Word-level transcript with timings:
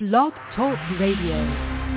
Blog 0.00 0.32
Talk 0.54 0.78
Radio. 1.00 1.87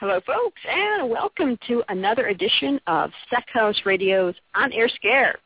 Hello, 0.00 0.20
folks, 0.26 0.60
and 0.68 1.08
welcome 1.08 1.56
to 1.68 1.82
another 1.88 2.26
edition 2.26 2.80
of 2.88 3.10
Stackhouse 3.28 3.80
Radio's 3.84 4.34
On 4.54 4.72
Air 4.72 4.88
Scare 4.88 5.36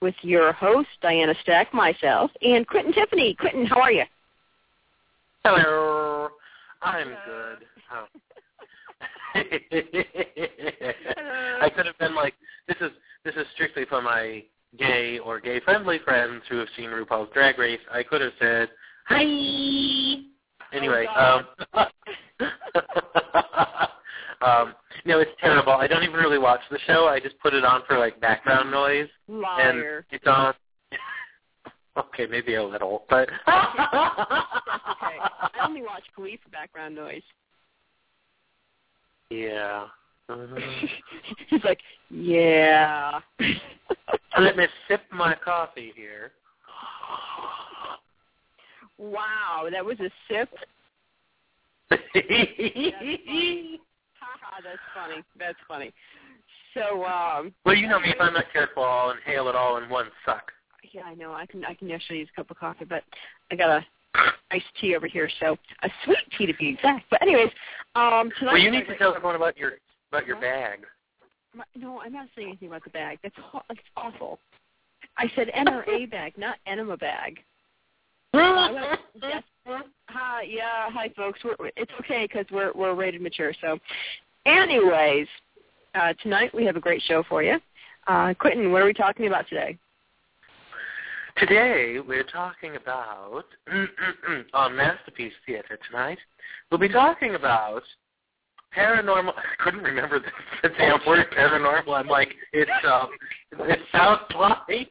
with 0.00 0.14
your 0.22 0.52
host, 0.52 0.88
Diana 1.02 1.34
Stack, 1.42 1.74
myself, 1.74 2.30
and 2.40 2.66
Quentin 2.66 2.92
Tiffany. 2.92 3.34
Quentin, 3.38 3.66
how 3.66 3.80
are 3.80 3.92
you? 3.92 4.04
Hello. 5.44 6.28
I'm 6.80 7.08
good. 7.08 7.66
Oh. 7.92 8.06
I 11.60 11.68
could 11.68 11.86
have 11.86 11.98
been 11.98 12.14
like, 12.14 12.34
this 12.66 12.76
is 12.80 12.90
this 13.24 13.34
is 13.34 13.46
strictly 13.54 13.84
for 13.84 14.00
my 14.00 14.42
gay 14.78 15.18
or 15.18 15.38
gay 15.40 15.60
friendly 15.60 15.98
friends 16.04 16.42
who 16.48 16.56
have 16.56 16.68
seen 16.76 16.90
RuPaul's 16.90 17.30
Drag 17.34 17.58
Race. 17.58 17.80
I 17.92 18.02
could 18.02 18.20
have 18.20 18.32
said, 18.38 18.68
hi. 19.06 19.24
Anyway, 20.72 21.06
Oh, 21.16 21.40
um, 21.74 21.86
um, 24.42 24.74
no, 25.04 25.20
it's 25.20 25.30
terrible. 25.40 25.72
I 25.72 25.86
don't 25.86 26.02
even 26.02 26.16
really 26.16 26.38
watch 26.38 26.60
the 26.70 26.78
show. 26.86 27.06
I 27.08 27.20
just 27.20 27.38
put 27.40 27.54
it 27.54 27.64
on 27.64 27.82
for 27.86 27.98
like 27.98 28.20
background 28.20 28.70
noise, 28.70 29.08
Liar. 29.28 29.60
and 29.60 30.04
it's 30.10 30.26
on. 30.26 30.54
okay, 31.96 32.26
maybe 32.26 32.54
a 32.54 32.62
little, 32.64 33.04
but 33.08 33.28
That's 33.46 33.68
okay. 33.76 35.18
I 35.20 35.50
only 35.66 35.82
watch 35.82 36.04
Glee 36.14 36.38
for 36.42 36.50
background 36.50 36.94
noise. 36.94 37.22
yeah. 39.30 39.86
Mhm. 40.30 40.88
He's 41.48 41.64
like, 41.64 41.80
yeah. 42.10 43.20
Let 44.38 44.56
me 44.58 44.66
sip 44.86 45.00
my 45.10 45.34
coffee 45.34 45.92
here. 45.96 46.32
Wow, 48.98 49.68
that 49.70 49.84
was 49.84 49.98
a 50.00 50.10
sip. 50.28 50.48
Haha, 51.90 52.00
that's 54.62 54.78
funny. 54.94 55.24
That's 55.38 55.58
funny. 55.66 55.92
So, 56.74 57.04
um, 57.04 57.54
well, 57.64 57.74
you 57.74 57.88
know 57.88 57.98
me. 57.98 58.10
If 58.10 58.20
I'm 58.20 58.34
not 58.34 58.52
careful, 58.52 58.84
I'll 58.84 59.10
inhale 59.10 59.48
it 59.48 59.56
all 59.56 59.78
in 59.78 59.88
one 59.88 60.06
suck. 60.24 60.52
yeah, 60.92 61.02
I 61.04 61.14
know. 61.14 61.32
I 61.32 61.46
can 61.46 61.64
I 61.64 61.74
can 61.74 61.90
actually 61.90 62.18
use 62.20 62.28
a 62.32 62.36
cup 62.36 62.50
of 62.50 62.58
coffee, 62.58 62.84
but 62.84 63.02
I 63.50 63.56
got 63.56 63.70
a 63.70 63.84
iced 64.50 64.64
tea 64.80 64.96
over 64.96 65.06
here, 65.06 65.30
so 65.40 65.56
a 65.82 65.90
sweet 66.04 66.18
tea 66.36 66.46
to 66.46 66.54
be 66.54 66.68
exact. 66.70 67.04
But 67.10 67.22
anyways, 67.22 67.50
um, 67.94 68.30
tonight. 68.38 68.52
Well, 68.52 68.58
you 68.58 68.70
need 68.70 68.86
to 68.86 68.98
tell 68.98 69.14
everyone 69.14 69.36
about 69.36 69.56
your 69.56 69.72
about 70.12 70.26
your 70.26 70.40
bag. 70.40 70.80
My- 71.54 71.64
No, 71.74 72.00
I'm 72.00 72.12
not 72.12 72.28
saying 72.36 72.48
anything 72.48 72.68
about 72.68 72.84
the 72.84 72.90
bag. 72.90 73.18
That's 73.22 73.34
that's 73.68 73.80
awful. 73.96 74.38
I 75.16 75.30
said 75.34 75.48
NRA 75.56 76.10
bag, 76.10 76.34
not 76.36 76.58
enema 76.66 76.96
bag. 76.96 77.42
Yes. 79.22 79.42
Hi, 80.10 80.42
yeah, 80.48 80.90
hi 80.90 81.10
folks. 81.16 81.40
We're, 81.44 81.56
we're- 81.58 81.72
it's 81.76 81.92
okay 82.00 82.26
because 82.26 82.46
we're 82.50 82.72
we're 82.74 82.94
rated 82.94 83.20
mature. 83.20 83.52
So, 83.60 83.78
anyways, 84.46 85.26
uh, 85.94 86.14
tonight 86.22 86.54
we 86.54 86.64
have 86.64 86.76
a 86.76 86.80
great 86.80 87.02
show 87.02 87.22
for 87.28 87.42
you. 87.42 87.58
Uh, 88.06 88.32
Quentin, 88.38 88.72
what 88.72 88.82
are 88.82 88.86
we 88.86 88.94
talking 88.94 89.26
about 89.26 89.48
today? 89.48 89.78
Today 91.36 91.98
we're 92.00 92.24
talking 92.24 92.76
about 92.76 93.44
on 94.54 94.76
Masterpiece 94.76 95.32
Theater 95.46 95.78
tonight. 95.90 96.18
We'll 96.70 96.80
be 96.80 96.88
talking 96.88 97.34
about 97.34 97.82
paranormal. 98.76 99.32
I 99.36 99.62
couldn't 99.62 99.82
remember 99.82 100.18
the, 100.20 100.68
the 100.68 100.74
damn 100.76 100.98
word 101.06 101.26
paranormal. 101.36 101.92
I'm 101.98 102.08
like 102.08 102.34
it's 102.52 102.70
um 102.90 103.10
it 103.52 103.78
sounds 103.92 104.20
like 104.38 104.90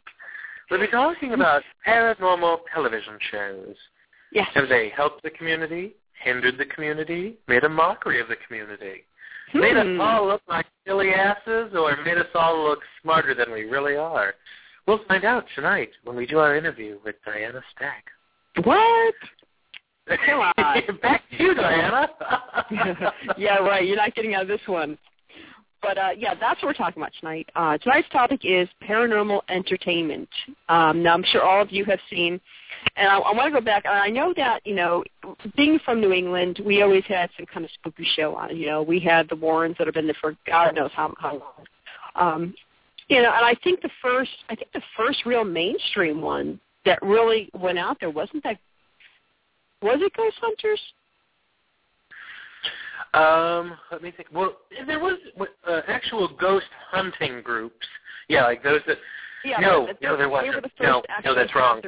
we'll 0.69 0.79
be 0.79 0.88
talking 0.88 1.33
about 1.33 1.63
paranormal 1.88 2.57
television 2.73 3.17
shows. 3.31 3.75
Yes. 4.31 4.47
Have 4.53 4.69
they 4.69 4.89
helped 4.95 5.23
the 5.23 5.29
community, 5.29 5.94
hindered 6.23 6.57
the 6.57 6.66
community, 6.66 7.38
made 7.47 7.63
a 7.63 7.69
mockery 7.69 8.19
of 8.19 8.28
the 8.28 8.35
community? 8.47 9.03
Made 9.53 9.78
us 9.78 9.85
Hmm. 9.85 10.01
all 10.01 10.28
look 10.28 10.41
like 10.50 10.66
silly 10.85 11.13
asses 11.13 11.73
or 11.73 11.95
made 12.03 12.17
us 12.17 12.28
all 12.35 12.63
look 12.63 12.79
smarter 13.01 13.33
than 13.33 13.51
we 13.51 13.63
really 13.63 13.95
are? 13.95 14.35
We'll 14.85 15.03
find 15.07 15.23
out 15.23 15.45
tonight 15.55 15.91
when 16.03 16.16
we 16.16 16.25
do 16.25 16.39
our 16.39 16.55
interview 16.55 16.99
with 17.03 17.16
Diana 17.25 17.61
Stack. 17.75 18.05
What? 18.63 19.13
Come 20.25 20.39
on. 20.57 20.97
Back 21.01 21.23
to 21.31 21.44
you, 21.44 21.53
Diana. 21.53 22.09
yeah, 23.38 23.57
right. 23.57 23.85
You're 23.85 23.97
not 23.97 24.16
getting 24.16 24.35
out 24.35 24.44
of 24.44 24.47
this 24.47 24.66
one. 24.66 24.97
But 25.81 25.97
uh, 25.97 26.09
yeah, 26.17 26.33
that's 26.33 26.61
what 26.61 26.69
we're 26.69 26.73
talking 26.73 27.01
about 27.01 27.13
tonight. 27.19 27.47
Uh, 27.55 27.77
tonight's 27.77 28.09
topic 28.09 28.41
is 28.43 28.67
paranormal 28.88 29.41
entertainment. 29.49 30.29
Um, 30.69 31.03
now, 31.03 31.13
I'm 31.13 31.23
sure 31.23 31.43
all 31.43 31.61
of 31.61 31.71
you 31.71 31.85
have 31.85 31.99
seen, 32.09 32.41
and 32.95 33.07
I, 33.07 33.17
I 33.17 33.33
want 33.35 33.53
to 33.53 33.59
go 33.59 33.63
back. 33.63 33.85
I 33.85 34.09
know 34.09 34.33
that 34.37 34.66
you 34.66 34.75
know, 34.75 35.03
being 35.55 35.79
from 35.85 36.01
New 36.01 36.13
England, 36.13 36.61
we 36.66 36.81
always 36.81 37.03
had 37.07 37.29
some 37.37 37.45
kind 37.45 37.63
of 37.63 37.71
spooky 37.71 38.07
show 38.16 38.35
on. 38.35 38.55
You 38.57 38.66
know, 38.66 38.81
we 38.81 38.99
had 38.99 39.29
the 39.29 39.35
Warrens 39.35 39.75
that 39.77 39.87
have 39.87 39.93
been 39.93 40.07
there 40.07 40.16
for 40.19 40.35
God 40.46 40.75
knows 40.75 40.91
how 40.93 41.13
how 41.19 41.34
long. 41.34 41.66
Um, 42.16 42.55
you 43.07 43.22
know, 43.22 43.31
and 43.34 43.46
I 43.46 43.55
think 43.63 43.81
the 43.81 43.90
first, 44.02 44.31
I 44.49 44.55
think 44.55 44.72
the 44.73 44.81
first 44.97 45.25
real 45.25 45.43
mainstream 45.43 46.22
one 46.22 46.59
that 46.85 46.99
really 47.02 47.49
went 47.53 47.78
out 47.78 47.97
there 47.99 48.09
wasn't 48.09 48.43
that. 48.43 48.57
Was 49.81 49.99
it 50.02 50.11
Ghost 50.17 50.37
Hunters? 50.41 50.79
Um, 53.13 53.77
let 53.91 54.01
me 54.01 54.11
think. 54.11 54.29
Well, 54.31 54.57
there 54.85 54.99
was 54.99 55.17
uh, 55.67 55.81
actual 55.87 56.29
ghost 56.39 56.67
hunting 56.89 57.41
groups. 57.41 57.85
Yeah, 58.27 58.43
like 58.43 58.63
those 58.63 58.81
that. 58.87 58.97
Yeah, 59.45 59.59
no, 59.59 59.87
no, 60.01 60.17
there 60.17 60.29
wasn't. 60.29 60.63
the 60.63 60.69
No, 60.83 61.03
no, 61.23 61.35
that's 61.35 61.53
wrong. 61.55 61.81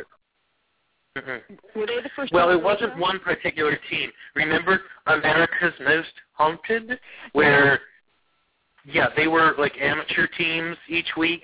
Mhm. 1.18 1.42
Were 1.76 1.88
they 1.88 2.02
the 2.02 2.10
first? 2.16 2.32
Well, 2.32 2.52
it 2.52 2.62
wasn't 2.62 2.98
one 2.98 3.20
particular 3.20 3.78
team. 3.90 4.12
Remember 4.36 4.82
America's 5.08 5.74
Most 5.80 6.14
Haunted, 6.34 7.00
where 7.34 7.82
yeah, 8.86 9.08
they 9.16 9.28
were 9.28 9.56
like 9.58 9.74
amateur 9.82 10.28
teams 10.38 10.78
each 10.88 11.10
week. 11.18 11.44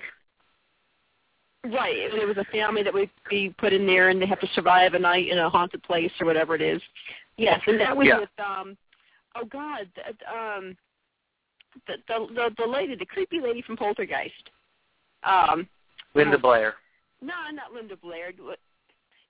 Right. 1.64 1.96
It, 1.96 2.14
it 2.14 2.26
was 2.26 2.36
a 2.36 2.44
family 2.44 2.82
that 2.84 2.94
would 2.94 3.10
be 3.28 3.54
put 3.58 3.72
in 3.72 3.86
there, 3.86 4.08
and 4.10 4.22
they 4.22 4.26
have 4.26 4.40
to 4.40 4.48
survive 4.54 4.94
a 4.94 4.98
night 4.98 5.28
in 5.28 5.38
a 5.38 5.50
haunted 5.50 5.82
place 5.82 6.12
or 6.20 6.26
whatever 6.26 6.54
it 6.54 6.62
is. 6.62 6.80
Yes, 7.36 7.60
and 7.66 7.80
that 7.80 7.96
was 7.96 8.06
Yeah. 8.06 8.20
with 8.20 8.30
um, 8.38 8.76
oh 9.40 9.44
God, 9.46 9.88
that, 9.96 10.14
um, 10.32 10.76
the 11.86 11.94
the 12.08 12.26
the, 12.34 12.50
the 12.64 12.70
lady, 12.70 12.94
the 12.96 13.06
creepy 13.06 13.40
lady 13.40 13.62
from 13.62 13.76
Poltergeist. 13.76 14.50
Um, 15.24 15.68
Linda 16.14 16.36
Oh. 16.36 16.40
Blair. 16.40 16.74
no, 17.20 17.34
not 17.52 17.72
Linda 17.72 17.96
Blair. 17.96 18.32
What- 18.38 18.58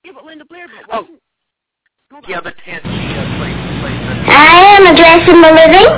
Yeah, 0.04 0.12
but 0.14 0.24
Linda 0.24 0.44
Blair. 0.44 0.66
But 0.68 0.84
Oh. 0.94 1.00
wasn't, 1.02 1.22
hold 2.12 2.24
on. 2.24 2.30
Yeah, 2.30 2.40
but 2.42 2.54
Ted, 2.64 2.82
she 2.82 2.88
uh, 2.88 3.38
played, 3.38 3.56
played 3.80 4.00
the... 4.00 4.06
I 4.30 4.76
am 4.76 4.86
addressing 4.86 5.40
the 5.42 5.52
living. 5.52 5.88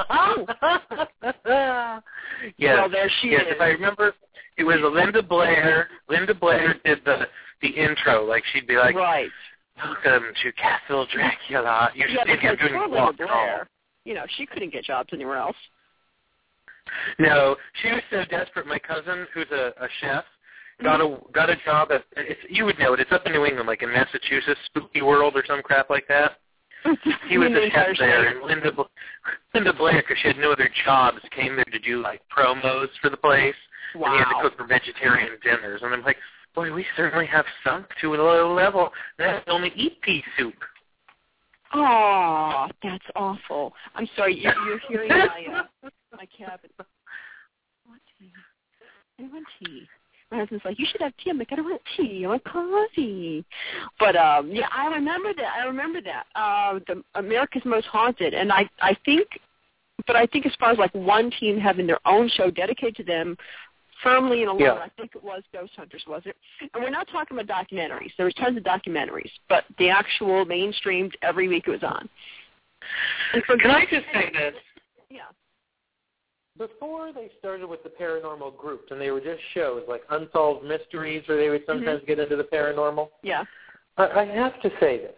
yes. 2.58 2.76
Well, 2.78 2.90
there 2.90 3.10
she 3.20 3.28
yes, 3.30 3.42
is. 3.42 3.48
if 3.54 3.60
I 3.60 3.68
remember, 3.68 4.14
it 4.56 4.64
was 4.64 4.78
Linda 4.82 5.22
Blair. 5.22 5.88
Linda 6.08 6.34
Blair 6.34 6.74
did 6.84 7.00
the 7.04 7.26
the 7.62 7.68
intro. 7.68 8.24
Like 8.24 8.44
she'd 8.52 8.66
be 8.66 8.76
like, 8.76 8.94
right. 8.94 9.28
"Welcome 9.84 10.24
to 10.42 10.52
Castle 10.52 11.06
Dracula." 11.12 11.90
You're 11.94 12.08
Yeah, 12.08 12.24
because 12.24 12.56
walk. 12.88 13.16
Blair, 13.16 13.68
you 14.04 14.14
know, 14.14 14.24
she 14.36 14.46
couldn't 14.46 14.72
get 14.72 14.84
jobs 14.84 15.10
anywhere 15.12 15.36
else. 15.36 15.56
No, 17.18 17.56
she 17.82 17.90
was 17.90 18.02
so 18.10 18.24
desperate. 18.30 18.66
My 18.66 18.78
cousin, 18.78 19.26
who's 19.32 19.50
a, 19.52 19.72
a 19.80 19.88
chef, 20.00 20.24
mm-hmm. 20.24 20.84
got 20.84 21.00
a 21.00 21.16
got 21.32 21.50
a 21.50 21.56
job 21.64 21.90
at. 21.92 22.04
It's, 22.16 22.40
you 22.48 22.64
would 22.64 22.78
know 22.78 22.94
it. 22.94 23.00
It's 23.00 23.12
up 23.12 23.26
in 23.26 23.32
New 23.32 23.44
England, 23.44 23.66
like 23.66 23.82
in 23.82 23.92
Massachusetts, 23.92 24.60
Spooky 24.66 25.02
World 25.02 25.34
or 25.36 25.44
some 25.46 25.62
crap 25.62 25.90
like 25.90 26.08
that. 26.08 26.38
He 27.28 27.38
was 27.38 27.50
a 27.52 27.70
chef 27.70 27.96
there, 27.98 28.28
and 28.28 28.46
Linda 28.46 28.72
Bl- 28.72 28.82
Linda 29.54 29.72
Blair, 29.72 30.02
because 30.02 30.16
she 30.22 30.28
had 30.28 30.38
no 30.38 30.52
other 30.52 30.70
jobs, 30.84 31.18
came 31.34 31.56
there 31.56 31.64
to 31.64 31.78
do 31.78 32.02
like 32.02 32.22
promos 32.34 32.88
for 33.00 33.10
the 33.10 33.16
place, 33.16 33.54
and 33.94 34.04
he 34.04 34.18
had 34.18 34.28
to 34.28 34.42
cook 34.42 34.56
for 34.56 34.66
vegetarian 34.66 35.32
dinners. 35.42 35.80
And 35.82 35.92
I'm 35.92 36.02
like, 36.02 36.16
boy, 36.54 36.72
we 36.72 36.84
certainly 36.96 37.26
have 37.26 37.44
sunk 37.64 37.86
to 38.00 38.14
a 38.14 38.16
low 38.16 38.54
level. 38.54 38.90
That's 39.18 39.44
only 39.48 39.72
eat 39.76 40.00
pea 40.02 40.22
soup. 40.36 40.54
Oh, 41.72 42.66
that's 42.82 43.04
awful. 43.14 43.72
I'm 43.94 44.08
sorry. 44.16 44.40
You're, 44.40 44.54
you're 44.66 44.80
hearing 44.88 45.08
my 45.08 45.46
uh, 45.84 45.88
my 46.16 46.26
cabin. 46.26 46.70
I 46.78 46.84
want 47.86 48.02
tea. 48.18 48.32
I 49.18 49.22
want 49.22 49.46
tea. 49.62 49.86
My 50.32 50.38
husband's 50.38 50.64
like, 50.64 50.78
you 50.78 50.86
should 50.90 51.00
have 51.00 51.12
tea. 51.22 51.30
I'm 51.30 51.38
like, 51.38 51.52
I 51.52 51.56
don't 51.56 51.68
want 51.68 51.82
tea. 51.96 52.24
I 52.24 52.28
want 52.28 52.44
coffee. 52.44 53.44
But 53.98 54.16
um, 54.16 54.50
yeah, 54.50 54.66
I 54.72 54.86
remember 54.86 55.32
that. 55.34 55.52
I 55.60 55.64
remember 55.64 56.00
that. 56.02 56.24
Uh, 56.34 56.80
the 56.86 57.02
America's 57.14 57.62
Most 57.64 57.86
Haunted, 57.86 58.34
and 58.34 58.52
I 58.52 58.68
I 58.80 58.96
think, 59.04 59.28
but 60.06 60.16
I 60.16 60.26
think 60.26 60.46
as 60.46 60.52
far 60.58 60.72
as 60.72 60.78
like 60.78 60.94
one 60.94 61.30
team 61.38 61.58
having 61.58 61.86
their 61.86 62.00
own 62.04 62.28
show 62.28 62.50
dedicated 62.50 62.96
to 62.96 63.04
them. 63.04 63.36
Firmly 64.02 64.42
and 64.42 64.50
alone, 64.50 64.60
Yeah. 64.60 64.72
I 64.74 64.88
think 64.90 65.14
it 65.14 65.22
was 65.22 65.42
Ghost 65.52 65.72
Hunters, 65.76 66.04
was 66.06 66.22
it? 66.24 66.36
And 66.60 66.82
we're 66.82 66.90
not 66.90 67.08
talking 67.08 67.38
about 67.38 67.68
documentaries. 67.68 68.14
There 68.16 68.26
was 68.26 68.34
tons 68.34 68.56
of 68.56 68.62
documentaries, 68.62 69.30
but 69.48 69.64
the 69.78 69.90
actual 69.90 70.46
mainstreamed 70.46 71.12
every 71.22 71.48
week 71.48 71.64
it 71.66 71.70
was 71.70 71.82
on. 71.82 72.08
And 73.34 73.44
for 73.44 73.56
Can 73.58 73.70
I 73.70 73.84
just 73.84 74.06
say 74.12 74.30
this? 74.32 74.54
Yeah. 75.10 75.22
Before 76.56 77.12
they 77.12 77.30
started 77.38 77.66
with 77.66 77.82
the 77.82 77.90
paranormal 77.90 78.56
groups, 78.56 78.90
and 78.90 79.00
they 79.00 79.10
were 79.10 79.20
just 79.20 79.40
shows 79.54 79.82
like 79.88 80.02
Unsolved 80.10 80.64
Mysteries, 80.64 81.22
where 81.26 81.38
they 81.38 81.48
would 81.50 81.66
mm-hmm. 81.66 81.78
sometimes 81.78 82.02
get 82.06 82.18
into 82.18 82.36
the 82.36 82.44
paranormal, 82.44 83.10
Yeah. 83.22 83.44
I, 83.96 84.06
I 84.06 84.24
have 84.26 84.60
to 84.62 84.70
say 84.80 84.98
this. 84.98 85.14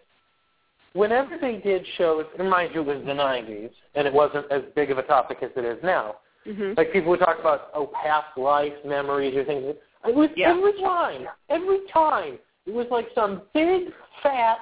Whenever 0.93 1.37
they 1.39 1.57
did 1.57 1.85
shows, 1.97 2.25
and 2.37 2.49
mind 2.49 2.71
you, 2.75 2.81
it 2.81 2.85
was 2.85 3.05
the 3.05 3.13
90s, 3.13 3.71
and 3.95 4.05
it 4.05 4.13
wasn't 4.13 4.51
as 4.51 4.61
big 4.75 4.91
of 4.91 4.99
a 4.99 5.03
topic 5.03 5.39
as 5.41 5.49
it 5.55 5.65
is 5.65 5.77
now. 5.83 6.17
Mhm. 6.45 6.77
Like 6.77 6.91
people 6.91 7.09
would 7.11 7.19
talk 7.19 7.39
about, 7.39 7.69
oh, 7.73 7.87
past 7.87 8.37
life 8.37 8.73
memories 8.85 9.35
or 9.35 9.45
things. 9.45 9.75
It 10.05 10.15
was 10.15 10.29
Yeah. 10.35 10.51
every 10.51 10.73
time, 10.73 11.29
every 11.49 11.79
time. 11.87 12.39
It 12.65 12.73
was 12.73 12.89
like 12.91 13.09
some 13.15 13.43
big, 13.53 13.93
fat, 14.21 14.59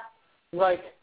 like, 0.53 0.95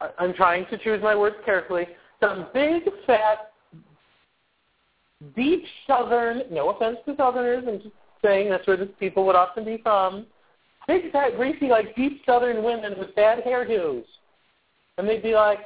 I- 0.00 0.10
I'm 0.18 0.34
trying 0.34 0.66
to 0.66 0.78
choose 0.78 1.02
my 1.02 1.14
words 1.14 1.36
carefully, 1.44 1.88
some 2.20 2.48
big, 2.52 2.92
fat, 3.04 3.52
deep 5.34 5.66
southern, 5.86 6.44
no 6.50 6.70
offense 6.70 6.98
to 7.06 7.16
southerners, 7.16 7.66
I'm 7.66 7.80
just 7.80 7.94
saying 8.22 8.50
that's 8.50 8.66
where 8.66 8.76
the 8.76 8.86
people 8.86 9.24
would 9.26 9.36
often 9.36 9.64
be 9.64 9.78
from, 9.78 10.26
big, 10.86 11.10
fat, 11.12 11.36
greasy, 11.36 11.68
like 11.68 11.96
deep 11.96 12.24
southern 12.24 12.62
women 12.62 12.98
with 12.98 13.14
bad 13.14 13.42
hairdos. 13.44 14.04
And 14.98 15.08
they'd 15.08 15.22
be 15.22 15.34
like, 15.34 15.60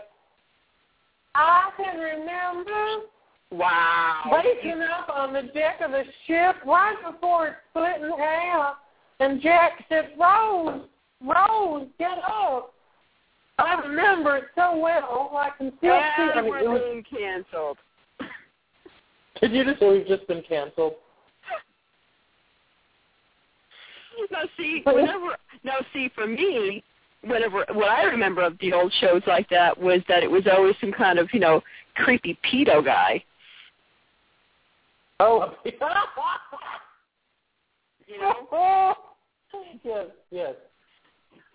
I 1.34 1.70
can 1.76 1.98
remember 1.98 3.06
Wow. 3.52 4.22
waking 4.30 4.80
up 4.82 5.08
on 5.08 5.32
the 5.32 5.42
deck 5.42 5.80
of 5.84 5.90
the 5.90 6.04
ship 6.26 6.56
right 6.64 6.94
before 7.04 7.48
it 7.48 7.54
split 7.70 8.00
in 8.00 8.10
half, 8.16 8.76
and 9.18 9.40
Jack 9.42 9.84
said, 9.88 10.10
Rose, 10.18 10.82
Rose, 11.20 11.88
get 11.98 12.18
up. 12.18 12.72
I 13.58 13.74
remember 13.80 14.36
it 14.38 14.44
so 14.54 14.78
well, 14.78 15.32
I 15.34 15.50
can 15.58 15.72
still 15.78 15.90
see 15.90 16.22
I 16.22 16.38
And 16.38 16.46
mean, 16.46 16.50
we're 16.50 16.78
being 16.78 17.04
canceled. 17.04 17.78
Did 19.40 19.52
you 19.52 19.64
just 19.64 19.80
say 19.80 19.90
we've 19.90 20.06
just 20.06 20.26
been 20.26 20.42
canceled? 20.48 20.94
Now 24.30 24.42
see, 24.58 24.82
whenever 24.84 25.34
now 25.64 25.76
see 25.94 26.10
for 26.14 26.26
me, 26.26 26.84
whenever 27.22 27.64
what 27.72 27.88
I 27.88 28.02
remember 28.02 28.42
of 28.42 28.58
the 28.58 28.72
old 28.72 28.92
shows 29.00 29.22
like 29.26 29.48
that 29.48 29.80
was 29.80 30.00
that 30.08 30.22
it 30.22 30.30
was 30.30 30.42
always 30.46 30.74
some 30.78 30.92
kind 30.92 31.18
of 31.18 31.28
you 31.32 31.40
know 31.40 31.62
creepy 31.94 32.38
pedo 32.44 32.84
guy. 32.84 33.24
Oh, 35.20 35.52
You 38.06 38.18
know. 38.20 38.94
yes, 39.84 40.06
yes. 40.30 40.54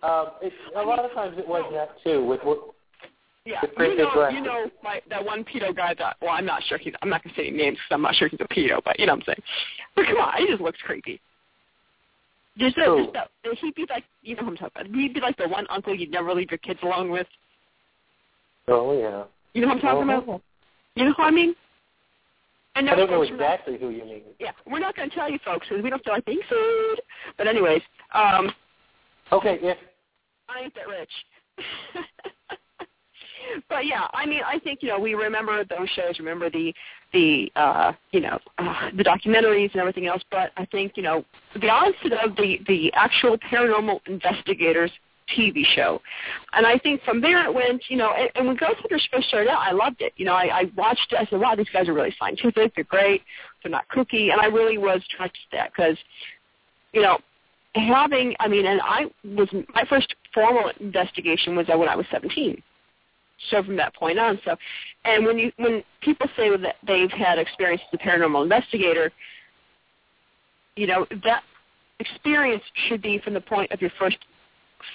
Um, 0.02 0.26
it, 0.40 0.52
a 0.76 0.82
lot 0.82 0.98
of 1.04 1.12
times 1.12 1.36
it 1.38 1.46
was 1.46 1.64
that 1.72 1.90
too. 2.02 2.24
With 2.24 2.40
what, 2.44 2.58
Yeah, 3.44 3.60
you 3.78 3.96
know, 3.96 4.10
glasses. 4.14 4.34
you 4.36 4.42
know, 4.42 4.70
my, 4.82 5.00
that 5.10 5.22
one 5.24 5.44
pedo 5.44 5.74
guy. 5.76 5.94
That 5.98 6.16
well, 6.22 6.30
I'm 6.30 6.46
not 6.46 6.62
sure. 6.64 6.78
He's, 6.78 6.94
I'm 7.02 7.08
not 7.10 7.22
gonna 7.24 7.34
say 7.36 7.48
any 7.48 7.56
names 7.58 7.76
because 7.76 7.94
I'm 7.94 8.02
not 8.02 8.14
sure 8.14 8.28
he's 8.28 8.40
a 8.40 8.44
pedo, 8.54 8.80
but 8.84 8.98
you 8.98 9.06
know 9.06 9.12
what 9.14 9.20
I'm 9.28 9.34
saying. 9.34 9.42
But 9.94 10.06
come 10.06 10.16
on, 10.18 10.34
he 10.38 10.46
just 10.46 10.60
looks 10.62 10.78
creepy. 10.84 11.20
Just 12.58 12.76
that, 12.76 13.10
that, 13.12 13.28
he'd 13.60 13.74
be 13.74 13.84
like, 13.90 14.04
you 14.22 14.34
know 14.34 14.42
who 14.42 14.48
I'm 14.48 14.56
talking 14.56 14.80
about. 14.86 14.94
He'd 14.94 15.12
be 15.12 15.20
like 15.20 15.36
the 15.36 15.46
one 15.48 15.66
uncle 15.68 15.94
you'd 15.94 16.10
never 16.10 16.32
leave 16.32 16.50
your 16.50 16.58
kids 16.58 16.80
alone 16.82 17.10
with. 17.10 17.26
oh 18.68 18.98
yeah. 18.98 19.24
You 19.52 19.60
know 19.62 19.68
what 19.68 19.76
I'm 19.76 19.80
talking 19.82 20.10
Oh. 20.10 20.22
about? 20.22 20.42
You 20.94 21.04
know 21.04 21.12
who 21.14 21.22
I 21.22 21.30
mean? 21.30 21.54
And 22.76 22.88
I 22.88 22.94
don't 22.94 23.10
know 23.10 23.18
folks, 23.18 23.30
we're 23.30 23.36
not- 23.36 23.54
exactly 23.54 23.78
who 23.78 23.88
you 23.90 24.04
mean. 24.04 24.22
Yeah, 24.38 24.52
we're 24.66 24.78
not 24.78 24.94
going 24.94 25.10
to 25.10 25.16
tell 25.16 25.30
you 25.30 25.38
folks 25.44 25.66
because 25.68 25.82
we 25.82 25.90
don't 25.90 26.04
feel 26.04 26.12
like 26.12 26.24
being 26.26 26.40
sued. 26.48 27.00
But 27.36 27.48
anyways, 27.48 27.82
um, 28.14 28.52
Okay, 29.32 29.58
yeah. 29.62 29.74
I 30.48 30.62
ain't 30.62 30.74
that 30.74 30.88
rich. 30.88 31.10
but 33.68 33.86
yeah, 33.86 34.06
I 34.12 34.26
mean, 34.26 34.42
I 34.46 34.58
think 34.58 34.82
you 34.82 34.88
know 34.88 34.98
we 34.98 35.14
remember 35.14 35.64
those 35.64 35.88
shows, 35.90 36.18
remember 36.18 36.48
the 36.50 36.72
the 37.12 37.50
uh, 37.56 37.92
you 38.12 38.20
know 38.20 38.38
uh, 38.58 38.90
the 38.96 39.02
documentaries 39.02 39.72
and 39.72 39.80
everything 39.80 40.06
else. 40.06 40.22
But 40.30 40.52
I 40.56 40.64
think 40.66 40.92
you 40.96 41.02
know 41.02 41.24
the 41.60 41.68
onset 41.68 42.12
of 42.24 42.36
the 42.36 42.60
the 42.68 42.92
actual 42.94 43.36
paranormal 43.38 44.00
investigators 44.06 44.92
TV 45.36 45.64
show, 45.74 46.00
and 46.52 46.66
I 46.66 46.78
think 46.78 47.02
from 47.02 47.20
there 47.20 47.44
it 47.44 47.52
went. 47.52 47.82
You 47.88 47.96
know, 47.96 48.12
and, 48.16 48.30
and 48.34 48.46
when 48.46 48.56
Ghost 48.56 48.76
Hunters 48.80 49.08
first 49.12 49.28
started 49.28 49.50
out, 49.50 49.58
I 49.58 49.72
loved 49.72 50.00
it. 50.00 50.12
You 50.16 50.26
know, 50.26 50.34
I, 50.34 50.60
I 50.60 50.64
watched 50.76 51.12
it. 51.12 51.16
I 51.16 51.26
said, 51.26 51.40
wow, 51.40 51.54
these 51.54 51.68
guys 51.72 51.88
are 51.88 51.94
really 51.94 52.14
scientific. 52.18 52.74
They're 52.74 52.84
great. 52.84 53.22
They're 53.62 53.72
not 53.72 53.88
kooky, 53.88 54.32
and 54.32 54.40
I 54.40 54.46
really 54.46 54.78
was 54.78 55.02
attracted 55.12 55.40
to 55.50 55.56
that 55.56 55.72
because 55.76 55.96
you 56.92 57.02
know 57.02 57.18
having 57.74 58.34
I 58.40 58.48
mean 58.48 58.66
and 58.66 58.80
I 58.82 59.06
was 59.24 59.48
my 59.74 59.84
first 59.88 60.14
formal 60.32 60.70
investigation 60.80 61.56
was 61.56 61.66
when 61.68 61.88
I 61.88 61.96
was 61.96 62.06
17. 62.10 62.62
So 63.50 63.62
from 63.62 63.76
that 63.76 63.94
point 63.94 64.18
on, 64.18 64.40
so 64.44 64.56
and 65.04 65.26
when 65.26 65.38
you 65.38 65.52
when 65.56 65.82
people 66.00 66.26
say 66.36 66.56
that 66.56 66.76
they've 66.86 67.10
had 67.10 67.38
experience 67.38 67.82
as 67.92 68.00
a 68.00 68.02
paranormal 68.02 68.42
investigator, 68.42 69.12
you 70.74 70.86
know 70.86 71.06
that 71.24 71.42
experience 72.00 72.62
should 72.88 73.02
be 73.02 73.18
from 73.18 73.34
the 73.34 73.40
point 73.40 73.70
of 73.72 73.80
your 73.80 73.90
first 73.98 74.16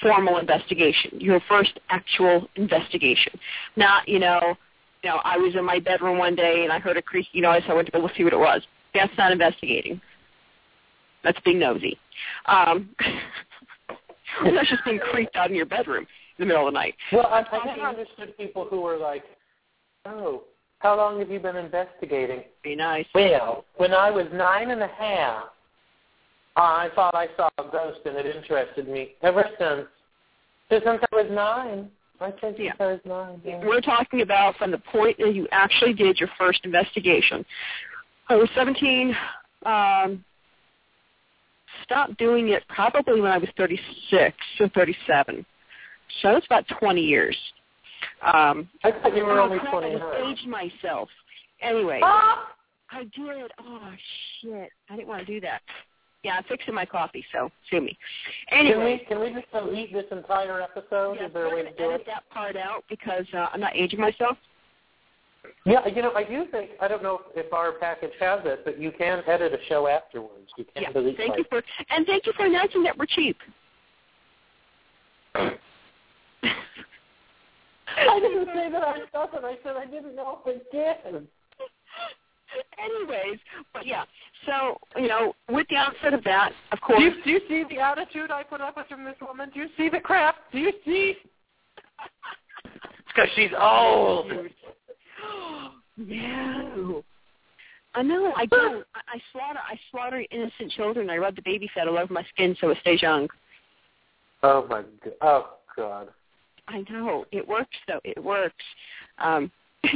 formal 0.01 0.37
investigation, 0.37 1.19
your 1.19 1.39
first 1.47 1.79
actual 1.89 2.47
investigation, 2.55 3.33
not 3.75 4.07
you 4.07 4.19
know, 4.19 4.55
you 5.03 5.09
know 5.09 5.21
I 5.23 5.37
was 5.37 5.55
in 5.55 5.65
my 5.65 5.79
bedroom 5.79 6.17
one 6.17 6.35
day 6.35 6.63
and 6.63 6.71
I 6.71 6.79
heard 6.79 6.97
a 6.97 7.01
creaky 7.01 7.41
noise, 7.41 7.63
so 7.65 7.73
I 7.73 7.75
went 7.75 7.87
to 7.87 7.91
go 7.91 8.09
see 8.15 8.23
what 8.23 8.33
it 8.33 8.39
was. 8.39 8.61
That's 8.93 9.15
not 9.17 9.31
investigating. 9.31 10.01
That's 11.23 11.39
being 11.41 11.59
nosy. 11.59 11.97
Um, 12.47 12.89
that's 14.43 14.69
just 14.69 14.83
being 14.85 14.99
creeped 14.99 15.35
out 15.35 15.49
in 15.49 15.55
your 15.55 15.65
bedroom 15.65 16.07
in 16.37 16.39
the 16.39 16.45
middle 16.45 16.67
of 16.67 16.73
the 16.73 16.79
night. 16.79 16.95
well, 17.11 17.27
I, 17.27 17.43
I 17.51 17.65
never 17.65 17.87
understood 17.87 18.35
people 18.37 18.65
who 18.69 18.81
were 18.81 18.97
like, 18.97 19.23
"Oh, 20.05 20.43
how 20.79 20.97
long 20.97 21.19
have 21.19 21.29
you 21.29 21.39
been 21.39 21.57
investigating?" 21.57 22.43
Be 22.63 22.75
nice. 22.75 23.05
Well, 23.13 23.65
when 23.75 23.93
I 23.93 24.09
was 24.09 24.25
nine 24.33 24.71
and 24.71 24.81
a 24.81 24.87
half, 24.87 25.45
I 26.55 26.89
thought 26.95 27.15
I 27.15 27.27
saw 27.37 27.49
a 27.57 27.63
ghost 27.63 27.99
and 28.05 28.17
it 28.17 28.35
interested 28.35 28.87
me. 28.87 29.15
Ever 29.21 29.45
since, 29.57 29.87
since 30.69 30.83
I 30.85 31.15
was 31.15 31.27
nine, 31.31 31.89
I 32.19 32.31
think 32.31 32.41
since 32.41 32.57
Yeah. 32.59 32.73
I 32.79 32.91
was 32.91 32.99
nine. 33.05 33.41
Yeah. 33.43 33.65
We're 33.65 33.81
talking 33.81 34.21
about 34.21 34.57
from 34.57 34.71
the 34.71 34.77
point 34.77 35.17
that 35.19 35.33
you 35.33 35.47
actually 35.51 35.93
did 35.93 36.19
your 36.19 36.29
first 36.37 36.61
investigation. 36.63 37.45
I 38.29 38.35
was 38.35 38.49
17. 38.55 39.15
Um, 39.65 40.23
stopped 41.83 42.17
doing 42.17 42.49
it 42.49 42.63
probably 42.67 43.21
when 43.21 43.31
I 43.31 43.37
was 43.37 43.49
36 43.57 44.35
or 44.59 44.69
37. 44.69 45.45
So 46.21 46.35
it's 46.35 46.45
about 46.45 46.65
20 46.79 47.01
years. 47.01 47.37
Um, 48.21 48.69
I 48.83 48.91
thought 48.91 49.15
you 49.15 49.25
were 49.25 49.39
oh, 49.39 49.45
only 49.45 49.59
crap, 49.59 49.73
I 49.75 49.79
29. 49.79 50.31
aged 50.31 50.47
myself. 50.47 51.09
Anyway, 51.61 51.99
Ah! 52.03 52.47
I 52.91 53.03
did. 53.03 53.51
Oh 53.59 53.91
shit! 54.41 54.69
I 54.89 54.95
didn't 54.95 55.07
want 55.07 55.25
to 55.25 55.33
do 55.33 55.39
that. 55.41 55.61
Yeah, 56.23 56.35
I'm 56.37 56.43
fixing 56.43 56.75
my 56.75 56.85
coffee, 56.85 57.25
so 57.33 57.49
sue 57.69 57.81
me. 57.81 57.97
Can 58.49 58.59
Anyway, 58.67 59.01
we 59.01 59.05
can 59.07 59.19
we 59.19 59.33
just 59.33 59.51
delete 59.51 59.91
this 59.91 60.05
entire 60.11 60.61
episode? 60.61 61.17
yeah, 61.19 61.27
Is 61.27 61.33
there 61.33 61.45
a 61.51 61.55
way 61.55 61.63
to 61.63 61.71
do 61.73 61.85
edit 61.85 62.01
it? 62.01 62.07
that 62.07 62.29
part 62.29 62.55
out 62.55 62.83
because 62.89 63.25
uh, 63.33 63.47
I'm 63.53 63.59
not 63.59 63.75
aging 63.75 63.99
myself. 63.99 64.37
Yeah, 65.65 65.87
you 65.87 66.03
know, 66.03 66.11
I 66.13 66.23
do 66.23 66.45
think 66.51 66.71
I 66.79 66.87
don't 66.87 67.01
know 67.01 67.21
if 67.35 67.51
our 67.51 67.71
package 67.73 68.11
has 68.19 68.41
it, 68.45 68.63
but 68.63 68.79
you 68.79 68.91
can 68.91 69.23
edit 69.27 69.53
a 69.53 69.57
show 69.67 69.87
afterwards. 69.87 70.51
You 70.57 70.65
can 70.65 70.83
Yeah, 70.83 70.91
delete 70.91 71.17
thank 71.17 71.37
you 71.37 71.45
for 71.49 71.63
and 71.89 72.05
thank 72.05 72.27
you 72.27 72.33
for 72.37 72.45
announcing 72.45 72.83
that 72.83 72.95
we're 72.97 73.07
cheap. 73.07 73.37
I 77.97 78.19
didn't 78.19 78.47
say 78.53 78.69
that 78.71 78.83
I 78.83 78.99
doesn't. 79.11 79.43
I 79.45 79.57
said 79.63 79.75
I 79.75 79.85
didn't 79.85 80.15
know 80.15 80.39
if 80.45 80.55
it 80.55 80.71
did. 80.71 81.27
Anyways, 82.83 83.39
but 83.73 83.85
yeah, 83.85 84.03
so 84.45 84.77
you 84.95 85.07
know, 85.07 85.33
with 85.49 85.67
the 85.69 85.75
onset 85.75 86.13
of 86.13 86.23
that, 86.23 86.51
of 86.71 86.81
course, 86.81 86.99
Do 86.99 87.05
you, 87.05 87.23
do 87.23 87.29
you 87.29 87.41
see 87.47 87.75
the 87.75 87.81
attitude 87.81 88.31
I 88.31 88.43
put 88.43 88.61
up 88.61 88.77
with 88.77 88.87
from 88.87 89.03
this 89.03 89.15
woman? 89.21 89.51
Do 89.53 89.59
you 89.59 89.67
see 89.77 89.89
the 89.89 89.99
crap? 89.99 90.35
Do 90.51 90.57
you 90.57 90.71
see? 90.85 91.15
It's 92.65 92.83
because 93.07 93.29
she's 93.35 93.51
old. 93.57 94.31
no. 95.97 97.03
I 97.93 98.01
know. 98.01 98.33
I 98.35 98.45
do. 98.45 98.83
I, 98.95 99.15
I 99.15 99.21
slaughter. 99.31 99.59
I 99.59 99.77
slaughter 99.91 100.23
innocent 100.31 100.71
children. 100.71 101.09
I 101.09 101.17
rub 101.17 101.35
the 101.35 101.41
baby 101.43 101.69
fat 101.73 101.87
all 101.87 101.97
over 101.97 102.13
my 102.13 102.25
skin 102.33 102.55
so 102.59 102.69
it 102.69 102.77
stays 102.81 103.01
young. 103.01 103.27
Oh 104.43 104.65
my 104.67 104.83
god. 105.03 105.13
Oh 105.21 105.49
god. 105.75 106.07
I 106.67 106.83
know 106.89 107.25
it 107.31 107.47
works 107.47 107.77
though. 107.87 107.99
It 108.03 108.23
works. 108.23 108.63
Um, 109.17 109.51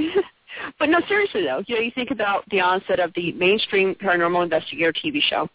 but 0.80 0.90
no, 0.90 1.00
seriously 1.08 1.44
though, 1.44 1.64
you 1.68 1.76
know, 1.76 1.82
you 1.82 1.92
think 1.94 2.12
about 2.12 2.44
the 2.50 2.60
onset 2.60 3.00
of 3.00 3.12
the 3.16 3.32
mainstream 3.34 3.96
paranormal 3.96 4.44
investigator 4.44 4.94
TV 4.94 5.22
show, 5.22 5.48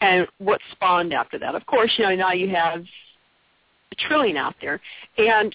and 0.00 0.26
what 0.38 0.60
spawned 0.72 1.12
after 1.12 1.38
that. 1.38 1.54
Of 1.54 1.64
course, 1.66 1.92
you 1.96 2.04
know 2.04 2.14
now 2.14 2.32
you 2.32 2.48
have 2.48 2.80
a 2.80 3.94
trillion 4.08 4.36
out 4.36 4.54
there, 4.60 4.80
and 5.18 5.54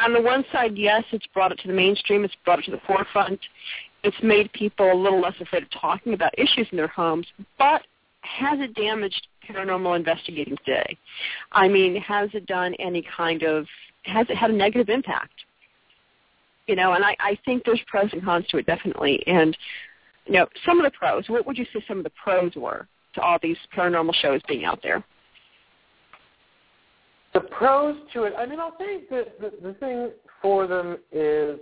on 0.00 0.12
the 0.12 0.20
one 0.20 0.44
side, 0.52 0.76
yes, 0.76 1.04
it's 1.12 1.26
brought 1.34 1.52
it 1.52 1.58
to 1.60 1.68
the 1.68 1.74
mainstream. 1.74 2.24
It's 2.24 2.34
brought 2.44 2.60
it 2.60 2.64
to 2.66 2.70
the 2.70 2.80
forefront. 2.86 3.40
It's 4.04 4.16
made 4.22 4.52
people 4.52 4.92
a 4.92 4.94
little 4.94 5.20
less 5.20 5.34
afraid 5.40 5.64
of 5.64 5.70
talking 5.70 6.14
about 6.14 6.38
issues 6.38 6.68
in 6.70 6.76
their 6.76 6.88
homes, 6.88 7.26
but 7.58 7.82
has 8.20 8.60
it 8.60 8.74
damaged 8.74 9.26
paranormal 9.48 9.96
investigating 9.96 10.56
today? 10.64 10.96
I 11.52 11.68
mean, 11.68 11.96
has 11.96 12.30
it 12.32 12.46
done 12.46 12.74
any 12.78 13.04
kind 13.16 13.42
of 13.42 13.66
has 14.04 14.26
it 14.30 14.36
had 14.36 14.50
a 14.50 14.54
negative 14.54 14.88
impact? 14.88 15.32
You 16.68 16.76
know, 16.76 16.92
and 16.92 17.04
I, 17.04 17.16
I 17.18 17.38
think 17.44 17.64
there's 17.64 17.80
pros 17.86 18.10
and 18.12 18.22
cons 18.22 18.46
to 18.50 18.58
it 18.58 18.66
definitely. 18.66 19.22
And 19.26 19.56
you 20.26 20.34
know, 20.34 20.46
some 20.64 20.78
of 20.78 20.84
the 20.84 20.96
pros. 20.96 21.24
What 21.28 21.46
would 21.46 21.58
you 21.58 21.64
say 21.72 21.82
some 21.88 21.98
of 21.98 22.04
the 22.04 22.12
pros 22.22 22.54
were 22.54 22.86
to 23.14 23.20
all 23.20 23.38
these 23.42 23.56
paranormal 23.76 24.14
shows 24.16 24.42
being 24.46 24.64
out 24.64 24.80
there? 24.82 25.02
The 27.32 27.40
pros 27.40 27.96
to 28.12 28.24
it. 28.24 28.34
I 28.38 28.46
mean, 28.46 28.60
I'll 28.60 28.76
say 28.78 29.04
the, 29.08 29.26
the 29.40 29.52
the 29.62 29.74
thing 29.74 30.10
for 30.42 30.66
them 30.66 30.98
is 31.10 31.58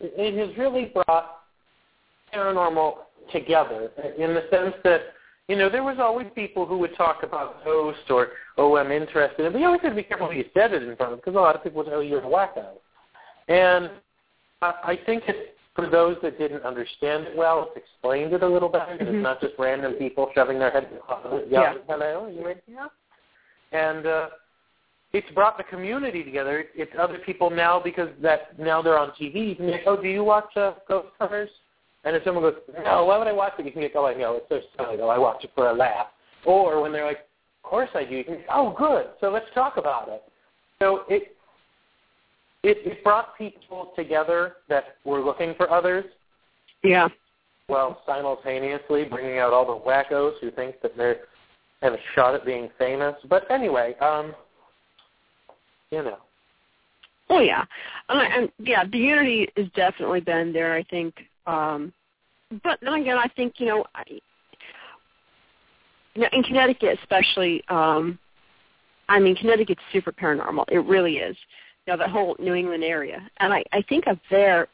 it 0.00 0.48
has 0.48 0.56
really 0.56 0.86
brought 0.86 1.42
paranormal 2.32 2.94
together 3.32 3.90
in 4.18 4.34
the 4.34 4.44
sense 4.50 4.74
that 4.84 5.00
you 5.48 5.56
know 5.56 5.68
there 5.68 5.82
was 5.82 5.98
always 6.00 6.26
people 6.34 6.64
who 6.66 6.78
would 6.78 6.96
talk 6.96 7.22
about 7.22 7.64
ghosts 7.64 8.02
or 8.08 8.28
oh 8.56 8.76
I'm 8.76 8.92
interested, 8.92 9.52
but 9.52 9.58
you 9.58 9.66
always 9.66 9.82
had 9.82 9.90
to 9.90 9.94
be 9.94 10.02
careful 10.02 10.28
who 10.28 10.36
you 10.36 10.44
said 10.54 10.72
it 10.72 10.82
in 10.82 10.96
front 10.96 11.12
of 11.12 11.18
because 11.18 11.34
a 11.34 11.40
lot 11.40 11.54
of 11.54 11.62
people 11.62 11.78
would 11.84 11.90
tell 11.90 12.02
you 12.02 12.16
oh, 12.16 12.20
you're 12.20 12.26
a 12.26 12.48
wacko. 12.48 12.68
And 13.48 13.90
I, 14.62 14.74
I 14.84 14.98
think 15.06 15.24
it 15.28 15.54
for 15.74 15.88
those 15.88 16.16
that 16.22 16.38
didn't 16.38 16.64
understand 16.64 17.24
it 17.28 17.36
well, 17.36 17.70
it's 17.74 17.86
explained 17.86 18.32
it 18.32 18.42
a 18.42 18.48
little 18.48 18.68
better. 18.68 18.96
Mhm. 18.96 19.02
It's 19.14 19.22
not 19.22 19.40
just 19.40 19.54
random 19.58 19.92
people 19.94 20.30
shoving 20.34 20.58
their 20.58 20.70
head 20.70 20.84
in 20.90 20.94
the 20.96 21.00
closet, 21.00 21.46
Yeah. 21.48 21.74
"Hello, 21.88 22.24
are 22.24 22.30
you 22.30 22.46
in 22.48 22.60
here?" 22.66 22.88
And 23.70 24.04
uh, 24.06 24.28
it's 25.12 25.30
brought 25.30 25.56
the 25.56 25.64
community 25.64 26.22
together. 26.24 26.66
It's 26.74 26.92
other 26.98 27.18
people 27.18 27.48
now 27.48 27.80
because 27.80 28.08
that 28.20 28.58
now 28.58 28.82
they're 28.82 28.98
on 28.98 29.10
TV. 29.12 29.50
You 29.50 29.56
can 29.56 29.66
be 29.66 29.72
like, 29.72 29.82
oh, 29.86 30.00
do 30.00 30.08
you 30.08 30.22
watch 30.24 30.54
uh, 30.56 30.72
Ghost 30.86 31.08
Hunters? 31.18 31.50
And 32.04 32.14
if 32.14 32.24
someone 32.24 32.42
goes, 32.42 32.56
no, 32.84 33.04
why 33.04 33.18
would 33.18 33.26
I 33.26 33.32
watch 33.32 33.54
it? 33.58 33.66
You 33.66 33.72
can 33.72 33.80
get, 33.82 33.92
oh, 33.94 34.06
I 34.06 34.14
know, 34.14 34.34
it's 34.36 34.48
so 34.48 34.60
silly. 34.76 34.96
though. 34.96 35.08
I 35.08 35.18
watch 35.18 35.44
it 35.44 35.50
for 35.54 35.68
a 35.68 35.72
laugh. 35.72 36.08
Or 36.44 36.80
when 36.82 36.92
they're 36.92 37.06
like, 37.06 37.26
of 37.62 37.70
course 37.70 37.90
I 37.94 38.04
do. 38.04 38.16
You 38.16 38.24
can 38.24 38.38
oh, 38.52 38.74
good. 38.76 39.06
So 39.20 39.30
let's 39.30 39.46
talk 39.54 39.76
about 39.76 40.08
it. 40.08 40.22
So 40.78 41.02
it 41.08 41.36
it, 42.62 42.78
it 42.84 43.04
brought 43.04 43.36
people 43.36 43.92
together 43.96 44.56
that 44.68 44.96
were 45.04 45.20
looking 45.20 45.54
for 45.56 45.70
others, 45.70 46.04
Yeah. 46.82 47.08
while 47.66 48.02
simultaneously 48.06 49.04
bringing 49.04 49.38
out 49.38 49.52
all 49.52 49.66
the 49.66 49.84
wackos 49.84 50.38
who 50.40 50.50
think 50.50 50.80
that 50.82 50.96
they 50.96 51.16
have 51.82 51.92
a 51.92 51.98
shot 52.14 52.34
at 52.34 52.44
being 52.44 52.70
famous. 52.78 53.14
But 53.28 53.48
anyway, 53.50 53.94
um, 54.00 54.34
you 55.90 56.02
know. 56.02 56.18
Oh 57.30 57.40
yeah, 57.40 57.64
and, 58.08 58.32
and 58.32 58.52
yeah, 58.58 58.84
the 58.90 58.98
unity 58.98 59.48
has 59.56 59.66
definitely 59.74 60.20
been 60.20 60.52
there. 60.52 60.74
I 60.74 60.82
think, 60.84 61.14
um, 61.46 61.92
but 62.64 62.78
then 62.80 62.94
again, 62.94 63.18
I 63.18 63.28
think 63.36 63.54
you 63.58 63.66
know, 63.66 63.84
I, 63.94 64.02
you 66.14 66.22
know, 66.22 66.28
in 66.32 66.42
Connecticut 66.42 66.98
especially, 67.02 67.62
um, 67.68 68.18
I 69.10 69.20
mean, 69.20 69.36
Connecticut's 69.36 69.82
super 69.92 70.10
paranormal. 70.10 70.64
It 70.68 70.78
really 70.86 71.18
is. 71.18 71.36
You 71.88 71.96
know, 71.96 72.04
the 72.04 72.10
whole 72.10 72.36
New 72.38 72.52
England 72.52 72.84
area, 72.84 73.26
and 73.40 73.50
I, 73.50 73.64
I 73.72 73.80
think 73.80 74.06
up 74.06 74.18
there, 74.28 74.68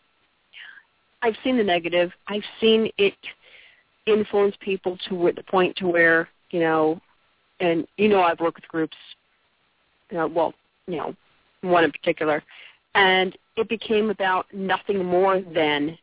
I've 1.23 1.37
seen 1.45 1.57
the 1.57 1.63
negative. 1.63 2.11
I've 2.27 2.43
seen 2.61 2.91
it 2.99 3.15
influence 4.05 4.57
people 4.59 4.99
to 5.09 5.31
the 5.37 5.45
point 5.45 5.77
to 5.77 5.87
where 5.87 6.29
you 6.51 6.59
know, 6.59 7.01
and 7.61 7.87
you 7.99 8.09
know, 8.09 8.21
I've 8.21 8.41
worked 8.41 8.57
with 8.57 8.67
groups. 8.67 8.97
You 10.11 10.19
know, 10.19 10.27
well, 10.27 10.55
you 10.89 10.97
know, 10.97 11.15
one 11.61 11.85
in 11.85 11.93
particular, 11.93 12.43
and 12.97 13.39
it 13.57 13.69
became 13.69 14.11
about 14.11 14.53
nothing 14.53 15.05
more 15.05 15.41
than 15.41 15.97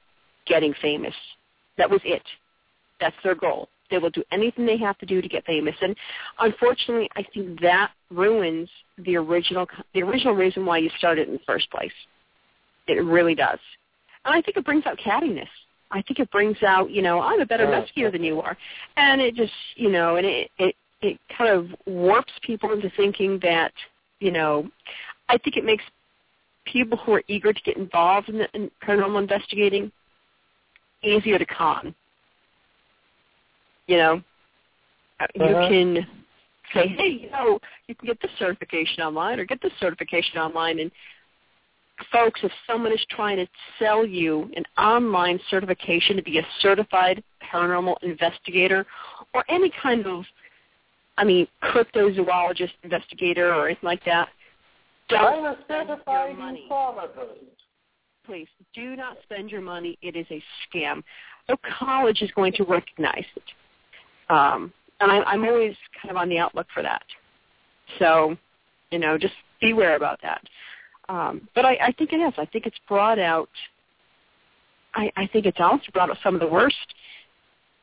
getting 0.45 0.73
famous. 0.81 1.15
That 1.77 1.89
was 1.89 1.99
it. 2.05 2.23
That's 3.01 3.17
their 3.21 3.35
goal. 3.35 3.67
They 3.91 3.99
will 3.99 4.09
do 4.09 4.23
anything 4.31 4.65
they 4.65 4.77
have 4.77 4.97
to 4.99 5.05
do 5.05 5.21
to 5.21 5.27
get 5.27 5.45
famous, 5.45 5.75
and 5.81 5.95
unfortunately, 6.39 7.09
I 7.15 7.23
think 7.33 7.61
that 7.61 7.91
ruins 8.09 8.69
the 8.97 9.15
original 9.17 9.67
the 9.93 10.01
original 10.01 10.33
reason 10.33 10.65
why 10.65 10.79
you 10.79 10.89
started 10.97 11.27
in 11.27 11.35
the 11.35 11.41
first 11.45 11.69
place. 11.69 11.91
It 12.87 13.03
really 13.03 13.35
does, 13.35 13.59
and 14.25 14.33
I 14.33 14.41
think 14.41 14.57
it 14.57 14.65
brings 14.65 14.85
out 14.87 14.97
cattiness. 14.97 15.47
I 15.91 16.01
think 16.03 16.19
it 16.19 16.31
brings 16.31 16.63
out, 16.63 16.89
you 16.89 17.01
know, 17.01 17.19
I'm 17.19 17.41
a 17.41 17.45
better 17.45 17.65
Yeah. 17.65 17.75
investigator 17.75 18.11
than 18.11 18.23
you 18.23 18.41
are, 18.41 18.57
and 18.95 19.21
it 19.21 19.35
just, 19.35 19.53
you 19.75 19.89
know, 19.89 20.15
and 20.15 20.25
it 20.25 20.49
it 20.57 20.75
it 21.01 21.19
kind 21.37 21.49
of 21.49 21.67
warps 21.85 22.33
people 22.41 22.71
into 22.71 22.89
thinking 22.91 23.39
that, 23.39 23.73
you 24.19 24.31
know, 24.31 24.69
I 25.29 25.37
think 25.37 25.57
it 25.57 25.65
makes 25.65 25.83
people 26.65 26.97
who 26.99 27.13
are 27.13 27.23
eager 27.27 27.51
to 27.51 27.61
get 27.63 27.75
involved 27.75 28.29
in, 28.29 28.37
the, 28.37 28.47
in 28.53 28.69
paranormal 28.83 29.19
investigating 29.19 29.91
easier 31.03 31.39
to 31.39 31.45
con. 31.45 31.95
You 33.91 33.97
know, 33.97 34.23
you 35.35 35.41
Uh-huh. 35.41 35.67
can 35.67 36.07
say, 36.73 36.87
hey, 36.87 37.09
you 37.09 37.29
know, 37.29 37.59
you 37.89 37.95
can 37.95 38.07
get 38.07 38.21
this 38.21 38.31
certification 38.39 39.03
online 39.03 39.37
or 39.37 39.43
get 39.43 39.61
this 39.61 39.73
certification 39.81 40.37
online, 40.39 40.79
and 40.79 40.89
folks, 42.09 42.39
if 42.41 42.53
someone 42.65 42.93
is 42.93 43.05
trying 43.09 43.35
to 43.35 43.47
sell 43.79 44.05
you 44.05 44.49
an 44.55 44.63
online 44.77 45.41
certification 45.49 46.15
to 46.15 46.23
be 46.23 46.37
a 46.37 46.47
certified 46.61 47.21
paranormal 47.43 47.97
investigator 48.01 48.85
or 49.33 49.43
any 49.49 49.69
kind 49.83 50.07
of, 50.07 50.23
I 51.17 51.25
mean, 51.25 51.45
cryptozoologist 51.61 52.71
investigator 52.83 53.53
or 53.53 53.65
anything 53.65 53.87
like 53.87 54.05
that, 54.05 54.29
don't 55.09 55.45
a 55.45 55.57
spend 55.65 55.89
your 55.89 55.97
certified 55.97 56.37
ufologist. 56.37 57.59
Please 58.25 58.47
do 58.73 58.95
not 58.95 59.17
spend 59.23 59.51
your 59.51 59.59
money. 59.59 59.97
It 60.01 60.15
is 60.15 60.27
a 60.31 60.41
scam. 60.63 61.03
No 61.49 61.57
college 61.77 62.21
is 62.21 62.31
going 62.31 62.53
to 62.53 62.63
recognize 62.63 63.25
it. 63.35 63.43
Um, 64.31 64.71
and 65.01 65.11
I, 65.11 65.19
I'm 65.23 65.43
always 65.43 65.75
kind 66.01 66.09
of 66.09 66.15
on 66.15 66.29
the 66.29 66.39
outlook 66.39 66.67
for 66.73 66.81
that. 66.81 67.03
So, 67.99 68.37
you 68.89 68.97
know, 68.97 69.17
just 69.17 69.33
beware 69.59 69.97
about 69.97 70.19
that. 70.21 70.41
Um, 71.09 71.49
but 71.53 71.65
I, 71.65 71.77
I 71.81 71.91
think 71.91 72.13
it 72.13 72.21
has. 72.21 72.33
I 72.37 72.45
think 72.45 72.65
it's 72.65 72.77
brought 72.87 73.19
out. 73.19 73.49
I, 74.95 75.11
I 75.17 75.27
think 75.27 75.45
it's 75.45 75.59
also 75.59 75.83
brought 75.93 76.09
out 76.09 76.17
some 76.23 76.33
of 76.33 76.41
the 76.41 76.47
worst. 76.47 76.75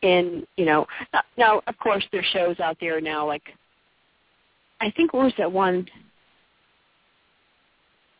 In 0.00 0.46
you 0.56 0.64
know, 0.64 0.86
now, 1.12 1.22
now 1.36 1.62
of 1.66 1.76
course 1.78 2.04
there's 2.12 2.24
shows 2.32 2.60
out 2.60 2.76
there 2.80 3.00
now 3.00 3.26
like. 3.26 3.42
I 4.80 4.92
think 4.92 5.12
what 5.12 5.24
was 5.24 5.32
that 5.38 5.50
one? 5.50 5.88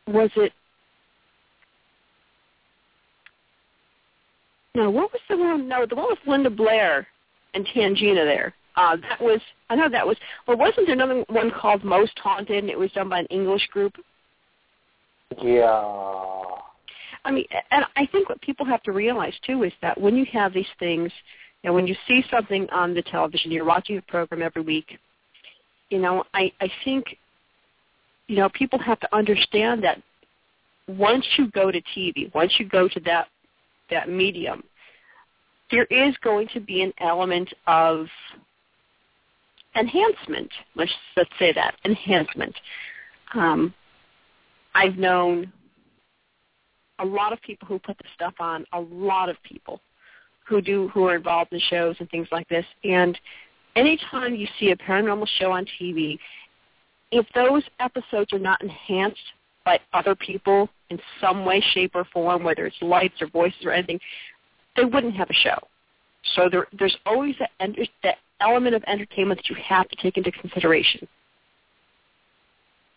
Was 0.08 0.30
it? 0.36 0.52
No, 4.74 4.90
what 4.90 5.12
was 5.12 5.20
the 5.30 5.36
one? 5.36 5.68
No, 5.68 5.86
the 5.86 5.94
one 5.94 6.08
with 6.08 6.18
Linda 6.26 6.50
Blair 6.50 7.06
and 7.54 7.66
Tangina 7.66 8.24
there. 8.24 8.54
Uh, 8.76 8.96
that 8.96 9.20
was 9.20 9.40
I 9.70 9.74
know 9.74 9.88
that 9.88 10.06
was. 10.06 10.16
Well, 10.46 10.56
wasn't 10.56 10.86
there 10.86 10.94
another 10.94 11.24
one 11.28 11.50
called 11.50 11.84
Most 11.84 12.18
Haunted, 12.18 12.58
and 12.58 12.70
it 12.70 12.78
was 12.78 12.92
done 12.92 13.08
by 13.08 13.20
an 13.20 13.26
English 13.26 13.66
group? 13.68 13.94
Yeah. 15.42 16.44
I 17.24 17.30
mean, 17.30 17.44
and 17.70 17.84
I 17.96 18.06
think 18.06 18.28
what 18.28 18.40
people 18.40 18.64
have 18.64 18.82
to 18.84 18.92
realize 18.92 19.34
too 19.44 19.64
is 19.64 19.72
that 19.82 20.00
when 20.00 20.16
you 20.16 20.24
have 20.32 20.54
these 20.54 20.64
things, 20.78 21.12
and 21.64 21.74
when 21.74 21.86
you 21.86 21.96
see 22.06 22.24
something 22.30 22.68
on 22.70 22.94
the 22.94 23.02
television, 23.02 23.50
you're 23.50 23.64
watching 23.64 23.98
a 23.98 24.02
program 24.02 24.42
every 24.42 24.62
week. 24.62 24.98
You 25.90 25.98
know, 25.98 26.24
I 26.32 26.52
I 26.60 26.70
think, 26.84 27.16
you 28.28 28.36
know, 28.36 28.48
people 28.50 28.78
have 28.78 29.00
to 29.00 29.14
understand 29.14 29.82
that 29.84 30.00
once 30.86 31.26
you 31.36 31.50
go 31.50 31.70
to 31.70 31.82
TV, 31.96 32.32
once 32.34 32.52
you 32.58 32.68
go 32.68 32.88
to 32.88 33.00
that 33.00 33.28
that 33.90 34.08
medium, 34.08 34.62
there 35.70 35.84
is 35.84 36.14
going 36.22 36.48
to 36.54 36.60
be 36.60 36.82
an 36.82 36.92
element 37.00 37.52
of 37.66 38.06
enhancement. 39.76 40.50
Let's 40.74 40.92
let's 41.16 41.30
say 41.38 41.52
that 41.52 41.74
enhancement. 41.84 42.54
Um, 43.34 43.74
I've 44.74 44.96
known 44.96 45.52
a 46.98 47.04
lot 47.04 47.32
of 47.32 47.40
people 47.42 47.68
who 47.68 47.78
put 47.78 47.98
the 47.98 48.04
stuff 48.14 48.34
on. 48.40 48.64
A 48.72 48.80
lot 48.80 49.28
of 49.28 49.36
people 49.42 49.80
who 50.46 50.60
do 50.60 50.88
who 50.88 51.04
are 51.06 51.16
involved 51.16 51.52
in 51.52 51.60
shows 51.68 51.96
and 52.00 52.08
things 52.10 52.28
like 52.32 52.48
this. 52.48 52.64
And 52.84 53.18
anytime 53.76 54.34
you 54.34 54.48
see 54.58 54.70
a 54.70 54.76
paranormal 54.76 55.28
show 55.38 55.52
on 55.52 55.66
TV, 55.80 56.18
if 57.10 57.26
those 57.34 57.62
episodes 57.80 58.32
are 58.32 58.38
not 58.38 58.62
enhanced 58.62 59.18
by 59.64 59.78
other 59.92 60.14
people 60.14 60.68
in 60.90 60.98
some 61.20 61.44
way, 61.44 61.62
shape, 61.72 61.92
or 61.94 62.04
form, 62.12 62.42
whether 62.42 62.66
it's 62.66 62.76
lights 62.80 63.20
or 63.20 63.28
voices 63.28 63.60
or 63.64 63.72
anything, 63.72 64.00
they 64.78 64.84
wouldn't 64.84 65.16
have 65.16 65.28
a 65.30 65.34
show. 65.34 65.58
So 66.34 66.48
there, 66.50 66.66
there's 66.78 66.96
always 67.06 67.34
that, 67.38 67.50
that 68.02 68.16
element 68.40 68.74
of 68.74 68.82
entertainment 68.86 69.40
that 69.40 69.50
you 69.50 69.56
have 69.62 69.88
to 69.88 69.96
take 69.96 70.16
into 70.16 70.30
consideration. 70.30 71.06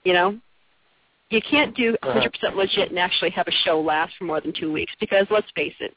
You 0.03 0.13
know, 0.13 0.39
you 1.29 1.41
can't 1.49 1.75
do 1.75 1.95
100% 2.03 2.55
legit 2.55 2.89
and 2.89 2.99
actually 2.99 3.29
have 3.31 3.47
a 3.47 3.51
show 3.63 3.79
last 3.79 4.13
for 4.17 4.25
more 4.25 4.41
than 4.41 4.53
two 4.53 4.71
weeks 4.71 4.91
because 4.99 5.25
let's 5.29 5.47
face 5.55 5.73
it, 5.79 5.93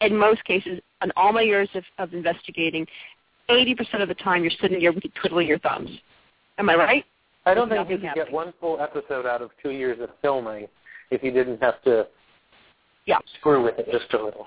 in 0.00 0.16
most 0.16 0.44
cases, 0.44 0.80
in 1.02 1.12
all 1.16 1.32
my 1.32 1.42
years 1.42 1.68
of, 1.74 1.84
of 1.98 2.12
investigating, 2.12 2.86
80% 3.48 4.02
of 4.02 4.08
the 4.08 4.14
time 4.14 4.42
you're 4.42 4.52
sitting 4.60 4.80
here 4.80 4.92
twiddling 5.20 5.46
your 5.46 5.58
thumbs. 5.60 5.90
Am 6.58 6.68
I 6.68 6.74
right? 6.74 7.04
I 7.44 7.54
don't 7.54 7.68
think 7.68 7.88
you 7.88 7.98
could 7.98 8.14
get 8.14 8.32
one 8.32 8.52
full 8.60 8.80
episode 8.80 9.26
out 9.26 9.42
of 9.42 9.50
two 9.62 9.70
years 9.70 9.98
of 10.00 10.10
filming 10.20 10.66
if 11.10 11.22
you 11.22 11.30
didn't 11.30 11.62
have 11.62 11.82
to 11.82 12.06
yeah. 13.06 13.18
screw 13.38 13.62
with 13.62 13.78
it 13.78 13.88
just 13.90 14.12
a 14.14 14.24
little. 14.24 14.46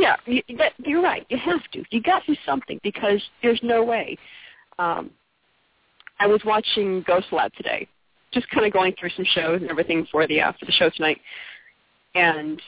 Yeah, 0.00 0.16
you, 0.24 0.42
that, 0.56 0.72
you're 0.78 1.02
right. 1.02 1.26
You 1.28 1.36
have 1.36 1.62
to. 1.72 1.84
You 1.90 2.02
got 2.02 2.24
to 2.24 2.34
do 2.34 2.40
something 2.46 2.80
because 2.82 3.22
there's 3.42 3.60
no 3.62 3.84
way. 3.84 4.16
Um, 4.78 5.10
I 6.18 6.26
was 6.26 6.40
watching 6.44 7.04
Ghost 7.06 7.26
Lab 7.32 7.52
today, 7.54 7.86
just 8.32 8.48
kind 8.50 8.66
of 8.66 8.72
going 8.72 8.94
through 8.98 9.10
some 9.10 9.26
shows 9.34 9.60
and 9.60 9.70
everything 9.70 10.06
for 10.10 10.26
the 10.26 10.40
uh, 10.40 10.52
for 10.58 10.64
the 10.64 10.72
show 10.72 10.88
tonight, 10.90 11.20
and 12.14 12.60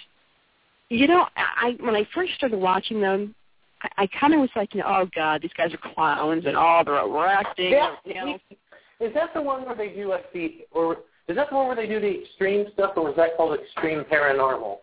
you 0.91 1.07
know, 1.09 1.27
I 1.37 1.77
when 1.81 1.95
I 1.95 2.07
first 2.15 2.35
started 2.35 2.59
watching 2.59 3.01
them, 3.01 3.35
I, 3.83 4.03
I 4.03 4.09
kind 4.21 4.35
of 4.35 4.41
was 4.41 4.51
like, 4.55 4.75
you 4.75 4.81
know, 4.81 4.87
oh 4.89 5.09
god, 5.15 5.41
these 5.41 5.53
guys 5.57 5.73
are 5.73 5.95
clowns 5.95 6.45
and 6.45 6.57
all 6.57 6.85
they're 6.85 6.99
overacting. 6.99 7.73
Yeah. 7.73 7.95
You 8.05 8.15
know. 8.15 8.39
Is 9.01 9.13
that 9.15 9.33
the 9.35 9.41
one 9.43 9.65
where 9.65 9.75
they 9.75 9.89
do 9.89 10.09
like 10.09 10.31
the 10.35 10.67
or 10.71 10.99
is 11.29 11.37
that 11.37 11.49
the 11.49 11.57
one 11.57 11.67
where 11.67 11.77
they 11.77 11.87
do 11.87 11.99
the 11.99 12.23
extreme 12.23 12.67
stuff 12.75 12.93
or 12.97 13.05
was 13.05 13.15
that 13.17 13.37
called 13.37 13.59
extreme 13.59 14.05
paranormal? 14.05 14.77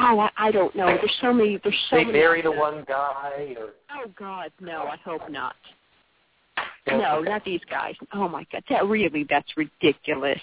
Oh, 0.00 0.20
I, 0.20 0.30
I 0.36 0.50
don't 0.52 0.74
know. 0.76 0.86
There's 0.86 1.16
so 1.20 1.32
many. 1.32 1.58
There's 1.62 1.74
so 1.90 1.96
they 1.96 2.04
many. 2.04 2.18
bury 2.18 2.42
the 2.42 2.52
one 2.52 2.84
guy 2.86 3.56
or 3.58 3.70
Oh 3.90 4.10
God, 4.16 4.52
no! 4.60 4.82
I 4.82 4.96
hope 5.04 5.28
not. 5.28 5.56
No, 6.86 7.20
not 7.20 7.44
these 7.44 7.60
guys. 7.68 7.94
Oh 8.14 8.28
my 8.28 8.46
God, 8.52 8.62
that 8.70 8.86
really 8.86 9.26
that's 9.28 9.48
ridiculous. 9.56 10.38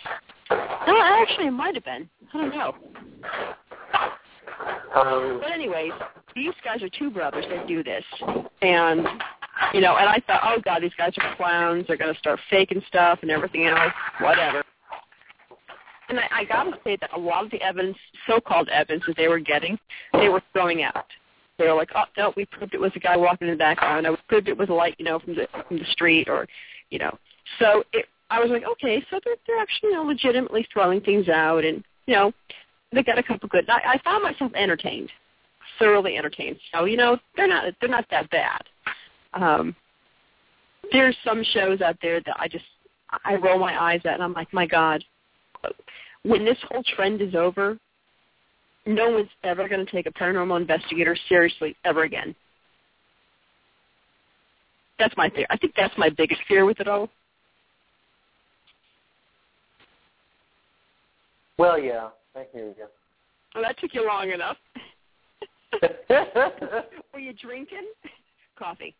No, 0.52 1.02
actually, 1.02 1.48
it 1.48 1.52
might 1.52 1.76
have 1.76 1.86
been. 1.86 2.10
I 2.34 2.38
don't 2.38 2.56
know. 2.56 2.76
um 4.94 5.40
But 5.42 5.52
anyways, 5.52 5.92
these 6.36 6.54
guys 6.64 6.84
are 6.84 6.90
two 6.90 7.10
brothers 7.10 7.46
that 7.50 7.68
do 7.68 7.82
this, 7.84 8.04
and 8.62 9.08
you 9.74 9.80
know, 9.80 9.96
and 9.96 10.10
I 10.10 10.22
thought, 10.28 10.42
oh 10.44 10.62
God, 10.64 10.82
these 10.84 10.92
guys 10.98 11.14
are 11.18 11.36
clowns. 11.38 11.86
They're 11.88 11.98
going 11.98 12.14
to 12.14 12.20
start 12.20 12.40
faking 12.50 12.82
stuff 12.88 13.20
and 13.22 13.32
everything 13.32 13.66
else, 13.68 13.94
whatever. 14.20 14.65
And 16.16 16.26
I, 16.32 16.42
I 16.42 16.46
got 16.46 16.64
to 16.64 16.78
say 16.84 16.98
that 17.02 17.10
a 17.16 17.20
lot 17.20 17.44
of 17.44 17.52
the 17.52 17.62
evidence, 17.62 17.98
so-called 18.28 18.70
evidence 18.70 19.04
that 19.08 19.18
they 19.18 19.28
were 19.28 19.40
getting, 19.40 19.78
they 20.14 20.30
were 20.30 20.42
throwing 20.54 20.84
out. 20.84 21.06
They 21.58 21.68
were 21.68 21.74
like, 21.74 21.90
oh 21.96 22.04
no, 22.18 22.34
we 22.36 22.46
proved 22.46 22.74
it 22.74 22.80
was 22.80 22.92
a 22.96 23.00
guy 23.00 23.16
walking 23.16 23.48
in 23.48 23.54
the 23.54 23.58
background. 23.58 24.08
We 24.10 24.18
proved 24.28 24.48
it 24.48 24.58
was 24.58 24.70
a 24.70 24.74
light, 24.74 24.96
you 24.98 25.06
know, 25.06 25.20
from 25.20 25.36
the 25.36 25.48
from 25.68 25.78
the 25.78 25.86
street, 25.92 26.28
or 26.28 26.48
you 26.90 27.00
know. 27.00 27.18
So 27.60 27.84
it, 27.94 28.06
I 28.30 28.40
was 28.40 28.50
like, 28.50 28.64
okay, 28.64 29.04
so 29.10 29.20
they're 29.24 29.36
they're 29.48 29.60
actually 29.60 29.92
you 29.92 29.96
know, 29.96 30.04
legitimately 30.04 30.68
throwing 30.74 31.00
things 31.00 31.30
out, 31.30 31.64
and 31.64 31.84
you 32.08 32.14
know, 32.14 32.34
they 32.92 33.04
got 33.04 33.18
a 33.18 33.24
couple 33.24 33.48
good. 33.48 33.70
I, 33.70 33.94
I 33.94 33.98
found 34.04 34.24
myself 34.24 34.52
entertained, 34.54 35.10
thoroughly 35.80 36.18
entertained. 36.18 36.58
So 36.74 36.86
you 36.86 36.98
know, 36.98 37.18
they're 37.38 37.48
not 37.48 37.74
they're 37.80 37.90
not 37.90 38.06
that 38.12 38.30
bad. 38.30 38.62
Um, 39.34 39.76
there's 40.92 41.16
some 41.24 41.44
shows 41.54 41.80
out 41.80 41.98
there 42.02 42.20
that 42.20 42.36
I 42.38 42.50
just 42.50 42.66
I 43.24 43.36
roll 43.36 43.60
my 43.60 43.82
eyes 43.82 44.02
at, 44.04 44.16
and 44.16 44.24
I'm 44.24 44.34
like, 44.34 44.52
my 44.54 44.68
God, 44.68 45.04
when 46.26 46.44
this 46.44 46.58
whole 46.70 46.84
trend 46.96 47.22
is 47.22 47.36
over, 47.36 47.78
no 48.88 49.12
one's 49.12 49.30
ever 49.44 49.70
going 49.70 49.86
to 49.86 49.92
take 49.92 50.08
a 50.08 50.12
paranormal 50.12 50.60
investigator 50.60 51.16
seriously 51.30 51.76
ever 51.86 52.04
again. 52.04 52.36
That's 54.98 55.16
my 55.18 55.30
fear. 55.30 55.46
I 55.50 55.58
think 55.58 55.74
that's 55.78 55.94
my 55.98 56.10
biggest 56.10 56.42
fear 56.48 56.66
with 56.66 56.80
it 56.80 56.88
all. 56.88 57.10
Well 61.58 61.80
yeah, 61.80 62.10
I 62.36 62.46
hear 62.52 62.68
you. 62.68 62.88
Well, 63.54 63.64
that 63.64 63.78
took 63.80 63.94
you 63.94 64.06
long 64.06 64.32
enough. 64.32 64.58
Were 67.14 67.20
you 67.20 67.34
drinking? 67.34 67.88
Coffee. 68.58 68.96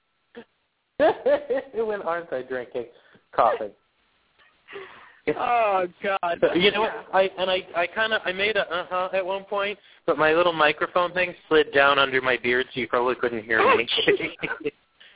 when 0.98 2.02
aren't 2.02 2.32
I 2.32 2.44
drinking 2.44 2.86
coffee? 3.34 3.72
Oh 5.28 5.88
God. 6.04 6.40
You 6.56 6.72
know, 6.72 6.82
what? 6.82 7.08
I 7.14 7.30
and 7.38 7.50
I 7.50 7.66
I 7.76 7.88
kind 7.88 8.14
of 8.14 8.22
I 8.26 8.32
made 8.32 8.56
a 8.58 8.72
uh 8.72 8.86
huh 8.90 9.10
at 9.14 9.26
one 9.26 9.44
point, 9.46 9.78
but 10.06 10.18
my 10.18 10.34
little 10.34 10.54
microphone 10.54 11.12
thing 11.14 11.34
slid 11.48 11.74
down 11.74 11.98
under 12.00 12.22
my 12.22 12.38
beard, 12.38 12.68
so 12.74 12.80
you 12.80 12.88
probably 12.88 13.16
couldn't 13.16 13.44
hear 13.44 13.60
Oh, 13.60 13.76
me. 13.76 13.88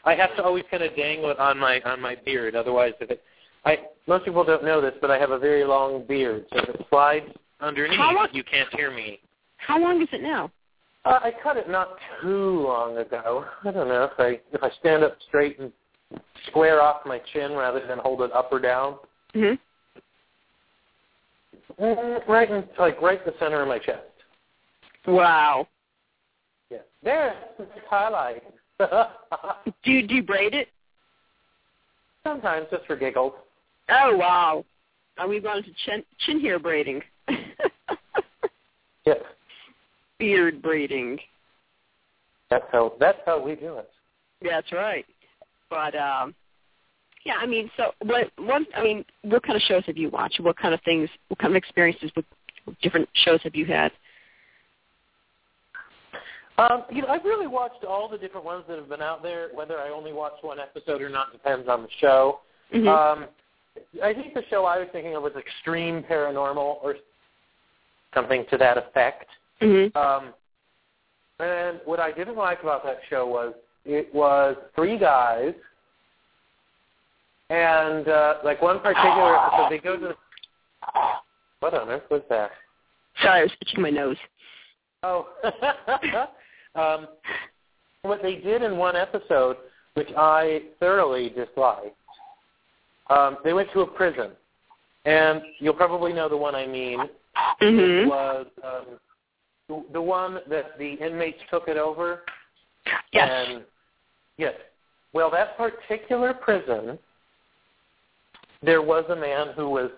I 0.06 0.16
have 0.16 0.36
to 0.38 0.44
always 0.44 0.64
kind 0.72 0.82
of 0.84 0.96
dangle 0.96 1.30
it 1.30 1.40
on 1.40 1.58
my 1.60 1.82
on 1.82 2.02
my 2.02 2.16
beard, 2.26 2.56
otherwise 2.56 2.94
if 3.00 3.12
it. 3.12 3.22
I 3.66 3.78
most 4.08 4.26
people 4.26 4.44
don't 4.44 4.64
know 4.64 4.80
this, 4.82 4.94
but 5.02 5.12
I 5.12 5.18
have 5.20 5.32
a 5.32 5.40
very 5.40 5.64
long 5.66 6.06
beard, 6.08 6.46
so 6.54 6.60
if 6.60 6.70
it 6.70 6.86
slides 6.90 7.26
underneath, 7.60 8.00
How 8.00 8.16
long- 8.16 8.30
you 8.32 8.44
can't 8.44 8.74
hear 8.74 8.90
me. 8.90 9.20
How 9.58 9.78
long 9.80 10.02
is 10.02 10.08
it 10.14 10.22
now? 10.24 10.50
Uh, 11.06 11.20
I 11.22 11.32
cut 11.44 11.58
it 11.58 11.70
not 11.70 11.98
too 12.22 12.62
long 12.62 12.98
ago. 12.98 13.46
I 13.64 13.72
don't 13.72 13.88
know 13.90 14.04
if 14.06 14.18
I 14.18 14.40
if 14.54 14.64
I 14.64 14.70
stand 14.80 15.04
up 15.04 15.18
straight 15.28 15.60
and 15.60 15.72
square 16.48 16.82
off 16.82 17.06
my 17.06 17.20
chin 17.34 17.52
rather 17.54 17.86
than 17.86 18.00
hold 18.00 18.22
it 18.22 18.32
up 18.32 18.50
or 18.52 18.60
down. 18.60 18.96
hmm 19.34 19.40
Mm, 19.42 19.60
right 21.80 22.50
in 22.50 22.64
like 22.78 23.02
right 23.02 23.20
in 23.20 23.26
the 23.26 23.40
center 23.40 23.62
of 23.62 23.68
my 23.68 23.80
chest. 23.80 24.02
Wow. 25.08 25.68
Yeah. 26.70 26.80
There, 27.04 27.36
it's 27.58 27.72
highlight. 27.90 28.44
Do 29.84 29.92
you, 29.92 30.08
do 30.08 30.16
you 30.16 30.24
braid 30.24 30.54
it? 30.54 30.70
Sometimes 32.24 32.68
just 32.72 32.86
for 32.86 32.96
giggles. 32.96 33.34
Oh 33.90 34.16
wow. 34.16 34.64
Are 35.18 35.28
we 35.28 35.42
going 35.42 35.64
to 35.64 35.70
chin, 35.86 36.04
chin 36.20 36.40
hair 36.40 36.60
braiding? 36.60 37.02
Yes. 39.06 39.18
Beard 40.20 40.62
braiding. 40.62 41.18
That's 42.50 42.66
how 42.72 42.94
that's 43.00 43.20
how 43.26 43.42
we 43.42 43.56
do 43.56 43.78
it. 43.78 43.90
That's 44.42 44.72
right. 44.72 45.06
But 45.70 45.96
um 45.96 46.34
yeah, 47.26 47.36
I 47.40 47.46
mean, 47.46 47.70
so 47.76 47.92
what 48.02 48.32
one 48.38 48.66
I 48.76 48.84
mean, 48.84 49.06
what 49.24 49.44
kind 49.44 49.56
of 49.56 49.62
shows 49.64 49.84
have 49.86 49.98
you 49.98 50.10
watched? 50.10 50.40
What 50.40 50.58
kind 50.58 50.74
of 50.74 50.82
things 50.84 51.10
what 51.28 51.40
kind 51.40 51.52
of 51.52 51.58
experiences 51.58 52.12
with 52.16 52.26
different 52.82 53.10
shows 53.14 53.42
have 53.44 53.56
you 53.56 53.66
had? 53.66 53.92
Um, 56.58 56.84
you 56.92 57.02
know, 57.02 57.08
I've 57.08 57.24
really 57.24 57.48
watched 57.48 57.86
all 57.86 58.10
the 58.10 58.18
different 58.18 58.46
ones 58.46 58.66
that 58.68 58.78
have 58.78 58.90
been 58.90 59.02
out 59.02 59.24
there. 59.24 59.50
Whether 59.54 59.80
I 59.80 59.90
only 59.90 60.12
watch 60.12 60.34
one 60.42 60.60
episode 60.60 61.02
or 61.02 61.10
not 61.10 61.32
depends 61.32 61.70
on 61.70 61.84
the 61.84 61.90
show. 62.00 62.42
Mhm. 62.74 62.88
Um, 62.88 63.28
I 64.04 64.14
think 64.14 64.34
the 64.34 64.44
show 64.50 64.66
I 64.66 64.78
was 64.80 64.90
thinking 64.92 65.16
of 65.16 65.24
was 65.24 65.36
Extreme 65.36 66.04
Paranormal 66.04 66.84
or 66.84 66.98
something 68.14 68.46
to 68.48 68.58
that 68.58 68.78
effect. 68.78 69.30
mhm. 69.62 69.96
Um, 69.96 70.34
and 71.40 71.80
what 71.86 72.00
I 72.00 72.12
didn't 72.12 72.36
like 72.36 72.62
about 72.64 72.84
that 72.84 73.00
show 73.10 73.26
was 73.26 73.54
it 73.86 74.14
was 74.14 74.58
three 74.76 74.98
guys, 74.98 75.54
and 77.50 78.08
uh, 78.08 78.36
like 78.44 78.62
one 78.62 78.80
particular 78.80 79.36
episode, 79.38 79.70
they 79.70 79.80
go 79.80 79.98
to. 79.98 80.16
What 81.60 81.74
on 81.74 81.90
earth 81.90 82.04
was 82.10 82.22
that? 82.30 82.52
Sorry, 83.22 83.42
I 83.42 83.44
was 83.44 83.52
itching 83.62 83.82
my 83.82 83.90
nose. 83.90 84.16
Oh, 85.04 85.28
um, 86.76 87.08
what 88.04 88.22
they 88.22 88.36
did 88.36 88.62
in 88.62 88.78
one 88.78 88.96
episode, 88.96 89.58
which 89.96 90.10
I 90.18 90.64
thoroughly 90.80 91.30
disliked, 91.30 91.96
um, 93.10 93.38
they 93.44 93.54
went 93.54 93.72
to 93.74 93.82
a 93.82 93.88
prison, 93.88 94.32
and 95.06 95.42
you'll 95.60 95.74
probably 95.74 96.14
know 96.14 96.30
the 96.30 96.38
one 96.38 96.56
I 96.56 96.66
mean. 96.66 97.02
It 97.62 97.66
Mhm. 97.66 98.08
was 98.08 98.48
um, 98.64 99.00
the, 99.68 99.84
the 99.94 100.02
one 100.02 100.40
that 100.50 100.78
the 100.78 100.94
inmates 100.94 101.40
took 101.50 101.68
it 101.68 101.78
over. 101.78 102.24
Yes. 103.14 103.30
And 103.30 103.64
yes, 104.38 104.54
well, 105.14 105.30
that 105.32 105.58
particular 105.58 106.34
prison, 106.34 106.98
there 108.62 108.82
was 108.82 109.06
a 109.10 109.16
man 109.16 109.48
who 109.56 109.70
was, 109.70 109.90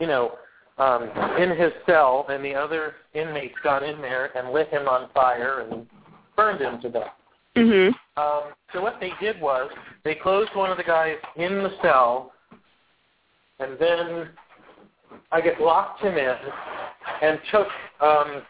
you 0.00 0.06
know, 0.06 0.32
um, 0.78 1.10
in 1.38 1.50
his 1.50 1.72
cell, 1.86 2.26
and 2.28 2.44
the 2.44 2.54
other 2.54 2.94
inmates 3.14 3.56
got 3.64 3.82
in 3.82 4.00
there 4.00 4.36
and 4.36 4.52
lit 4.52 4.68
him 4.68 4.86
on 4.88 5.10
fire 5.12 5.60
and 5.60 5.86
burned 6.36 6.60
him 6.60 6.80
to 6.80 6.88
death. 6.88 7.14
Mhm. 7.56 7.92
Um, 8.16 8.54
so 8.72 8.80
what 8.80 9.00
they 9.00 9.12
did 9.20 9.40
was 9.40 9.70
they 10.04 10.14
closed 10.14 10.54
one 10.54 10.70
of 10.70 10.76
the 10.76 10.84
guys 10.84 11.18
in 11.36 11.62
the 11.62 11.76
cell, 11.82 12.32
and 13.58 13.76
then 13.78 14.30
I 15.32 15.40
guess 15.40 15.58
locked 15.58 16.00
him 16.00 16.16
in 16.16 16.36
and 17.22 17.40
took 17.50 17.68
um, 18.00 18.46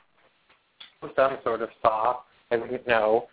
some 1.16 1.38
sort 1.42 1.62
of 1.62 1.70
saw, 1.80 2.20
I 2.50 2.56
wouldn't 2.56 2.86
know, 2.86 3.28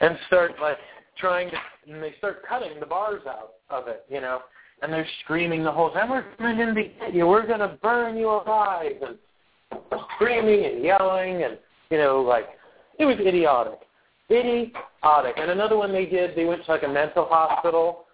and 0.00 0.18
start 0.26 0.58
like 0.60 0.78
trying 1.16 1.50
to, 1.50 1.56
and 1.86 2.02
they 2.02 2.14
start 2.18 2.44
cutting 2.46 2.80
the 2.80 2.86
bars 2.86 3.22
out 3.26 3.54
of 3.70 3.88
it, 3.88 4.04
you 4.08 4.20
know, 4.20 4.42
and 4.82 4.92
they're 4.92 5.08
screaming 5.24 5.62
the 5.64 5.72
whole 5.72 5.90
time, 5.90 6.10
"We're 6.10 6.24
coming 6.36 6.60
in 6.60 6.74
to 6.74 6.82
get 6.82 7.14
you. 7.14 7.26
We're 7.26 7.46
gonna 7.46 7.78
burn 7.82 8.16
you 8.16 8.30
alive!" 8.30 9.02
and 9.02 9.18
screaming 10.14 10.64
and 10.64 10.82
yelling, 10.82 11.42
and 11.44 11.58
you 11.90 11.98
know, 11.98 12.20
like 12.20 12.58
it 12.98 13.04
was 13.04 13.18
idiotic 13.18 13.86
idiotic. 14.30 15.36
And 15.38 15.50
another 15.50 15.76
one 15.76 15.92
they 15.92 16.06
did, 16.06 16.36
they 16.36 16.44
went 16.44 16.64
to 16.64 16.70
like 16.70 16.82
a 16.82 16.88
mental 16.88 17.26
hospital, 17.26 18.06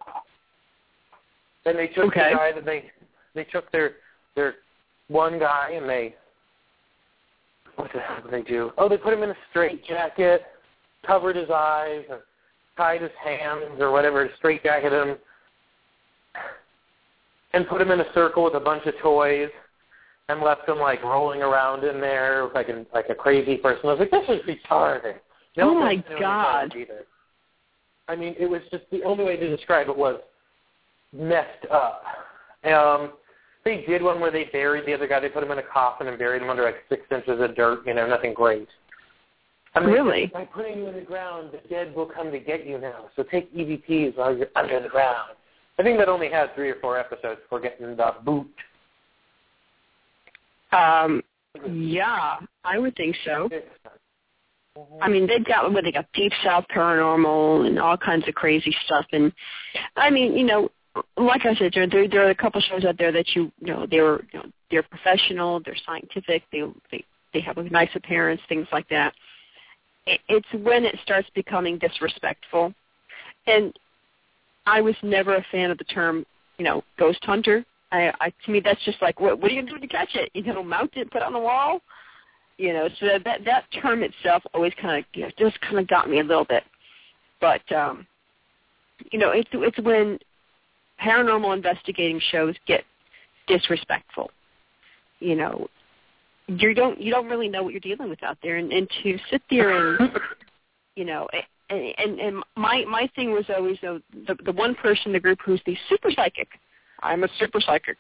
and 1.64 1.79
they 1.79 1.88
took 1.88 2.07
Okay. 2.07 2.31
the 2.31 2.37
guy 2.37 2.53
that 2.53 2.64
they 2.64 2.90
they 3.35 3.44
took 3.44 3.70
their 3.72 3.96
their 4.35 4.57
one 5.09 5.38
guy 5.38 5.70
and 5.75 5.88
they 5.88 6.14
what 7.77 7.90
the 7.92 8.01
hell 8.01 8.20
did 8.22 8.31
they 8.31 8.42
do? 8.42 8.72
Oh, 8.77 8.88
they 8.88 8.98
put 8.98 9.14
him 9.14 9.22
in 9.22 9.31
a 9.31 9.37
straight 9.51 9.85
jacket, 9.87 10.42
covered 11.07 11.37
his 11.37 11.48
eyes, 11.51 12.05
and 12.11 12.20
tied 12.77 13.01
his 13.01 13.11
hands 13.25 13.81
or 13.81 13.90
whatever, 13.90 14.29
straight 14.37 14.62
jacketed 14.62 15.09
him, 15.09 15.16
and 17.52 17.66
put 17.68 17.80
him 17.80 17.90
in 17.90 18.00
a 18.00 18.12
circle 18.14 18.44
with 18.44 18.54
a 18.54 18.60
bunch 18.60 18.86
of 18.86 18.94
toys. 19.02 19.50
And 20.28 20.40
left 20.40 20.66
him 20.68 20.78
like 20.78 21.02
rolling 21.02 21.42
around 21.42 21.84
in 21.84 22.00
there 22.00 22.48
like 22.54 22.68
a 22.68 22.86
like 22.94 23.06
a 23.10 23.14
crazy 23.14 23.56
person. 23.56 23.80
I 23.84 23.94
was 23.94 23.98
like, 23.98 24.10
this 24.10 24.24
is 24.28 24.40
retarded. 24.46 25.16
Oh, 25.58 25.74
my 25.74 25.96
God. 26.18 26.72
I 28.08 28.16
mean, 28.16 28.34
it 28.38 28.46
was 28.48 28.62
just 28.70 28.84
the 28.90 29.02
only 29.02 29.24
way 29.24 29.36
to 29.36 29.54
describe 29.54 29.88
it 29.88 29.96
was 29.96 30.20
messed 31.12 31.66
up. 31.70 32.04
Um, 32.64 33.12
they 33.64 33.84
did 33.86 34.02
one 34.02 34.20
where 34.20 34.30
they 34.30 34.44
buried 34.44 34.86
the 34.86 34.94
other 34.94 35.06
guy. 35.06 35.20
They 35.20 35.28
put 35.28 35.42
him 35.42 35.50
in 35.50 35.58
a 35.58 35.62
coffin 35.62 36.06
and 36.08 36.18
buried 36.18 36.42
him 36.42 36.50
under 36.50 36.64
like 36.64 36.76
six 36.88 37.02
inches 37.10 37.40
of 37.40 37.54
dirt. 37.54 37.86
You 37.86 37.94
know, 37.94 38.08
nothing 38.08 38.32
great. 38.32 38.68
I 39.74 39.80
mean, 39.80 39.90
Really? 39.90 40.26
By 40.26 40.44
putting 40.44 40.78
you 40.78 40.86
in 40.86 40.94
the 40.94 41.02
ground, 41.02 41.50
the 41.52 41.68
dead 41.68 41.94
will 41.94 42.06
come 42.06 42.30
to 42.30 42.38
get 42.38 42.66
you 42.66 42.78
now. 42.78 43.06
So 43.16 43.22
take 43.22 43.54
EVPs 43.54 44.16
while 44.16 44.36
you're 44.36 44.48
under 44.56 44.80
the 44.80 44.88
ground. 44.88 45.32
I 45.78 45.82
think 45.82 45.98
that 45.98 46.08
only 46.08 46.30
had 46.30 46.54
three 46.54 46.70
or 46.70 46.76
four 46.80 46.98
episodes 46.98 47.40
before 47.42 47.61
getting 47.61 47.96
the 47.96 48.14
boot. 48.24 48.46
Um, 50.72 51.22
yeah, 51.70 52.37
I 52.64 52.78
would 52.78 52.96
think 52.96 53.16
so. 53.24 53.48
I 55.02 55.08
mean, 55.08 55.26
they've 55.26 55.44
got 55.44 55.70
what 55.70 55.85
they 55.85 55.92
got 55.92 56.06
Deep 56.14 56.32
South 56.42 56.64
Paranormal 56.74 57.66
and 57.66 57.78
all 57.78 57.96
kinds 57.96 58.26
of 58.26 58.35
crazy 58.35 58.74
stuff. 58.87 59.04
And 59.12 59.32
I 59.96 60.08
mean, 60.08 60.37
you 60.37 60.44
know, 60.44 60.70
like 61.16 61.44
I 61.44 61.54
said, 61.54 61.72
there 61.74 61.87
there, 61.87 62.08
there 62.08 62.26
are 62.26 62.30
a 62.30 62.35
couple 62.35 62.61
shows 62.61 62.85
out 62.85 62.96
there 62.98 63.12
that 63.12 63.35
you, 63.35 63.52
you 63.61 63.72
know 63.72 63.87
they're 63.90 64.22
you 64.32 64.38
know 64.38 64.46
they're 64.70 64.82
professional, 64.82 65.61
they're 65.64 65.76
scientific, 65.85 66.42
they 66.52 66.62
they 66.90 67.04
they 67.35 67.40
have 67.40 67.58
a 67.58 67.64
nice 67.64 67.90
appearance, 67.94 68.40
things 68.48 68.66
like 68.72 68.88
that. 68.88 69.12
It, 70.06 70.20
it's 70.28 70.48
when 70.64 70.85
it 70.85 70.96
starts 71.02 71.28
becoming 71.35 71.78
disrespectful, 71.78 72.72
and 73.46 73.78
I 74.66 74.81
was 74.81 74.94
never 75.03 75.37
a 75.37 75.46
fan 75.51 75.70
of 75.70 75.79
the 75.79 75.85
term, 75.85 76.25
you 76.59 76.64
know, 76.64 76.83
ghost 76.98 77.25
hunter. 77.25 77.64
I, 77.90 78.12
I 78.20 78.33
to 78.44 78.51
me 78.51 78.61
that's 78.61 78.83
just 78.85 79.01
like 79.03 79.20
what 79.20 79.38
what 79.40 79.51
are 79.51 79.55
you 79.55 79.62
gonna 79.62 79.75
do 79.75 79.81
to 79.81 79.87
catch 79.87 80.14
it? 80.14 80.31
You 80.35 80.42
know, 80.44 80.62
mount 80.62 80.92
it, 80.94 81.11
put 81.11 81.18
it 81.18 81.25
on 81.25 81.33
the 81.33 81.38
wall. 81.38 81.81
You 82.59 82.72
know, 82.72 82.88
so 83.01 83.07
that 83.25 83.44
that 83.44 83.64
term 83.81 84.03
itself 84.03 84.42
always 84.55 84.72
kind 84.81 84.98
of 84.98 85.05
you 85.14 85.22
know, 85.22 85.31
just 85.38 85.61
kind 85.61 85.79
of 85.79 85.88
got 85.88 86.09
me 86.09 86.20
a 86.20 86.25
little 86.25 86.44
bit. 86.44 86.64
But 87.40 87.70
um, 87.72 88.07
you 89.11 89.18
know, 89.18 89.31
it's 89.31 89.48
it's 89.53 89.79
when 89.81 90.18
paranormal 91.03 91.55
investigating 91.57 92.20
shows 92.31 92.55
get 92.66 92.85
disrespectful. 93.48 94.31
You 95.18 95.37
know, 95.37 95.68
you 96.46 96.75
don't 96.75 97.01
you 97.01 97.11
don't 97.12 97.29
really 97.29 97.48
know 97.48 97.62
what 97.62 97.72
you're 97.72 97.81
dealing 97.81 98.09
with 98.09 98.22
out 98.22 98.38
there, 98.42 98.57
and, 98.57 98.72
and 98.72 98.88
to 99.03 99.18
sit 99.31 99.42
there 99.51 99.98
and 99.98 100.12
you 100.96 101.05
know, 101.05 101.29
and 101.72 101.94
and, 101.98 102.20
and 102.20 102.44
my 102.56 102.85
my 102.88 103.08
thing 103.14 103.32
was 103.32 103.44
always 103.54 103.78
know, 103.82 104.00
the 104.26 104.37
the 104.44 104.52
one 104.52 104.74
person 104.74 105.06
in 105.06 105.12
the 105.12 105.20
group 105.20 105.38
who's 105.44 105.61
the 105.66 105.76
super 105.88 106.11
psychic. 106.14 106.48
I'm 107.02 107.24
a 107.24 107.28
super 107.38 107.61
psychic, 107.61 107.98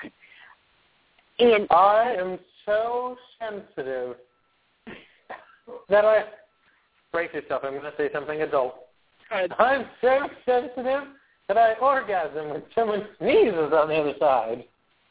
and 1.38 1.66
I 1.70 2.14
am 2.18 2.38
so 2.66 3.16
sensitive 3.40 4.16
that 5.88 6.04
I 6.04 6.24
brace 7.12 7.32
yourself. 7.34 7.62
I'm 7.64 7.72
going 7.72 7.82
to 7.82 7.92
say 7.96 8.10
something 8.12 8.42
adult. 8.42 8.74
I'm 9.30 9.86
so 10.00 10.28
sensitive 10.44 11.04
that 11.48 11.56
I 11.56 11.74
orgasm 11.74 12.50
when 12.50 12.62
someone 12.74 13.06
sneezes 13.18 13.72
on 13.72 13.88
the 13.88 13.96
other 13.96 14.14
side. 14.18 14.64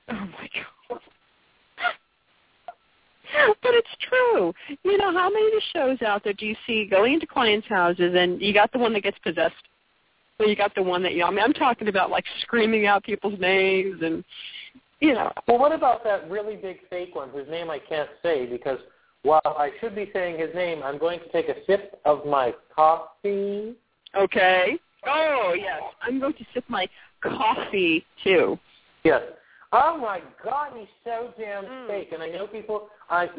Oh 0.10 0.14
my 0.14 0.50
god. 0.90 1.00
But 3.62 3.74
it's 3.74 3.90
true. 4.10 4.54
You 4.84 4.98
know, 4.98 5.12
how 5.14 5.30
many 5.30 5.48
of 5.48 5.54
the 5.54 5.62
shows 5.74 6.02
out 6.02 6.24
there 6.24 6.34
do 6.34 6.46
you 6.46 6.56
see 6.68 6.86
going 6.86 7.14
into 7.14 7.28
clients' 7.28 7.68
houses 7.68 8.14
and 8.16 8.42
you 8.42 8.54
got 8.54 8.72
the 8.72 8.80
one 8.80 8.94
that 8.94 9.04
gets 9.04 9.18
possessed? 9.20 9.56
Well, 10.40 10.50
you 10.50 10.56
got 10.56 10.74
the 10.74 10.84
one 10.84 11.04
that 11.04 11.14
you 11.14 11.24
I 11.24 11.30
mean 11.30 11.44
I'm 11.44 11.54
talking 11.54 11.88
about 11.88 12.10
like 12.10 12.26
screaming 12.42 12.88
out 12.88 13.04
people's 13.04 13.40
names 13.40 14.02
and 14.02 14.24
you 15.00 15.14
know. 15.14 15.32
Well, 15.48 15.60
what 15.60 15.72
about 15.72 16.04
that 16.04 16.30
really 16.30 16.56
big 16.56 16.80
fake 16.90 17.16
one 17.16 17.30
whose 17.30 17.48
name 17.48 17.70
I 17.70 17.80
can't 17.80 18.10
say 18.24 18.46
because 18.46 18.80
while 19.24 19.42
I 19.46 19.70
should 19.80 19.96
be 19.96 20.10
saying 20.14 20.40
his 20.40 20.54
name, 20.56 20.82
I'm 20.84 20.98
going 20.98 21.20
to 21.20 21.32
take 21.32 21.48
a 21.48 21.56
sip 21.68 22.00
of 22.06 22.26
my 22.26 22.54
coffee. 22.76 23.76
Okay. 24.16 24.80
Oh 25.06 25.54
yes. 25.56 25.82
I'm 26.02 26.20
going 26.20 26.34
to 26.34 26.46
sip 26.54 26.64
my 26.68 26.88
coffee 27.22 28.04
too. 28.24 28.58
Yes. 29.04 29.22
Oh 29.74 29.98
my 29.98 30.22
God, 30.44 30.74
he's 30.78 30.88
so 31.04 31.34
damn 31.38 31.64
Mm. 31.66 31.88
fake. 31.88 32.12
And 32.12 32.22
I 32.22 32.30
know 32.30 32.48
people. 32.48 32.90
I, 33.10 33.30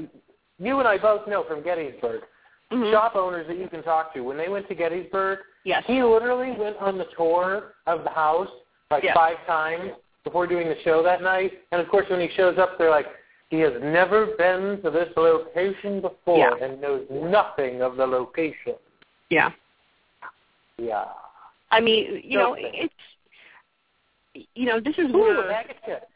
you 0.59 0.79
and 0.79 0.89
I 0.89 0.97
both 0.99 1.27
know 1.27 1.45
from 1.45 1.63
Gettysburg, 1.63 2.23
Mhm. 2.71 2.91
shop 2.91 3.17
owners 3.17 3.47
that 3.49 3.57
you 3.59 3.69
can 3.69 3.83
talk 3.83 4.15
to. 4.15 4.21
When 4.23 4.37
they 4.37 4.49
went 4.49 4.67
to 4.69 4.75
Gettysburg, 4.75 5.41
Yes. 5.65 5.85
he 5.87 6.03
literally 6.03 6.53
went 6.53 6.77
on 6.79 6.97
the 6.97 7.05
tour 7.17 7.75
of 7.87 8.05
the 8.05 8.11
house 8.11 8.51
like 8.91 9.05
Yeah. 9.05 9.15
five 9.15 9.45
times 9.47 9.93
before 10.25 10.47
doing 10.47 10.69
the 10.69 10.79
show 10.81 11.03
that 11.03 11.21
night. 11.23 11.63
And 11.73 11.81
of 11.81 11.89
course, 11.89 12.09
when 12.09 12.21
he 12.21 12.29
shows 12.29 12.59
up, 12.59 12.79
they're 12.79 12.91
like, 12.91 13.09
he 13.51 13.61
has 13.61 13.79
never 13.83 14.27
been 14.27 14.81
to 14.83 14.91
this 14.91 15.15
location 15.17 16.01
before 16.01 16.39
Yeah. 16.39 16.65
and 16.65 16.81
knows 16.81 17.09
nothing 17.11 17.83
of 17.83 17.97
the 17.97 18.07
location. 18.07 18.77
Yeah. 19.29 19.53
Yeah. 20.79 21.13
I 21.71 21.81
mean, 21.81 22.23
you 22.25 22.39
know, 22.39 22.55
it's 22.55 22.95
you 24.55 24.65
know, 24.65 24.81
this 24.81 24.97
is 24.97 25.13
Ooh, 25.13 25.17
a 25.17 25.21
where 25.21 25.49
bag 25.49 25.71
of 25.71 25.77
chips. 25.85 26.07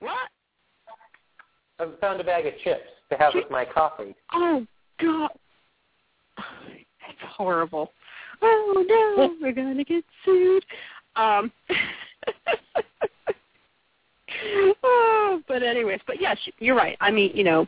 What? 0.00 0.28
I 1.80 1.86
found 2.00 2.20
a 2.20 2.24
bag 2.24 2.46
of 2.46 2.54
chips 2.64 2.88
to 3.10 3.16
have 3.16 3.32
with 3.34 3.50
my 3.50 3.64
coffee. 3.64 4.14
Oh 4.32 4.66
God, 5.00 5.30
that's 6.36 7.32
horrible. 7.36 7.92
Oh 8.42 8.84
no, 8.88 9.36
we're 9.40 9.52
gonna 9.52 9.84
get 9.84 10.04
sued. 10.24 10.64
Um, 11.16 11.52
oh, 14.82 15.42
but 15.48 15.62
anyways, 15.62 16.00
but 16.06 16.20
yes, 16.20 16.36
you're 16.58 16.76
right. 16.76 16.96
I 17.00 17.10
mean, 17.10 17.30
you 17.34 17.44
know, 17.44 17.66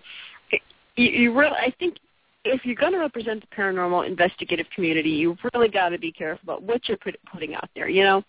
you, 0.96 1.06
you 1.06 1.36
really, 1.36 1.56
I 1.56 1.72
think 1.78 1.96
if 2.44 2.64
you're 2.64 2.76
going 2.76 2.92
to 2.92 2.98
represent 2.98 3.42
the 3.42 3.54
paranormal 3.54 4.06
investigative 4.06 4.66
community, 4.74 5.10
you 5.10 5.36
really 5.52 5.68
got 5.68 5.90
to 5.90 5.98
be 5.98 6.12
careful 6.12 6.42
about 6.44 6.62
what 6.62 6.88
you're 6.88 6.98
put, 6.98 7.16
putting 7.32 7.54
out 7.54 7.68
there. 7.74 7.88
You 7.88 8.04
know, 8.04 8.22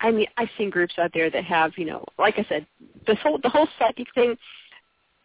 I 0.00 0.10
mean, 0.10 0.26
I've 0.36 0.48
seen 0.56 0.70
groups 0.70 0.94
out 0.98 1.10
there 1.12 1.30
that 1.30 1.44
have, 1.44 1.72
you 1.76 1.84
know, 1.84 2.04
like 2.18 2.38
I 2.38 2.46
said, 2.48 2.66
this 3.06 3.18
whole 3.22 3.38
the 3.42 3.48
whole 3.48 3.68
psychic 3.78 4.06
thing 4.14 4.36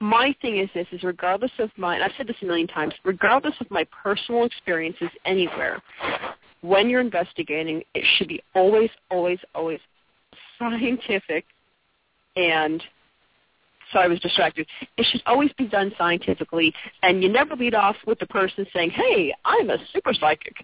my 0.03 0.35
thing 0.41 0.57
is 0.57 0.69
this 0.73 0.87
is 0.91 1.01
regardless 1.03 1.51
of 1.59 1.69
my 1.77 2.03
I've 2.03 2.11
said 2.17 2.27
this 2.27 2.35
a 2.41 2.45
million 2.45 2.67
times, 2.67 2.93
regardless 3.05 3.55
of 3.61 3.71
my 3.71 3.85
personal 4.03 4.43
experiences 4.43 5.07
anywhere, 5.25 5.81
when 6.61 6.89
you're 6.89 7.01
investigating, 7.01 7.83
it 7.93 8.03
should 8.17 8.27
be 8.27 8.43
always, 8.53 8.89
always, 9.09 9.39
always 9.55 9.79
scientific 10.59 11.45
and 12.35 12.83
so 13.91 13.99
I 13.99 14.07
was 14.07 14.19
distracted. 14.19 14.67
It 14.97 15.05
should 15.11 15.21
always 15.25 15.51
be 15.53 15.67
done 15.67 15.93
scientifically 15.97 16.73
and 17.01 17.23
you 17.23 17.29
never 17.29 17.55
lead 17.55 17.75
off 17.75 17.95
with 18.05 18.19
the 18.19 18.27
person 18.27 18.65
saying, 18.73 18.89
Hey, 18.91 19.33
I'm 19.45 19.69
a 19.69 19.77
super 19.93 20.13
psychic. 20.13 20.55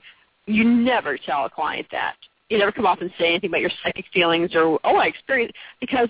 You 0.47 0.65
never 0.65 1.17
tell 1.17 1.45
a 1.45 1.49
client 1.49 1.87
that. 1.91 2.15
You 2.49 2.57
never 2.57 2.71
come 2.71 2.85
off 2.85 3.01
and 3.01 3.11
say 3.17 3.29
anything 3.29 3.49
about 3.51 3.61
your 3.61 3.71
psychic 3.83 4.05
feelings 4.13 4.55
or, 4.55 4.79
oh, 4.83 4.95
I 4.95 5.05
experienced 5.05 5.55
because 5.79 6.09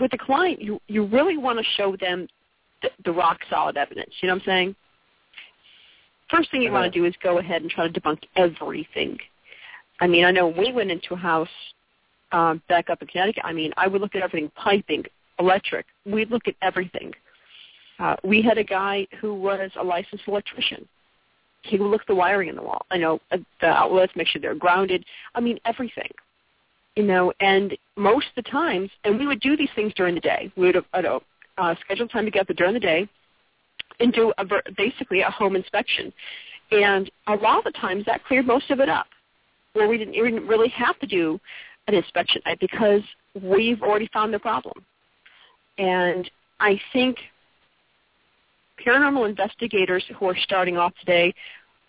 with 0.00 0.10
the 0.10 0.18
client, 0.18 0.60
you 0.60 0.80
you 0.88 1.06
really 1.06 1.36
want 1.36 1.58
to 1.58 1.64
show 1.76 1.96
them 1.96 2.28
the, 2.82 2.90
the 3.04 3.12
rock 3.12 3.38
solid 3.48 3.76
evidence. 3.76 4.10
You 4.20 4.28
know 4.28 4.34
what 4.34 4.42
I'm 4.42 4.46
saying? 4.46 4.76
first 6.30 6.50
thing 6.50 6.62
you 6.62 6.70
want 6.70 6.92
to 6.92 6.98
do 6.98 7.04
is 7.04 7.14
go 7.22 7.38
ahead 7.38 7.62
and 7.62 7.70
try 7.70 7.88
to 7.88 8.00
debunk 8.00 8.18
everything. 8.36 9.18
I 10.00 10.06
mean, 10.06 10.24
I 10.24 10.30
know 10.30 10.48
when 10.48 10.58
we 10.58 10.72
went 10.72 10.90
into 10.90 11.14
a 11.14 11.16
house 11.16 11.48
um, 12.32 12.62
back 12.68 12.90
up 12.90 13.02
in 13.02 13.08
Connecticut, 13.08 13.42
I 13.44 13.52
mean, 13.52 13.72
I 13.76 13.88
would 13.88 14.00
look 14.00 14.14
at 14.14 14.22
everything, 14.22 14.50
piping, 14.54 15.04
electric. 15.38 15.86
We'd 16.04 16.30
look 16.30 16.46
at 16.46 16.54
everything. 16.62 17.12
Uh, 17.98 18.16
we 18.22 18.42
had 18.42 18.58
a 18.58 18.64
guy 18.64 19.06
who 19.20 19.34
was 19.34 19.70
a 19.78 19.82
licensed 19.82 20.24
electrician. 20.28 20.86
He 21.62 21.76
at 21.76 22.00
the 22.06 22.14
wiring 22.14 22.48
in 22.48 22.56
the 22.56 22.62
wall. 22.62 22.86
I 22.90 22.98
know 22.98 23.20
uh, 23.30 23.38
the 23.60 23.66
outlets, 23.66 24.12
make 24.16 24.28
sure 24.28 24.40
they're 24.40 24.54
grounded. 24.54 25.04
I 25.34 25.40
mean, 25.40 25.58
everything. 25.64 26.10
You 26.96 27.04
know, 27.04 27.32
and 27.40 27.76
most 27.96 28.26
of 28.36 28.44
the 28.44 28.50
times, 28.50 28.90
and 29.04 29.18
we 29.18 29.26
would 29.26 29.40
do 29.40 29.56
these 29.56 29.68
things 29.74 29.92
during 29.94 30.14
the 30.14 30.20
day. 30.20 30.52
We 30.56 30.66
would 30.66 30.84
uh, 30.92 31.18
uh, 31.56 31.74
schedule 31.84 32.08
time 32.08 32.24
together 32.24 32.54
during 32.54 32.74
the 32.74 32.80
day 32.80 33.08
and 34.00 34.12
do 34.12 34.32
a, 34.38 34.44
basically 34.76 35.20
a 35.20 35.30
home 35.30 35.56
inspection. 35.56 36.12
And 36.70 37.10
a 37.26 37.34
lot 37.34 37.58
of 37.58 37.64
the 37.64 37.78
times 37.78 38.04
that 38.06 38.24
cleared 38.24 38.46
most 38.46 38.70
of 38.70 38.80
it 38.80 38.88
up, 38.88 39.06
where 39.72 39.88
we 39.88 39.98
didn't 39.98 40.14
even 40.14 40.46
really 40.46 40.68
have 40.70 40.98
to 41.00 41.06
do 41.06 41.40
an 41.86 41.94
inspection 41.94 42.42
because 42.60 43.00
we've 43.42 43.82
already 43.82 44.08
found 44.12 44.32
the 44.34 44.38
problem. 44.38 44.84
And 45.78 46.30
I 46.60 46.80
think 46.92 47.16
paranormal 48.84 49.28
investigators 49.28 50.04
who 50.18 50.26
are 50.26 50.36
starting 50.36 50.76
off 50.76 50.92
today, 51.00 51.34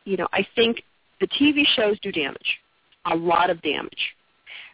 you 0.06 0.17
know, 0.17 0.28
I 0.34 0.45
think 0.56 0.84
the 1.19 1.28
TV 1.28 1.63
shows 1.75 1.99
do 2.02 2.12
damage, 2.12 2.60
a 3.06 3.15
lot 3.15 3.49
of 3.49 3.62
damage, 3.62 4.15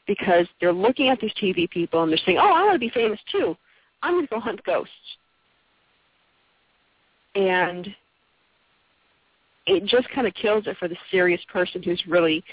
because 0.08 0.47
they're 0.60 0.73
looking 0.73 1.10
at 1.10 1.19
these 1.19 1.34
TV 1.41 1.69
people 1.69 2.04
and 2.04 2.12
they're 2.12 2.19
saying, 2.25 2.38
oh, 2.38 2.54
I 2.54 2.63
want 2.63 2.75
to 2.75 2.80
be 2.80 2.89
famous 2.89 3.19
too. 3.32 3.56
I'm 4.01 4.13
going 4.13 4.28
to 4.28 4.34
go 4.34 4.39
hunt 4.39 4.63
ghosts. 4.63 4.93
And 7.36 7.93
it 9.67 9.86
just 9.86 10.08
kind 10.10 10.28
of 10.28 10.34
kills 10.36 10.67
it 10.67 10.78
for 10.78 10.88
the 10.88 10.95
serious 11.12 11.41
person 11.51 11.82
who's 11.82 12.01
really 12.08 12.43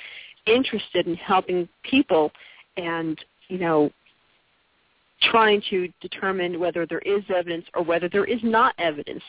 interested 0.46 1.06
in 1.06 1.14
helping 1.16 1.68
people 1.82 2.32
and, 2.76 3.22
you 3.48 3.58
know, 3.58 3.90
trying 5.30 5.62
to 5.70 5.88
determine 6.00 6.58
whether 6.58 6.86
there 6.86 7.00
is 7.00 7.22
evidence 7.34 7.64
or 7.74 7.82
whether 7.82 8.08
there 8.08 8.24
is 8.24 8.40
not 8.42 8.74
evidence, 8.78 9.22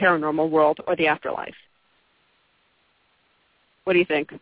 paranormal 0.00 0.50
world 0.50 0.78
or 0.86 0.96
the 0.96 1.06
afterlife. 1.06 1.54
What 3.84 3.92
do 3.92 3.98
you 3.98 4.04
think? 4.04 4.32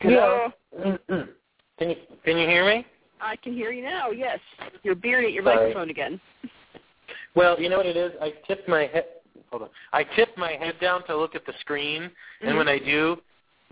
Hello. 0.00 0.48
Can 0.82 1.90
you 1.90 1.96
can 2.24 2.36
you 2.36 2.46
hear 2.46 2.66
me? 2.66 2.86
I 3.20 3.36
can 3.36 3.52
hear 3.54 3.70
you 3.72 3.82
now. 3.82 4.10
Yes, 4.10 4.38
you're 4.82 4.94
bearding 4.94 5.28
at 5.28 5.32
your 5.32 5.44
Sorry. 5.44 5.68
microphone 5.68 5.90
again. 5.90 6.20
Well, 7.36 7.60
you 7.60 7.68
know 7.68 7.78
what 7.78 7.86
it 7.86 7.96
is. 7.96 8.12
I 8.22 8.32
tipped 8.46 8.68
my 8.68 8.82
head. 8.86 9.06
Hold 9.50 9.62
on. 9.62 9.68
I 9.92 10.04
tipped 10.04 10.38
my 10.38 10.52
head 10.52 10.74
down 10.80 11.04
to 11.08 11.16
look 11.16 11.34
at 11.34 11.44
the 11.44 11.52
screen, 11.58 12.02
Mm-hmm. 12.02 12.46
and 12.48 12.56
when 12.56 12.68
I 12.68 12.78
do, 12.78 13.16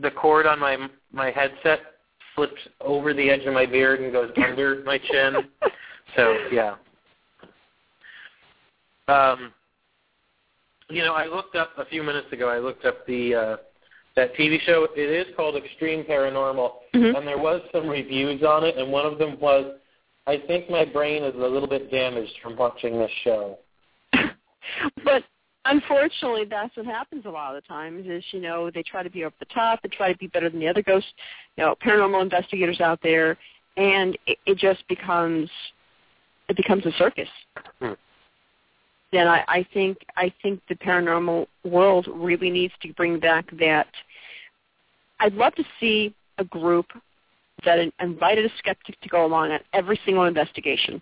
the 0.00 0.10
cord 0.10 0.46
on 0.46 0.58
my 0.58 0.88
my 1.12 1.30
headset 1.30 1.78
flips 2.34 2.60
over 2.80 3.14
the 3.14 3.30
edge 3.30 3.44
of 3.44 3.54
my 3.54 3.66
beard 3.66 4.00
and 4.00 4.12
goes 4.12 4.30
under 4.36 4.82
my 4.84 4.98
chin. 4.98 5.36
So 6.14 6.36
yeah. 6.52 6.74
Um, 9.08 9.50
you 10.90 11.02
know, 11.02 11.14
I 11.14 11.26
looked 11.26 11.56
up 11.56 11.70
a 11.78 11.86
few 11.86 12.02
minutes 12.02 12.30
ago. 12.32 12.48
I 12.48 12.58
looked 12.58 12.84
up 12.84 13.06
the 13.06 13.34
uh, 13.34 13.56
that 14.16 14.34
TV 14.34 14.60
show. 14.66 14.86
It 14.94 15.00
is 15.00 15.34
called 15.36 15.56
Extreme 15.56 16.04
Paranormal, 16.04 16.70
Mhm. 16.94 17.16
and 17.16 17.26
there 17.26 17.38
was 17.38 17.62
some 17.72 17.88
reviews 17.88 18.42
on 18.42 18.64
it, 18.64 18.76
and 18.76 18.92
one 18.92 19.06
of 19.06 19.18
them 19.18 19.40
was, 19.40 19.74
"I 20.26 20.36
think 20.36 20.68
my 20.68 20.84
brain 20.84 21.22
is 21.22 21.34
a 21.34 21.38
little 21.38 21.68
bit 21.68 21.90
damaged 21.90 22.38
from 22.42 22.56
watching 22.56 22.98
this 22.98 23.10
show." 23.24 23.58
but 25.04 25.24
unfortunately, 25.64 26.44
that's 26.48 26.76
what 26.76 26.86
happens 26.86 27.24
a 27.26 27.30
lot 27.30 27.54
of 27.54 27.62
the 27.62 27.68
times. 27.68 28.06
Is 28.06 28.24
you 28.32 28.40
know 28.40 28.70
they 28.70 28.82
try 28.82 29.02
to 29.02 29.10
be 29.10 29.24
over 29.24 29.34
the 29.38 29.46
top, 29.46 29.80
they 29.82 29.88
try 29.88 30.12
to 30.12 30.18
be 30.18 30.26
better 30.28 30.50
than 30.50 30.60
the 30.60 30.68
other 30.68 30.82
ghost 30.82 31.06
you 31.56 31.64
know, 31.64 31.74
paranormal 31.84 32.22
investigators 32.22 32.80
out 32.80 33.00
there, 33.02 33.36
and 33.76 34.18
it, 34.26 34.38
it 34.46 34.58
just 34.58 34.86
becomes 34.88 35.50
it 36.48 36.56
becomes 36.56 36.84
a 36.86 36.92
circus. 36.92 37.28
Hmm. 37.80 37.92
And 39.12 39.28
I, 39.28 39.44
I 39.46 39.66
think 39.72 39.98
I 40.16 40.32
think 40.42 40.60
the 40.68 40.74
paranormal 40.74 41.46
world 41.64 42.08
really 42.12 42.50
needs 42.50 42.74
to 42.82 42.92
bring 42.94 43.20
back 43.20 43.46
that. 43.58 43.88
I'd 45.20 45.34
love 45.34 45.54
to 45.54 45.64
see 45.78 46.14
a 46.38 46.44
group 46.44 46.86
that 47.64 47.78
invited 48.00 48.44
a 48.44 48.48
skeptic 48.58 49.00
to 49.00 49.08
go 49.08 49.24
along 49.24 49.52
on 49.52 49.60
every 49.72 50.00
single 50.04 50.24
investigation 50.24 51.00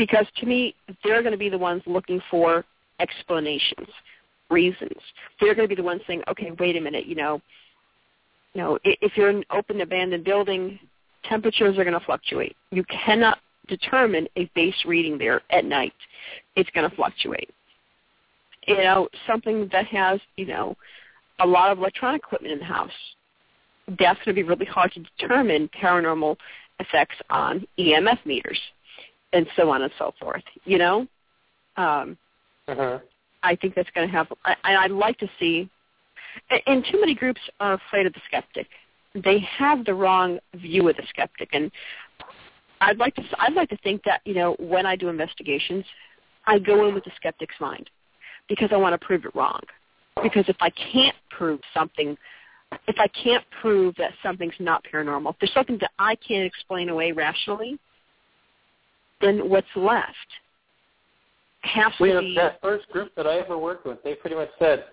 because 0.00 0.24
to 0.36 0.46
me, 0.46 0.74
they're 1.04 1.20
going 1.20 1.32
to 1.32 1.38
be 1.38 1.50
the 1.50 1.58
ones 1.58 1.82
looking 1.84 2.22
for 2.30 2.64
explanations, 3.00 3.86
reasons. 4.48 4.96
They're 5.38 5.54
going 5.54 5.68
to 5.68 5.76
be 5.76 5.78
the 5.78 5.86
ones 5.86 6.00
saying, 6.06 6.22
"Okay, 6.26 6.52
wait 6.58 6.74
a 6.76 6.80
minute. 6.80 7.04
You 7.04 7.16
know, 7.16 7.42
you 8.54 8.62
know, 8.62 8.78
if 8.82 9.14
you're 9.14 9.28
in 9.28 9.36
an 9.36 9.44
open 9.50 9.82
abandoned 9.82 10.24
building, 10.24 10.78
temperatures 11.24 11.76
are 11.76 11.84
going 11.84 11.98
to 11.98 12.06
fluctuate. 12.06 12.56
You 12.70 12.82
cannot 12.84 13.40
determine 13.68 14.26
a 14.36 14.50
base 14.54 14.74
reading 14.86 15.18
there 15.18 15.42
at 15.50 15.66
night. 15.66 15.92
It's 16.56 16.70
going 16.70 16.88
to 16.88 16.96
fluctuate. 16.96 17.50
You 18.66 18.78
know, 18.78 19.06
something 19.26 19.68
that 19.70 19.84
has 19.88 20.18
you 20.36 20.46
know 20.46 20.78
a 21.40 21.46
lot 21.46 21.72
of 21.72 21.78
electronic 21.78 22.22
equipment 22.22 22.54
in 22.54 22.58
the 22.60 22.64
house. 22.64 22.90
That's 23.98 24.18
going 24.24 24.34
to 24.34 24.42
be 24.42 24.44
really 24.44 24.64
hard 24.64 24.92
to 24.92 25.04
determine 25.18 25.68
paranormal 25.78 26.36
effects 26.78 27.16
on 27.28 27.66
EMF 27.78 28.24
meters 28.24 28.58
and 29.32 29.46
so 29.56 29.70
on 29.70 29.82
and 29.82 29.92
so 29.98 30.12
forth. 30.20 30.42
You 30.64 30.78
know, 30.78 31.06
um, 31.76 32.16
Mm-hmm. 32.70 33.04
I 33.42 33.56
think 33.56 33.74
that's 33.74 33.90
going 33.94 34.08
to 34.08 34.12
have. 34.12 34.28
I, 34.44 34.54
I'd 34.64 34.90
like 34.90 35.18
to 35.18 35.28
see. 35.38 35.68
And, 36.50 36.60
and 36.66 36.86
too 36.90 37.00
many 37.00 37.14
groups 37.14 37.40
are 37.58 37.74
afraid 37.74 38.06
of 38.06 38.12
the 38.12 38.20
skeptic. 38.26 38.66
They 39.14 39.40
have 39.58 39.84
the 39.84 39.94
wrong 39.94 40.38
view 40.54 40.88
of 40.88 40.96
the 40.96 41.02
skeptic, 41.08 41.48
and 41.52 41.70
I'd 42.80 42.98
like 42.98 43.14
to. 43.16 43.22
I'd 43.38 43.54
like 43.54 43.68
to 43.70 43.76
think 43.78 44.02
that 44.04 44.20
you 44.24 44.34
know 44.34 44.56
when 44.60 44.86
I 44.86 44.94
do 44.94 45.08
investigations, 45.08 45.84
I 46.46 46.58
go 46.58 46.86
in 46.86 46.94
with 46.94 47.04
the 47.04 47.12
skeptic's 47.16 47.56
mind 47.60 47.90
because 48.48 48.68
I 48.72 48.76
want 48.76 48.98
to 48.98 49.04
prove 49.04 49.24
it 49.24 49.34
wrong. 49.34 49.60
Because 50.22 50.44
if 50.48 50.56
I 50.60 50.70
can't 50.70 51.16
prove 51.30 51.60
something, 51.72 52.16
if 52.86 52.96
I 52.98 53.08
can't 53.08 53.44
prove 53.60 53.94
that 53.96 54.12
something's 54.22 54.54
not 54.60 54.84
paranormal, 54.92 55.30
if 55.30 55.36
there's 55.40 55.54
something 55.54 55.78
that 55.80 55.92
I 55.98 56.14
can't 56.16 56.44
explain 56.44 56.88
away 56.88 57.12
rationally, 57.12 57.78
then 59.20 59.48
what's 59.48 59.66
left 59.76 60.14
has 61.62 61.92
We 62.00 62.10
be 62.12 62.34
that 62.36 62.60
first 62.62 62.88
group 62.90 63.14
that 63.16 63.26
I 63.26 63.38
ever 63.38 63.58
worked 63.58 63.86
with. 63.86 64.02
They 64.02 64.14
pretty 64.14 64.36
much 64.36 64.48
said, 64.58 64.86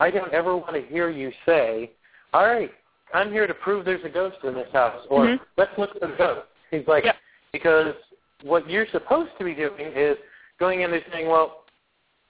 "I 0.00 0.10
don't 0.10 0.32
ever 0.32 0.56
want 0.56 0.74
to 0.74 0.82
hear 0.82 1.10
you 1.10 1.32
say, 1.44 1.90
all 2.32 2.46
right, 2.46 2.72
I'm 3.12 3.32
here 3.32 3.46
to 3.46 3.54
prove 3.54 3.84
there's 3.84 4.04
a 4.04 4.08
ghost 4.08 4.36
in 4.44 4.54
this 4.54 4.70
house, 4.72 5.04
or 5.10 5.26
Mhm. 5.26 5.40
let's 5.56 5.76
look 5.76 5.92
for 5.92 6.06
the 6.06 6.14
ghost." 6.16 6.48
He's 6.70 6.86
like, 6.86 7.04
Yep. 7.04 7.16
because 7.52 7.94
what 8.42 8.68
you're 8.68 8.86
supposed 8.86 9.36
to 9.38 9.44
be 9.44 9.54
doing 9.54 9.92
is 9.94 10.16
going 10.58 10.82
in 10.82 10.90
there 10.90 11.04
saying, 11.12 11.28
"Well, 11.28 11.64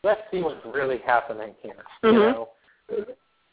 let's 0.02 0.22
see 0.30 0.40
what's 0.42 0.64
really 0.64 0.98
happening 0.98 1.54
here," 1.62 1.84
you 2.02 2.12
Mhm. 2.12 2.32
know, 2.32 2.48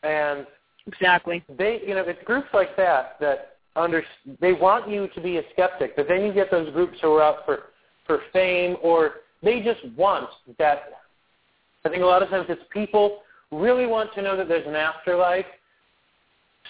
and 0.04 0.48
exactly. 0.88 1.44
they, 1.50 1.82
you 1.82 1.94
know, 1.94 2.02
it's 2.02 2.24
groups 2.24 2.54
like 2.54 2.76
that 2.78 3.20
that 3.20 3.58
under 3.76 4.06
they 4.40 4.54
want 4.54 4.88
you 4.88 5.08
to 5.10 5.22
be 5.22 5.38
a 5.38 5.50
skeptic, 5.52 5.96
but 5.96 6.08
then 6.08 6.26
you 6.26 6.34
get 6.34 6.52
those 6.52 6.70
groups 6.72 7.00
who 7.02 7.14
are 7.16 7.22
out 7.22 7.46
for 7.46 7.71
for 8.06 8.22
fame 8.34 8.78
or 8.82 9.16
they 9.44 9.62
just 9.62 9.80
want 9.96 10.30
that. 10.58 10.84
I 11.86 11.90
think 11.90 12.04
a 12.04 12.06
lot 12.06 12.22
of 12.22 12.30
times 12.30 12.46
it's 12.50 12.62
people 12.72 13.20
really 13.52 13.86
want 13.88 14.14
to 14.14 14.22
know 14.22 14.38
that 14.38 14.48
there's 14.48 14.68
an 14.68 14.76
afterlife. 14.76 15.46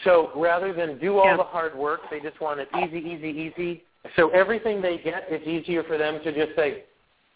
So 0.03 0.31
rather 0.35 0.73
than 0.73 0.97
do 0.99 1.19
all 1.19 1.25
Yeah. 1.25 1.37
the 1.37 1.43
hard 1.43 1.75
work, 1.75 2.09
they 2.09 2.19
just 2.19 2.39
want 2.39 2.59
it 2.59 2.69
easy, 2.81 2.97
easy, 2.97 3.29
easy. 3.29 3.83
So 4.15 4.29
everything 4.29 4.81
they 4.81 4.97
get, 4.97 5.25
it's 5.29 5.45
easier 5.45 5.83
for 5.83 5.97
them 5.97 6.23
to 6.23 6.31
just 6.31 6.55
say 6.55 6.83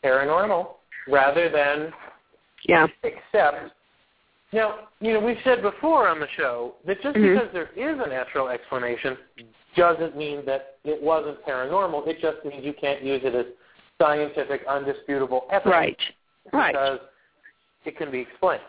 paranormal 0.03 0.75
rather 1.08 1.49
than 1.49 1.93
Yeah. 2.63 2.88
accept. 3.03 3.71
Now, 4.51 4.88
you 5.01 5.13
know, 5.13 5.19
we've 5.19 5.41
said 5.43 5.62
before 5.62 6.08
on 6.08 6.19
the 6.19 6.27
show 6.29 6.75
that 6.86 7.01
just 7.01 7.17
Mhm. 7.17 7.34
because 7.34 7.51
there 7.51 7.69
is 7.75 7.99
a 7.99 8.08
natural 8.08 8.47
explanation 8.47 9.17
doesn't 9.75 10.15
mean 10.15 10.45
that 10.45 10.77
it 10.86 11.01
wasn't 11.01 11.43
paranormal. 11.43 12.08
It 12.08 12.19
just 12.19 12.43
means 12.45 12.63
you 12.63 12.73
can't 12.73 13.01
use 13.01 13.23
it 13.23 13.36
as 13.36 13.47
scientific, 14.01 14.62
undisputable 14.67 15.45
evidence 15.51 15.71
Right. 15.73 15.99
Right. 16.53 16.73
because 16.73 16.99
it 17.86 17.97
can 17.97 18.12
be 18.12 18.19
explained. 18.21 18.62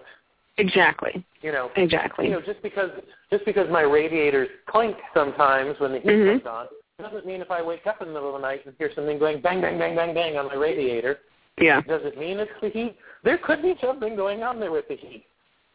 Exactly. 0.58 1.24
You 1.42 1.52
know, 1.52 1.70
Exactly. 1.76 2.26
you 2.26 2.30
know, 2.32 2.40
just 2.40 2.62
because 2.62 2.90
just 3.30 3.44
because 3.44 3.68
my 3.70 3.82
radiators 3.82 4.48
clink 4.66 4.96
sometimes 5.12 5.78
when 5.80 5.92
the 5.92 5.98
heat 5.98 6.06
Mhm. 6.08 6.42
comes 6.42 6.46
on 6.46 6.68
doesn't 6.98 7.26
mean 7.26 7.42
if 7.42 7.50
I 7.50 7.60
wake 7.60 7.86
up 7.86 8.00
in 8.00 8.08
the 8.08 8.14
middle 8.14 8.34
of 8.34 8.40
the 8.40 8.46
night 8.46 8.64
and 8.64 8.74
hear 8.78 8.90
something 8.94 9.18
going 9.18 9.40
bang, 9.40 9.60
bang, 9.60 9.78
bang, 9.78 9.94
bang, 9.94 10.14
bang 10.14 10.38
on 10.38 10.46
my 10.46 10.54
radiator, 10.54 11.20
yeah. 11.58 11.82
does 11.82 12.02
it 12.04 12.16
mean 12.16 12.38
it's 12.40 12.50
the 12.62 12.70
heat? 12.70 12.96
There 13.22 13.36
could 13.36 13.60
be 13.60 13.74
something 13.82 14.16
going 14.16 14.42
on 14.42 14.58
there 14.60 14.70
with 14.72 14.88
the 14.88 14.96
heat. 14.96 15.26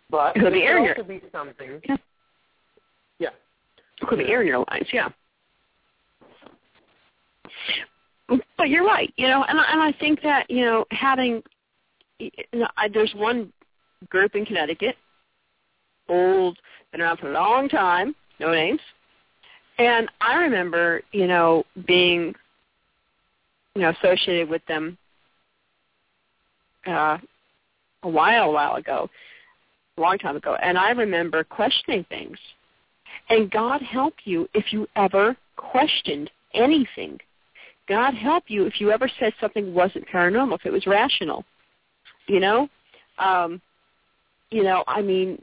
But 0.09 0.35
It 0.35 0.39
could 0.39 0.53
be 0.53 0.63
air 0.63 0.77
in 0.79 0.87
could 0.95 1.07
your- 1.07 1.19
be 1.19 1.29
something. 1.31 1.79
Yeah. 1.87 1.97
Yeah. 3.19 3.29
It 4.01 4.07
could 4.07 4.17
be 4.19 4.31
air 4.31 4.41
in 4.41 4.47
your 4.47 4.65
lines. 4.71 4.91
Yeah. 4.91 5.09
But 8.57 8.69
you're 8.69 8.85
right. 8.85 9.13
You 9.17 9.27
know, 9.27 9.43
and 9.43 9.59
I- 9.59 9.71
and 9.71 9.81
I 9.81 9.91
think 9.93 10.21
that 10.21 10.49
you 10.49 10.63
know 10.65 10.85
having, 10.91 11.43
you 12.19 12.31
know, 12.53 12.67
I, 12.77 12.87
there's 12.87 13.13
one 13.15 13.51
grew 14.09 14.25
up 14.25 14.35
in 14.35 14.45
Connecticut, 14.45 14.95
old, 16.07 16.57
been 16.91 17.01
around 17.01 17.17
for 17.17 17.29
a 17.29 17.33
long 17.33 17.69
time, 17.69 18.15
no 18.39 18.51
names. 18.51 18.79
And 19.77 20.09
I 20.19 20.35
remember, 20.35 21.01
you 21.11 21.27
know, 21.27 21.63
being, 21.87 22.35
you 23.75 23.81
know, 23.81 23.89
associated 23.89 24.49
with 24.49 24.65
them 24.67 24.97
uh, 26.85 27.17
a 28.03 28.09
while, 28.09 28.49
a 28.49 28.51
while 28.51 28.75
ago, 28.75 29.09
a 29.97 30.01
long 30.01 30.17
time 30.17 30.35
ago. 30.35 30.55
And 30.61 30.77
I 30.77 30.91
remember 30.91 31.43
questioning 31.43 32.05
things. 32.09 32.37
And 33.29 33.49
God 33.49 33.81
help 33.81 34.13
you 34.23 34.47
if 34.53 34.73
you 34.73 34.87
ever 34.95 35.35
questioned 35.55 36.29
anything. 36.53 37.19
God 37.91 38.13
help 38.13 38.45
you 38.47 38.65
if 38.65 38.79
you 38.79 38.89
ever 38.91 39.09
said 39.19 39.33
something 39.41 39.73
wasn't 39.73 40.07
paranormal, 40.07 40.55
if 40.55 40.65
it 40.65 40.71
was 40.71 40.87
rational. 40.87 41.43
You 42.27 42.39
know? 42.39 42.69
Um, 43.17 43.61
you 44.49 44.63
know, 44.63 44.83
I 44.87 45.01
mean, 45.01 45.41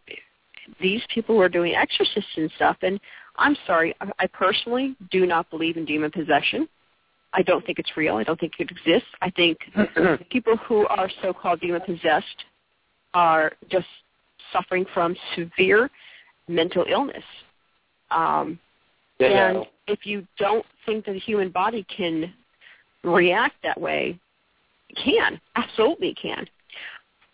these 0.81 1.03
people 1.15 1.37
were 1.37 1.49
doing 1.49 1.75
exorcists 1.75 2.31
and 2.37 2.51
stuff, 2.57 2.79
and 2.83 2.99
I'm 3.37 3.57
sorry, 3.67 3.95
I 4.19 4.27
personally 4.27 4.97
do 5.11 5.27
not 5.27 5.49
believe 5.51 5.77
in 5.77 5.85
demon 5.85 6.11
possession. 6.11 6.69
I 7.35 7.43
don't 7.43 7.65
think 7.67 7.79
it's 7.79 7.97
real. 7.97 8.17
I 8.17 8.25
don't 8.25 8.41
think 8.41 8.55
it 8.59 8.71
exists. 8.71 9.09
I 9.21 9.31
think 9.31 9.59
people 10.31 10.57
who 10.67 10.87
are 10.89 11.11
so-called 11.23 11.61
demon 11.61 11.83
possessed 11.85 12.39
are 13.13 13.53
just 13.71 13.87
suffering 14.53 14.87
from 14.95 15.15
severe 15.37 15.91
mental 16.49 16.85
illness. 16.89 17.25
Um, 18.11 18.59
Yeah. 19.19 19.51
and 19.51 19.67
if 19.87 20.01
you 20.07 20.27
don't 20.39 20.65
think 20.87 21.05
that 21.05 21.13
the 21.13 21.19
human 21.19 21.51
body 21.51 21.85
can 21.95 22.33
react 23.09 23.57
that 23.63 23.81
way, 23.81 24.19
can. 25.05 25.41
Absolutely 25.57 26.15
can. 26.15 26.47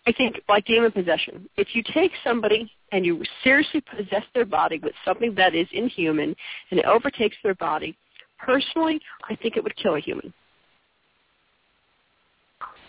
I 0.07 0.11
think 0.11 0.39
like 0.47 0.65
demon 0.65 0.91
possession, 0.91 1.49
if 1.57 1.69
you 1.73 1.83
take 1.93 2.11
somebody 2.23 2.71
and 2.91 3.05
you 3.05 3.23
seriously 3.43 3.81
possess 3.81 4.23
their 4.33 4.45
body 4.45 4.79
with 4.79 4.93
something 5.03 5.33
that 5.35 5.55
is 5.55 5.67
inhuman 5.71 6.35
and 6.69 6.79
it 6.79 6.85
overtakes 6.85 7.35
their 7.43 7.55
body, 7.55 7.97
personally, 8.37 9.01
I 9.27 9.35
think 9.35 9.57
it 9.57 9.63
would 9.63 9.75
kill 9.77 9.95
a 9.95 9.99
human. 9.99 10.31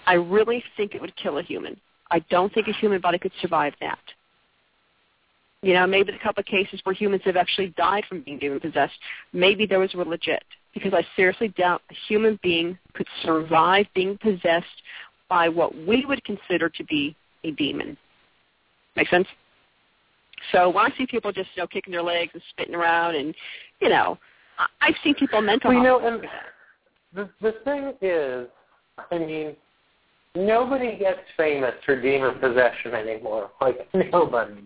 I 0.06 0.14
really 0.14 0.62
think 0.76 0.94
it 0.94 1.00
would 1.00 1.16
kill 1.16 1.38
a 1.38 1.42
human. 1.42 1.80
I 2.10 2.20
don't 2.30 2.52
think 2.52 2.68
a 2.68 2.72
human 2.72 3.00
body 3.00 3.18
could 3.18 3.32
survive 3.40 3.72
that. 3.80 3.98
You 5.62 5.72
know, 5.72 5.86
maybe 5.86 6.12
a 6.12 6.18
couple 6.22 6.42
of 6.42 6.46
cases 6.46 6.80
where 6.84 6.94
humans 6.94 7.22
have 7.24 7.36
actually 7.36 7.68
died 7.76 8.04
from 8.08 8.20
being 8.20 8.38
demon 8.38 8.60
possessed, 8.60 8.94
maybe 9.32 9.66
those 9.66 9.92
were 9.94 10.04
legit. 10.04 10.44
Because 10.76 10.92
I 10.92 11.06
seriously 11.16 11.48
doubt 11.56 11.80
a 11.90 11.94
human 12.06 12.38
being 12.42 12.78
could 12.92 13.06
survive 13.22 13.86
being 13.94 14.18
possessed 14.18 14.66
by 15.26 15.48
what 15.48 15.74
we 15.86 16.04
would 16.04 16.22
consider 16.24 16.68
to 16.68 16.84
be 16.84 17.16
a 17.44 17.50
demon. 17.52 17.96
Make 18.94 19.08
sense? 19.08 19.26
So 20.52 20.68
when 20.68 20.84
I 20.84 20.94
see 20.98 21.06
people 21.06 21.32
just, 21.32 21.48
you 21.54 21.62
know, 21.62 21.66
kicking 21.66 21.92
their 21.92 22.02
legs 22.02 22.30
and 22.34 22.42
spitting 22.50 22.74
around 22.74 23.14
and, 23.14 23.34
you 23.80 23.88
know, 23.88 24.18
I've 24.82 24.94
seen 25.02 25.14
people 25.14 25.40
mental 25.40 25.70
Well, 25.70 25.78
you 25.78 25.84
know, 25.84 26.06
and 26.06 26.22
the 27.14 27.30
the 27.40 27.54
thing 27.64 27.94
is, 28.02 28.46
I 29.10 29.18
mean, 29.18 29.56
nobody 30.34 30.98
gets 30.98 31.20
famous 31.38 31.72
for 31.86 32.00
demon 32.00 32.38
possession 32.38 32.94
anymore. 32.94 33.50
Like 33.62 33.88
nobody. 34.12 34.62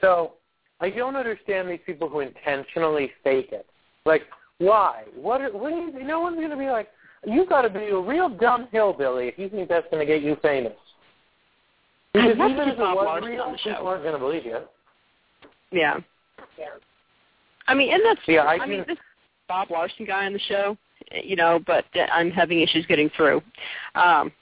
So 0.00 0.34
I 0.80 0.90
don't 0.90 1.16
understand 1.16 1.68
these 1.68 1.80
people 1.84 2.08
who 2.08 2.20
intentionally 2.20 3.10
fake 3.22 3.50
it. 3.52 3.66
Like, 4.04 4.22
why? 4.58 5.04
What? 5.14 5.40
Are, 5.40 5.50
what? 5.50 5.72
Are 5.72 5.76
you, 5.76 6.04
no 6.04 6.20
one's 6.20 6.36
going 6.36 6.50
to 6.50 6.56
be 6.56 6.68
like, 6.68 6.88
You've 7.24 7.48
got 7.48 7.62
to 7.62 7.70
be 7.70 7.86
a 7.86 7.98
real 7.98 8.28
dumb 8.28 8.68
hillbilly 8.72 9.28
if 9.28 9.38
you 9.38 9.48
think 9.48 9.68
that's 9.68 9.86
going 9.90 10.04
to 10.04 10.12
get 10.12 10.22
you 10.22 10.36
famous. 10.42 10.72
Because 12.12 12.32
I'd 12.32 12.38
love 12.38 12.48
to 12.48 12.54
even 12.54 12.68
if 12.68 12.74
it 12.74 12.80
was 12.80 13.22
real, 13.24 13.42
on 13.42 13.52
the 13.52 13.58
show. 13.58 13.70
people 13.70 13.86
aren't 13.86 14.02
going 14.02 14.14
to 14.14 14.18
believe 14.18 14.44
you. 14.44 14.58
Yeah. 15.70 16.00
yeah. 16.58 16.66
I 17.68 17.74
mean, 17.74 17.92
and 17.92 18.02
that's 18.04 18.20
Yeah, 18.26 18.42
I 18.42 18.58
I 18.58 18.66
mean, 18.66 18.84
this 18.86 18.98
Bob 19.48 19.70
Larson 19.70 20.04
guy 20.04 20.26
on 20.26 20.32
the 20.32 20.40
show, 20.40 20.76
you 21.12 21.36
know, 21.36 21.60
but 21.66 21.84
uh, 21.94 22.00
I'm 22.12 22.30
having 22.30 22.60
issues 22.60 22.84
getting 22.86 23.08
through. 23.16 23.40
Um, 23.94 24.32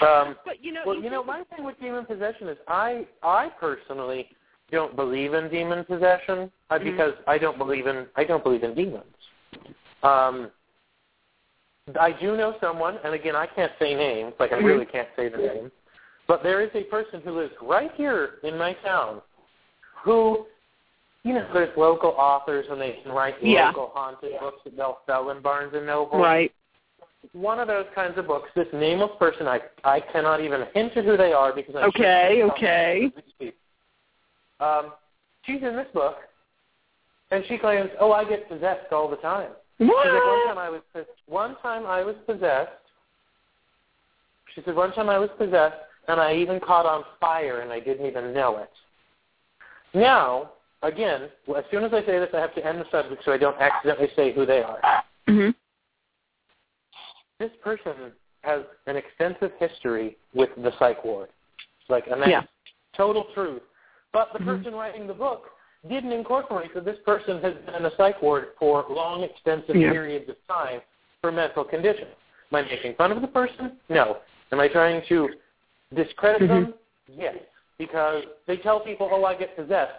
Um, 0.00 0.36
but 0.44 0.62
you 0.62 0.72
know, 0.72 0.80
Well, 0.86 1.00
you 1.00 1.10
know, 1.10 1.22
my 1.22 1.42
thing 1.54 1.64
with 1.64 1.78
demon 1.80 2.06
possession 2.06 2.48
is 2.48 2.56
I 2.66 3.06
I 3.22 3.50
personally 3.60 4.28
don't 4.72 4.96
believe 4.96 5.34
in 5.34 5.48
demon 5.48 5.84
possession 5.84 6.50
uh, 6.70 6.78
Mhm. 6.78 6.84
because 6.84 7.14
I 7.28 7.38
don't 7.38 7.58
believe 7.58 7.86
in 7.86 8.06
I 8.16 8.24
don't 8.24 8.42
believe 8.42 8.64
in 8.64 8.74
demons. 8.74 9.04
Um, 10.02 10.50
I 12.00 12.12
do 12.12 12.36
know 12.36 12.56
someone, 12.60 12.98
and 13.04 13.14
again, 13.14 13.36
I 13.36 13.46
can't 13.46 13.72
say 13.78 13.94
names, 13.94 14.32
like 14.40 14.52
I 14.52 14.56
really 14.56 14.86
can't 14.86 15.08
say 15.16 15.28
the 15.28 15.36
name, 15.38 15.72
but 16.26 16.42
there 16.42 16.60
is 16.62 16.70
a 16.74 16.84
person 16.84 17.20
who 17.20 17.32
lives 17.32 17.52
right 17.60 17.92
here 17.96 18.38
in 18.42 18.56
my 18.56 18.72
town 18.84 19.20
who, 20.04 20.46
you 21.24 21.34
know, 21.34 21.46
there's 21.52 21.76
local 21.76 22.10
authors 22.10 22.66
and 22.70 22.80
they 22.80 22.92
can 23.02 23.12
write 23.12 23.36
Yeah. 23.42 23.66
local 23.66 23.88
haunted 23.94 24.38
books 24.40 24.62
that 24.64 24.76
they'll 24.76 25.00
sell 25.06 25.30
in 25.30 25.40
Barnes 25.40 25.74
and 25.74 25.86
Noble 25.86 26.18
right. 26.20 26.52
one 27.32 27.60
of 27.60 27.68
those 27.68 27.86
kinds 27.94 28.16
of 28.18 28.26
books. 28.26 28.50
This 28.54 28.72
nameless 28.72 29.12
person, 29.18 29.46
I 29.46 29.60
I 29.84 30.00
cannot 30.00 30.40
even 30.40 30.66
hint 30.74 30.96
at 30.96 31.04
who 31.04 31.16
they 31.16 31.32
are 31.32 31.52
because 31.52 31.74
I'm 31.76 31.84
Okay, 31.84 32.38
sure 32.38 32.52
okay. 32.52 33.12
Um, 34.62 34.92
she's 35.44 35.62
in 35.62 35.74
this 35.76 35.88
book, 35.92 36.16
and 37.30 37.44
she 37.48 37.58
claims, 37.58 37.90
"Oh, 37.98 38.12
I 38.12 38.24
get 38.24 38.48
possessed 38.48 38.92
all 38.92 39.08
the 39.08 39.16
time." 39.16 39.50
She's 39.78 39.88
like, 39.88 40.24
one 40.24 40.42
time 40.46 40.58
I 40.58 40.68
was 40.68 40.82
one 41.26 41.56
time 41.56 41.86
I 41.86 42.02
was 42.04 42.14
possessed. 42.26 42.70
She 44.54 44.62
said 44.62 44.76
one 44.76 44.92
time 44.92 45.08
I 45.08 45.18
was 45.18 45.30
possessed, 45.38 45.76
and 46.08 46.20
I 46.20 46.34
even 46.34 46.60
caught 46.60 46.86
on 46.86 47.04
fire, 47.20 47.60
and 47.60 47.72
I 47.72 47.80
didn't 47.80 48.06
even 48.06 48.32
know 48.32 48.58
it. 48.58 48.70
Now, 49.94 50.52
again, 50.82 51.28
as 51.56 51.64
soon 51.70 51.84
as 51.84 51.92
I 51.92 52.00
say 52.06 52.18
this, 52.18 52.28
I 52.32 52.38
have 52.38 52.54
to 52.54 52.64
end 52.64 52.80
the 52.80 52.90
subject 52.90 53.22
so 53.24 53.32
I 53.32 53.38
don't 53.38 53.58
accidentally 53.60 54.10
say 54.14 54.32
who 54.32 54.46
they 54.46 54.62
are. 54.62 54.80
hmm 55.26 55.50
this 57.38 57.50
person 57.64 58.12
has 58.42 58.62
an 58.86 58.94
extensive 58.96 59.50
history 59.58 60.16
with 60.32 60.50
the 60.56 60.70
psych 60.78 61.04
ward, 61.04 61.28
like, 61.88 62.04
that's 62.06 62.28
Yeah. 62.28 62.42
total 62.94 63.24
truth. 63.34 63.62
But 64.12 64.32
the 64.32 64.38
Mhm. 64.38 64.44
person 64.44 64.74
writing 64.74 65.06
the 65.06 65.14
book 65.14 65.50
didn't 65.88 66.12
incorporate 66.12 66.72
that 66.74 66.84
this 66.84 66.98
person 67.00 67.40
has 67.42 67.54
been 67.54 67.74
in 67.74 67.86
a 67.86 67.90
psych 67.96 68.20
ward 68.22 68.52
for 68.58 68.84
long, 68.88 69.22
extensive 69.22 69.74
Yeah. 69.74 69.90
periods 69.90 70.28
of 70.28 70.36
time 70.46 70.80
for 71.20 71.32
mental 71.32 71.64
conditions. 71.64 72.14
Am 72.52 72.56
I 72.56 72.62
making 72.62 72.94
fun 72.94 73.10
of 73.10 73.20
the 73.20 73.28
person? 73.28 73.80
No. 73.88 74.18
Am 74.52 74.60
I 74.60 74.68
trying 74.68 75.02
to 75.06 75.30
discredit 75.94 76.42
Mhm. 76.42 76.48
them? 76.48 76.74
Yes, 77.08 77.36
because 77.78 78.24
they 78.46 78.56
tell 78.58 78.80
people, 78.80 79.08
"Oh, 79.10 79.24
I 79.24 79.34
get 79.34 79.56
possessed," 79.56 79.98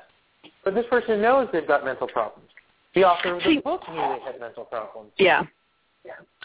but 0.63 0.73
this 0.73 0.85
person 0.87 1.21
knows 1.21 1.49
they've 1.51 1.67
got 1.67 1.83
mental 1.83 2.07
problems. 2.07 2.49
The 2.93 3.03
author 3.05 3.35
of 3.35 3.43
the 3.43 3.59
book 3.59 3.87
knew 3.89 3.95
they 3.95 4.19
had 4.19 4.39
mental 4.39 4.65
problems. 4.65 5.11
Yeah. 5.17 5.43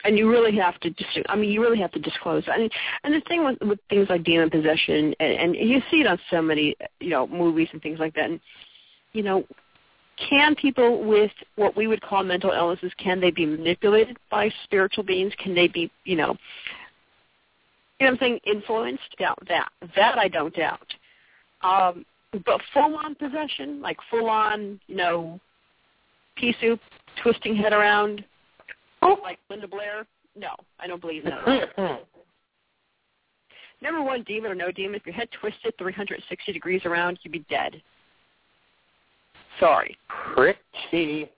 And 0.05 0.17
you 0.17 0.31
really 0.31 0.57
have 0.57 0.79
to 0.81 0.91
dis- 0.91 1.25
I 1.29 1.35
mean, 1.35 1.51
you 1.51 1.61
really 1.61 1.81
have 1.81 1.91
to 1.93 1.99
disclose. 1.99 2.45
that. 2.47 2.61
And 2.61 2.71
and 3.03 3.15
the 3.15 3.21
thing 3.23 3.45
with 3.45 3.59
with 3.61 3.81
things 3.91 4.07
like 4.09 4.23
demon 4.23 4.49
possession, 4.49 5.15
and, 5.19 5.55
and 5.55 5.57
you 5.57 5.83
see 5.91 6.01
it 6.01 6.07
on 6.07 6.19
so 6.31 6.41
many, 6.41 6.77
you 7.01 7.11
know, 7.11 7.27
movies 7.27 7.69
and 7.73 7.83
things 7.83 7.99
like 7.99 8.15
that. 8.15 8.27
And 8.27 8.41
you 9.13 9.23
know, 9.23 9.45
can 10.29 10.55
people 10.55 11.05
with 11.05 11.33
what 11.57 11.77
we 11.77 11.87
would 11.87 12.01
call 12.01 12.23
mental 12.23 12.53
illnesses 12.53 12.93
can 12.99 13.21
they 13.21 13.31
be 13.31 13.47
manipulated 13.47 14.17
by 14.31 14.51
spiritual 14.65 15.05
beings? 15.05 15.33
Can 15.43 15.55
they 15.55 15.69
be, 15.69 15.91
you 16.05 16.17
know, 16.17 16.37
you 17.99 18.07
know 18.07 18.13
what 18.13 18.13
I'm 18.13 18.19
saying, 18.19 18.41
influenced? 18.47 19.17
Doubt 19.19 19.39
that. 19.49 19.69
That 19.97 20.19
I 20.19 20.29
don't 20.29 20.55
doubt. 20.55 20.87
Um, 21.63 22.05
but 22.33 22.61
full 22.73 22.97
on 22.97 23.15
possession, 23.15 23.81
like 23.81 23.97
full 24.11 24.29
on, 24.29 24.79
you 24.87 24.97
know, 24.97 25.41
pea 26.37 26.55
soup, 26.61 26.81
twisting 27.23 27.57
head 27.57 27.73
around, 27.73 28.25
Oh. 29.03 29.17
like 29.23 29.39
Linda 29.51 29.69
Blair? 29.69 30.07
No, 30.37 30.51
I 30.79 30.87
don't 30.87 31.01
believe 31.01 31.25
that. 31.25 32.07
Number 33.81 34.03
one, 34.03 34.25
demon 34.25 34.51
or 34.51 34.55
no 34.55 34.73
demon, 34.73 34.97
if 34.97 35.07
your 35.07 35.15
head 35.15 35.29
twisted 35.41 35.73
360 35.79 36.53
degrees 36.53 36.83
around, 36.85 37.19
you'd 37.23 37.33
be 37.33 37.45
dead. 37.49 37.81
Sorry. 39.61 39.97
pretty 40.35 41.31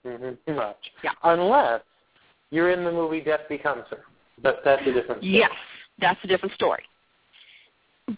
much. 0.47 0.77
Yeah. 1.03 1.11
Unless 1.23 1.81
you're 2.49 2.71
in 2.71 2.83
the 2.83 2.91
movie 2.91 3.21
Death 3.21 3.41
Becomes 3.49 3.83
Her. 3.89 4.01
But 4.41 4.61
that's 4.63 4.81
a 4.83 4.93
different 4.93 5.21
story. 5.21 5.33
Yes, 5.33 5.51
that's 5.99 6.19
a 6.23 6.27
different 6.27 6.53
story. 6.55 6.83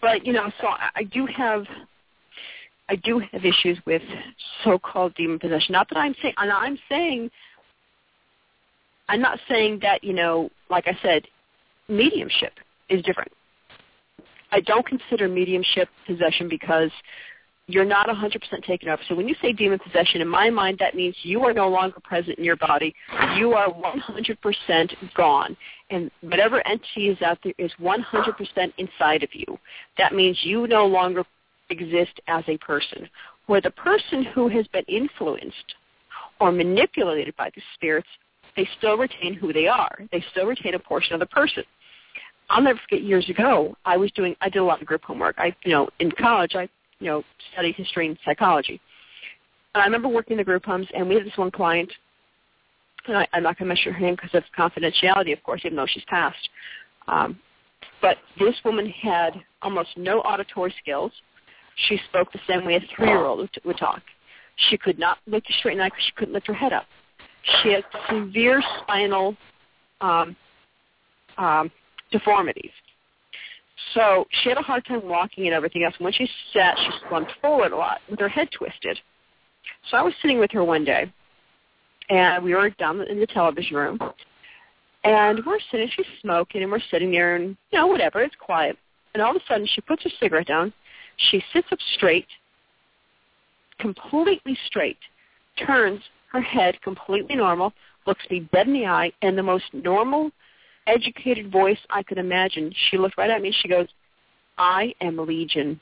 But 0.01 0.25
you 0.25 0.33
know, 0.33 0.51
so 0.61 0.67
I, 0.67 0.89
I 0.95 1.03
do 1.03 1.25
have, 1.25 1.65
I 2.89 2.95
do 2.95 3.21
have 3.31 3.45
issues 3.45 3.77
with 3.85 4.01
so-called 4.63 5.13
demon 5.15 5.39
possession. 5.39 5.73
Not 5.73 5.89
that 5.89 5.97
I'm 5.97 6.15
saying, 6.21 6.33
and 6.37 6.51
I'm 6.51 6.79
saying, 6.89 7.29
I'm 9.13 9.21
not 9.21 9.37
saying 9.47 9.77
that 9.83 10.03
you 10.03 10.11
know, 10.11 10.49
like 10.71 10.87
I 10.87 10.97
said, 11.03 11.27
mediumship 11.87 12.53
is 12.89 13.03
different. 13.03 13.31
I 14.51 14.59
don't 14.61 14.83
consider 14.87 15.27
mediumship 15.27 15.87
possession 16.07 16.49
because 16.49 16.89
you're 17.67 17.85
not 17.85 18.07
100% 18.07 18.63
taken 18.65 18.89
over. 18.89 19.03
So 19.07 19.13
when 19.13 19.27
you 19.27 19.35
say 19.39 19.53
demon 19.53 19.77
possession, 19.77 20.21
in 20.21 20.27
my 20.27 20.49
mind, 20.49 20.79
that 20.79 20.95
means 20.95 21.15
you 21.21 21.43
are 21.43 21.53
no 21.53 21.69
longer 21.69 21.99
present 22.03 22.39
in 22.39 22.43
your 22.43 22.55
body. 22.55 22.95
You 23.37 23.53
are 23.53 23.69
100% 23.71 25.13
gone. 25.13 25.55
And 25.91 26.09
whatever 26.21 26.65
entity 26.67 27.09
is 27.09 27.21
out 27.21 27.37
there 27.43 27.53
is 27.59 27.71
100% 27.79 28.73
inside 28.79 29.21
of 29.21 29.29
you. 29.33 29.59
That 29.99 30.15
means 30.15 30.39
you 30.41 30.65
no 30.65 30.87
longer 30.87 31.23
exist 31.69 32.19
as 32.27 32.43
a 32.47 32.57
person. 32.57 33.07
Where 33.45 33.61
the 33.61 33.71
person 33.71 34.23
who 34.23 34.47
has 34.47 34.65
been 34.69 34.85
influenced 34.87 35.75
or 36.39 36.51
manipulated 36.51 37.35
by 37.37 37.51
the 37.55 37.61
spirits, 37.75 38.07
they 38.55 38.67
still 38.77 38.97
retain 38.97 39.33
who 39.33 39.53
they 39.53 39.67
are. 39.67 39.97
They 40.11 40.23
still 40.31 40.45
retain 40.45 40.75
a 40.75 40.79
portion 40.79 41.13
of 41.13 41.19
the 41.19 41.25
person. 41.25 41.63
I'll 42.49 42.61
never 42.61 42.79
forget 42.87 43.03
years 43.03 43.27
ago, 43.29 43.75
I 43.85 43.97
was 43.97 44.11
doing, 44.11 44.35
I 44.41 44.49
did 44.49 44.59
a 44.59 44.63
lot 44.63 44.81
of 44.81 44.87
group 44.87 45.03
homework. 45.03 45.35
I, 45.37 45.55
you 45.63 45.71
know, 45.71 45.89
in 45.99 46.11
college, 46.11 46.55
I 46.55 46.67
you 47.03 47.09
know, 47.09 47.23
studied 47.51 47.75
history 47.75 48.07
and 48.07 48.17
psychology. 48.23 48.79
And 49.75 49.81
I 49.81 49.85
remember 49.85 50.07
working 50.07 50.33
in 50.33 50.37
the 50.37 50.43
group 50.43 50.65
homes, 50.65 50.87
and 50.95 51.07
we 51.07 51.15
had 51.15 51.25
this 51.25 51.37
one 51.37 51.51
client, 51.51 51.91
and 53.07 53.17
I, 53.17 53.27
I'm 53.33 53.43
not 53.43 53.57
going 53.57 53.67
to 53.67 53.75
mention 53.75 53.93
her 53.93 53.99
name 53.99 54.15
because 54.15 54.33
of 54.33 54.43
confidentiality, 54.57 55.33
of 55.33 55.43
course, 55.43 55.61
even 55.65 55.75
though 55.75 55.85
she's 55.85 56.05
passed. 56.05 56.49
Um, 57.07 57.37
but 58.01 58.17
this 58.39 58.55
woman 58.63 58.89
had 58.89 59.33
almost 59.61 59.89
no 59.97 60.19
auditory 60.21 60.73
skills. 60.81 61.11
She 61.87 61.99
spoke 62.09 62.31
the 62.31 62.39
same 62.47 62.65
way 62.65 62.75
a 62.75 62.79
three-year-old 62.95 63.39
would, 63.39 63.49
would 63.65 63.77
talk. 63.77 64.01
She 64.69 64.77
could 64.77 64.97
not 64.97 65.17
a 65.29 65.41
straight 65.59 65.79
eye 65.79 65.89
because 65.89 66.03
she 66.05 66.11
couldn't 66.15 66.33
lift 66.33 66.47
her 66.47 66.53
head 66.53 66.71
up. 66.71 66.85
She 67.61 67.73
had 67.73 67.83
severe 68.09 68.61
spinal 68.81 69.35
um, 70.01 70.35
um, 71.37 71.71
deformities. 72.11 72.71
So 73.93 74.25
she 74.41 74.49
had 74.49 74.57
a 74.57 74.61
hard 74.61 74.85
time 74.85 75.07
walking 75.07 75.45
and 75.45 75.53
everything 75.53 75.83
else. 75.83 75.93
And 75.97 76.05
When 76.05 76.13
she 76.13 76.29
sat, 76.53 76.77
she 76.77 76.89
slumped 77.09 77.31
forward 77.41 77.71
a 77.71 77.75
lot 77.75 77.99
with 78.09 78.19
her 78.19 78.29
head 78.29 78.49
twisted. 78.51 78.97
So 79.89 79.97
I 79.97 80.01
was 80.01 80.13
sitting 80.21 80.39
with 80.39 80.51
her 80.51 80.63
one 80.63 80.85
day, 80.85 81.11
and 82.09 82.43
we 82.43 82.53
were 82.53 82.69
down 82.71 83.01
in 83.01 83.19
the 83.19 83.27
television 83.27 83.75
room, 83.75 83.99
and 85.03 85.41
we're 85.45 85.59
sitting, 85.71 85.89
she's 85.95 86.05
smoking, 86.21 86.63
and 86.63 86.71
we're 86.71 86.79
sitting 86.91 87.11
there, 87.11 87.35
and, 87.35 87.57
you 87.71 87.79
know, 87.79 87.87
whatever, 87.87 88.21
it's 88.21 88.35
quiet. 88.39 88.77
And 89.13 89.21
all 89.21 89.31
of 89.31 89.41
a 89.41 89.45
sudden, 89.47 89.67
she 89.73 89.81
puts 89.81 90.03
her 90.03 90.09
cigarette 90.19 90.47
down, 90.47 90.73
she 91.17 91.43
sits 91.53 91.67
up 91.71 91.79
straight, 91.95 92.27
completely 93.79 94.57
straight, 94.67 94.97
turns 95.65 96.01
her 96.33 96.41
head 96.41 96.81
completely 96.81 97.35
normal, 97.35 97.73
looks 98.05 98.23
me 98.29 98.47
dead 98.51 98.67
in 98.67 98.73
the 98.73 98.85
eye, 98.85 99.11
and 99.21 99.37
the 99.37 99.43
most 99.43 99.65
normal 99.71 100.31
educated 100.87 101.51
voice 101.51 101.77
I 101.89 102.03
could 102.03 102.17
imagine. 102.17 102.73
She 102.89 102.97
looked 102.97 103.17
right 103.17 103.29
at 103.29 103.41
me. 103.41 103.55
She 103.61 103.69
goes, 103.69 103.87
I 104.57 104.93
am 104.99 105.17
Legion. 105.17 105.79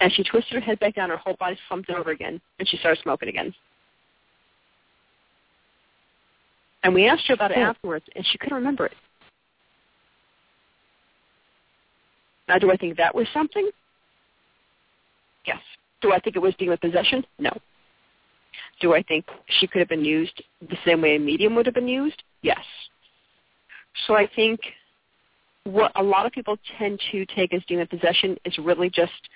And 0.00 0.12
she 0.12 0.24
twisted 0.24 0.54
her 0.54 0.60
head 0.60 0.78
back 0.80 0.94
down. 0.94 1.10
Her 1.10 1.16
whole 1.16 1.36
body 1.38 1.58
slumped 1.68 1.90
over 1.90 2.10
again. 2.10 2.40
And 2.58 2.68
she 2.68 2.76
started 2.78 3.02
smoking 3.02 3.28
again. 3.28 3.54
And 6.82 6.94
we 6.94 7.06
asked 7.06 7.26
her 7.28 7.34
about 7.34 7.50
it 7.50 7.58
Hmm. 7.58 7.64
afterwards, 7.64 8.06
and 8.16 8.24
she 8.26 8.38
couldn't 8.38 8.56
remember 8.56 8.86
it. 8.86 8.96
Now, 12.48 12.58
do 12.58 12.70
I 12.70 12.76
think 12.76 12.96
that 12.96 13.14
was 13.14 13.28
something? 13.32 13.70
Yes. 15.44 15.60
Do 16.00 16.12
I 16.12 16.18
think 16.18 16.36
it 16.36 16.40
was 16.40 16.54
demon 16.56 16.78
possession? 16.78 17.24
No. 17.38 17.50
Do 18.80 18.94
I 18.94 19.02
think 19.02 19.26
she 19.58 19.66
could 19.66 19.80
have 19.80 19.88
been 19.88 20.04
used 20.04 20.42
the 20.60 20.76
same 20.84 21.02
way 21.02 21.16
a 21.16 21.18
medium 21.18 21.54
would 21.54 21.66
have 21.66 21.74
been 21.74 21.88
used? 21.88 22.22
Yes. 22.42 22.64
So 24.06 24.14
I 24.14 24.28
think 24.34 24.60
what 25.64 25.92
a 25.96 26.02
lot 26.02 26.26
of 26.26 26.32
people 26.32 26.56
tend 26.78 27.00
to 27.12 27.26
take 27.26 27.52
as 27.52 27.62
demon 27.68 27.86
possession 27.86 28.36
is 28.44 28.56
really 28.58 28.90
just 28.90 29.28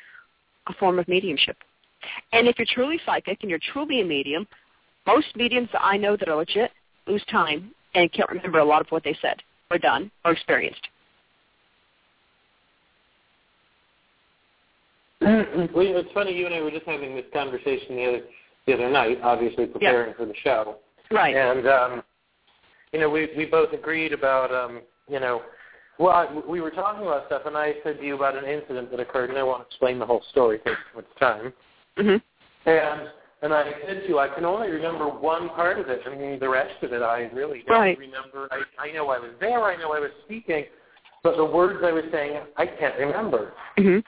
a 0.68 0.72
form 0.74 0.98
of 0.98 1.06
mediumship. 1.08 1.56
And 2.32 2.48
if 2.48 2.58
you're 2.58 2.66
truly 2.70 2.98
psychic 3.04 3.38
and 3.42 3.50
you're 3.50 3.60
truly 3.72 4.00
a 4.00 4.04
medium, 4.04 4.46
most 5.06 5.26
mediums 5.36 5.68
that 5.72 5.82
I 5.82 5.96
know 5.96 6.16
that 6.16 6.28
are 6.28 6.36
legit 6.36 6.70
lose 7.06 7.24
time 7.30 7.70
and 7.94 8.12
can't 8.12 8.30
remember 8.30 8.58
a 8.58 8.64
lot 8.64 8.80
of 8.80 8.88
what 8.88 9.04
they 9.04 9.16
said 9.20 9.36
or 9.70 9.78
done 9.78 10.10
or 10.24 10.32
experienced. 10.32 10.88
well, 15.20 15.46
it's 15.74 16.12
funny. 16.12 16.34
You 16.34 16.46
and 16.46 16.54
I 16.54 16.60
were 16.60 16.70
just 16.70 16.86
having 16.86 17.14
this 17.14 17.24
conversation 17.32 17.96
the 17.96 18.04
other 18.04 18.20
the 18.66 18.74
other 18.74 18.90
night, 18.90 19.18
obviously 19.22 19.66
preparing 19.66 20.14
for 20.14 20.26
the 20.26 20.34
show, 20.42 20.76
Right. 21.10 21.36
and 21.36 21.66
um, 21.68 22.02
you 22.92 23.00
know, 23.00 23.10
we 23.10 23.28
we 23.36 23.44
both 23.44 23.72
agreed 23.72 24.12
about 24.12 24.52
um, 24.52 24.80
you 25.08 25.20
know, 25.20 25.42
well, 25.98 26.12
I, 26.12 26.40
we 26.48 26.60
were 26.60 26.70
talking 26.70 27.02
about 27.02 27.26
stuff, 27.26 27.42
and 27.46 27.56
I 27.56 27.74
said 27.84 27.98
to 27.98 28.04
you 28.04 28.16
about 28.16 28.36
an 28.36 28.44
incident 28.44 28.90
that 28.90 29.00
occurred, 29.00 29.30
and 29.30 29.38
I 29.38 29.42
won't 29.42 29.66
explain 29.66 29.98
the 29.98 30.06
whole 30.06 30.22
story 30.30 30.58
because 30.58 30.78
it's 30.96 31.20
time. 31.20 31.52
Mhm. 31.98 32.22
And 32.66 33.08
and 33.42 33.52
I 33.52 33.64
said 33.86 34.02
to 34.02 34.08
you, 34.08 34.18
I 34.18 34.28
can 34.28 34.46
only 34.46 34.70
remember 34.70 35.06
one 35.06 35.50
part 35.50 35.78
of 35.78 35.88
it. 35.90 36.00
I 36.06 36.14
mean, 36.14 36.38
the 36.40 36.48
rest 36.48 36.82
of 36.82 36.94
it, 36.94 37.02
I 37.02 37.24
really 37.34 37.62
don't 37.66 37.78
Right. 37.78 37.98
remember. 37.98 38.48
I, 38.50 38.88
I 38.88 38.92
know 38.92 39.10
I 39.10 39.18
was 39.18 39.32
there. 39.38 39.62
I 39.64 39.76
know 39.76 39.92
I 39.92 40.00
was 40.00 40.10
speaking, 40.24 40.64
but 41.22 41.36
the 41.36 41.44
words 41.44 41.80
I 41.84 41.92
was 41.92 42.04
saying, 42.10 42.40
I 42.56 42.66
can't 42.66 42.98
remember. 42.98 43.52
Mhm. 43.76 44.02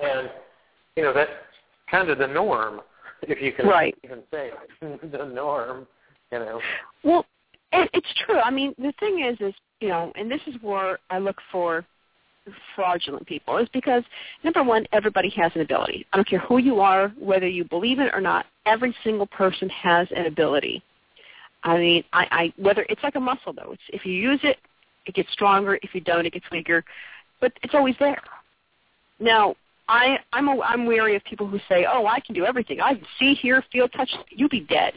And 0.00 0.30
you 0.96 1.02
know, 1.02 1.12
that's 1.12 1.30
kind 1.90 2.08
of 2.08 2.18
the 2.18 2.26
norm, 2.26 2.80
if 3.22 3.40
you 3.40 3.52
can 3.52 3.66
Right. 3.66 3.96
even 4.04 4.20
say 4.30 4.50
the 4.80 5.24
norm. 5.24 5.86
You 6.30 6.38
know. 6.38 6.60
Well, 7.04 7.26
it, 7.72 7.90
it's 7.92 8.14
true. 8.24 8.38
I 8.40 8.50
mean, 8.50 8.74
the 8.78 8.92
thing 9.00 9.24
is, 9.24 9.36
is 9.40 9.54
you 9.80 9.88
know, 9.88 10.12
and 10.14 10.30
this 10.30 10.40
is 10.46 10.54
where 10.62 10.98
I 11.10 11.18
look 11.18 11.36
for 11.50 11.84
fraudulent 12.74 13.26
people, 13.26 13.58
is 13.58 13.68
because 13.72 14.02
number 14.42 14.62
one, 14.62 14.86
everybody 14.92 15.28
has 15.30 15.52
an 15.54 15.60
ability. 15.60 16.06
I 16.12 16.16
don't 16.16 16.28
care 16.28 16.40
who 16.40 16.58
you 16.58 16.80
are, 16.80 17.08
whether 17.18 17.46
you 17.46 17.64
believe 17.64 17.98
it 17.98 18.12
or 18.14 18.20
not. 18.20 18.46
Every 18.66 18.94
single 19.04 19.26
person 19.26 19.68
has 19.68 20.08
an 20.14 20.26
ability. 20.26 20.82
I 21.64 21.78
mean, 21.78 22.04
I, 22.12 22.26
I 22.30 22.52
whether 22.60 22.84
it's 22.88 23.02
like 23.02 23.14
a 23.14 23.20
muscle 23.20 23.52
though. 23.52 23.72
It's 23.72 23.82
if 23.92 24.06
you 24.06 24.12
use 24.12 24.40
it, 24.42 24.58
it 25.06 25.14
gets 25.14 25.30
stronger. 25.32 25.78
If 25.82 25.94
you 25.94 26.00
don't, 26.00 26.26
it 26.26 26.32
gets 26.32 26.46
weaker. 26.50 26.84
But 27.40 27.52
it's 27.62 27.74
always 27.74 27.94
there. 27.98 28.22
Now, 29.18 29.54
I 29.92 30.18
I'm 30.32 30.48
a, 30.48 30.58
I'm 30.62 30.86
wary 30.86 31.16
of 31.16 31.24
people 31.24 31.46
who 31.46 31.58
say, 31.68 31.86
"Oh, 31.86 32.06
I 32.06 32.18
can 32.18 32.34
do 32.34 32.46
everything. 32.46 32.80
I 32.80 32.94
can 32.94 33.06
see, 33.18 33.34
hear, 33.34 33.62
feel, 33.70 33.88
touch." 33.88 34.10
You'll 34.30 34.48
be 34.48 34.60
dead. 34.60 34.94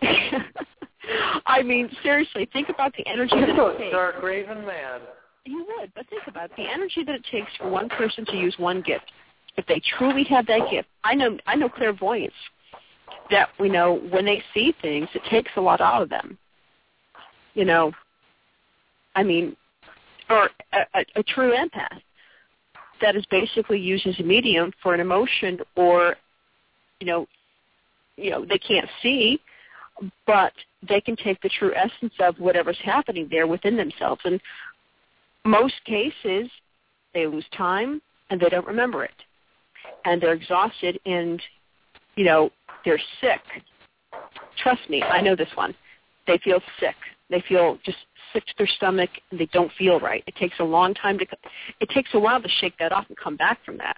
I 1.46 1.62
mean, 1.62 1.90
seriously, 2.02 2.48
think 2.50 2.70
about 2.70 2.94
the 2.96 3.06
energy 3.06 3.34
that 3.38 3.50
it 3.50 3.78
takes. 3.78 3.92
Dark 3.92 4.22
Raven 4.22 4.64
man. 4.64 5.00
You 5.44 5.66
would, 5.76 5.92
but 5.94 6.08
think 6.08 6.22
about 6.26 6.46
it. 6.46 6.56
the 6.56 6.66
energy 6.66 7.04
that 7.04 7.14
it 7.14 7.24
takes 7.30 7.50
for 7.58 7.68
one 7.68 7.90
person 7.90 8.24
to 8.26 8.36
use 8.36 8.54
one 8.56 8.80
gift. 8.80 9.04
If 9.58 9.66
they 9.66 9.82
truly 9.98 10.24
have 10.24 10.46
that 10.46 10.70
gift, 10.70 10.88
I 11.04 11.14
know 11.14 11.36
I 11.46 11.54
know 11.54 11.68
clairvoyants 11.68 12.36
that 13.30 13.50
we 13.58 13.68
know 13.68 14.00
when 14.10 14.24
they 14.24 14.42
see 14.54 14.74
things, 14.80 15.08
it 15.14 15.22
takes 15.30 15.50
a 15.56 15.60
lot 15.60 15.82
out 15.82 16.00
of 16.00 16.08
them. 16.08 16.38
You 17.52 17.66
know, 17.66 17.92
I 19.14 19.24
mean, 19.24 19.56
or 20.30 20.48
a, 20.72 20.78
a, 20.94 21.04
a 21.16 21.22
true 21.22 21.52
empath 21.52 22.00
that 23.00 23.16
is 23.16 23.24
basically 23.30 23.78
used 23.78 24.06
as 24.06 24.18
a 24.20 24.22
medium 24.22 24.72
for 24.82 24.94
an 24.94 25.00
emotion, 25.00 25.58
or 25.76 26.16
you 27.00 27.06
know, 27.06 27.26
you 28.16 28.30
know 28.30 28.44
they 28.44 28.58
can't 28.58 28.88
see, 29.02 29.40
but 30.26 30.52
they 30.88 31.00
can 31.00 31.16
take 31.16 31.40
the 31.42 31.50
true 31.58 31.72
essence 31.74 32.12
of 32.20 32.36
whatever's 32.38 32.78
happening 32.82 33.28
there 33.30 33.46
within 33.46 33.76
themselves. 33.76 34.20
And 34.24 34.40
most 35.44 35.74
cases, 35.84 36.50
they 37.14 37.26
lose 37.26 37.44
time 37.56 38.00
and 38.30 38.40
they 38.40 38.48
don't 38.48 38.66
remember 38.66 39.04
it, 39.04 39.14
and 40.04 40.20
they're 40.20 40.32
exhausted 40.32 40.98
and 41.06 41.42
you 42.16 42.24
know 42.24 42.50
they're 42.84 43.00
sick. 43.20 43.40
Trust 44.62 44.88
me, 44.88 45.02
I 45.02 45.20
know 45.20 45.36
this 45.36 45.48
one. 45.54 45.74
They 46.26 46.38
feel 46.38 46.60
sick. 46.78 46.96
They 47.30 47.42
feel 47.48 47.78
just 47.84 47.98
sick 48.32 48.44
to 48.46 48.54
their 48.58 48.66
stomach. 48.66 49.10
And 49.30 49.40
they 49.40 49.46
don't 49.46 49.72
feel 49.78 50.00
right. 50.00 50.22
It 50.26 50.36
takes 50.36 50.58
a 50.60 50.64
long 50.64 50.94
time 50.94 51.18
to. 51.18 51.26
It 51.80 51.88
takes 51.90 52.10
a 52.14 52.18
while 52.18 52.42
to 52.42 52.48
shake 52.60 52.76
that 52.78 52.92
off 52.92 53.06
and 53.08 53.16
come 53.16 53.36
back 53.36 53.64
from 53.64 53.78
that. 53.78 53.96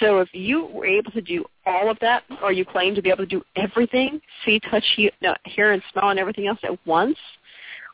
So 0.00 0.20
if 0.20 0.28
you 0.32 0.66
were 0.66 0.86
able 0.86 1.10
to 1.12 1.20
do 1.20 1.44
all 1.66 1.90
of 1.90 1.98
that, 2.00 2.24
or 2.42 2.52
you 2.52 2.64
claim 2.64 2.94
to 2.94 3.02
be 3.02 3.10
able 3.10 3.24
to 3.24 3.26
do 3.26 3.42
everything, 3.54 4.20
see, 4.44 4.58
touch, 4.70 4.84
hear, 4.96 5.72
and 5.72 5.82
smell 5.92 6.08
and 6.08 6.18
everything 6.18 6.46
else 6.46 6.58
at 6.62 6.84
once, 6.86 7.18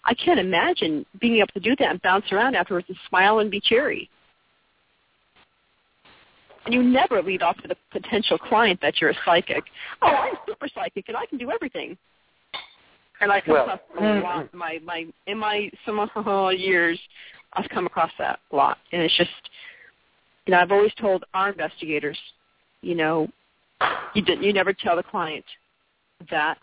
I 0.04 0.14
can't 0.14 0.40
imagine 0.40 1.04
being 1.20 1.38
able 1.38 1.52
to 1.54 1.60
do 1.60 1.74
that 1.76 1.90
and 1.90 2.00
bounce 2.00 2.30
around 2.32 2.54
afterwards 2.54 2.86
and 2.88 2.96
smile 3.08 3.40
and 3.40 3.50
be 3.50 3.60
cheery. 3.60 4.08
And 6.64 6.72
you 6.72 6.82
never 6.82 7.22
lead 7.22 7.42
off 7.42 7.56
to 7.58 7.68
the 7.68 7.76
potential 7.90 8.38
client 8.38 8.80
that 8.82 9.00
you're 9.00 9.10
a 9.10 9.16
psychic. 9.24 9.64
Oh, 10.00 10.06
I'm 10.06 10.34
super 10.46 10.68
psychic 10.74 11.08
and 11.08 11.16
I 11.16 11.26
can 11.26 11.38
do 11.38 11.50
everything. 11.50 11.98
And 13.20 13.30
I 13.30 13.40
come 13.40 13.54
Well, 13.54 13.64
across 13.64 13.80
a 14.00 14.20
lot. 14.20 14.54
My 14.54 14.78
my 14.84 15.06
in 15.26 15.38
my 15.38 15.70
some 15.84 15.98
years, 16.56 16.98
I've 17.52 17.68
come 17.68 17.86
across 17.86 18.10
that 18.18 18.40
a 18.52 18.56
lot, 18.56 18.78
and 18.92 19.02
it's 19.02 19.16
just, 19.16 19.30
you 20.46 20.52
know, 20.52 20.60
I've 20.60 20.72
always 20.72 20.92
told 21.00 21.24
our 21.34 21.50
investigators, 21.50 22.18
you 22.80 22.94
know, 22.94 23.28
you 24.14 24.22
didn't, 24.22 24.42
you 24.44 24.52
never 24.52 24.72
tell 24.72 24.96
the 24.96 25.02
client 25.02 25.44
that 26.30 26.58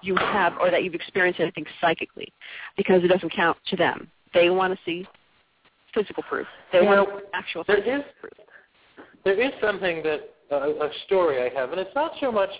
you 0.00 0.14
have 0.16 0.54
or 0.58 0.70
that 0.70 0.84
you've 0.84 0.94
experienced 0.94 1.40
anything 1.40 1.66
psychically, 1.80 2.32
because 2.76 3.02
it 3.04 3.08
doesn't 3.08 3.30
count 3.34 3.58
to 3.68 3.76
them. 3.76 4.08
They 4.32 4.48
want 4.48 4.72
to 4.72 4.78
see 4.84 5.06
physical 5.92 6.22
proof. 6.22 6.46
They 6.72 6.78
You 6.80 6.86
want 6.86 7.08
know, 7.10 7.20
actual 7.34 7.64
there 7.66 7.76
physical 7.76 8.00
is- 8.00 8.04
proof. 8.20 8.32
There 9.24 9.40
is 9.40 9.52
something 9.60 10.02
that 10.02 10.30
uh, 10.50 10.86
a 10.86 10.90
story 11.06 11.42
I 11.42 11.48
have, 11.58 11.70
and 11.72 11.80
it's 11.80 11.94
not 11.94 12.12
so 12.20 12.32
much 12.32 12.50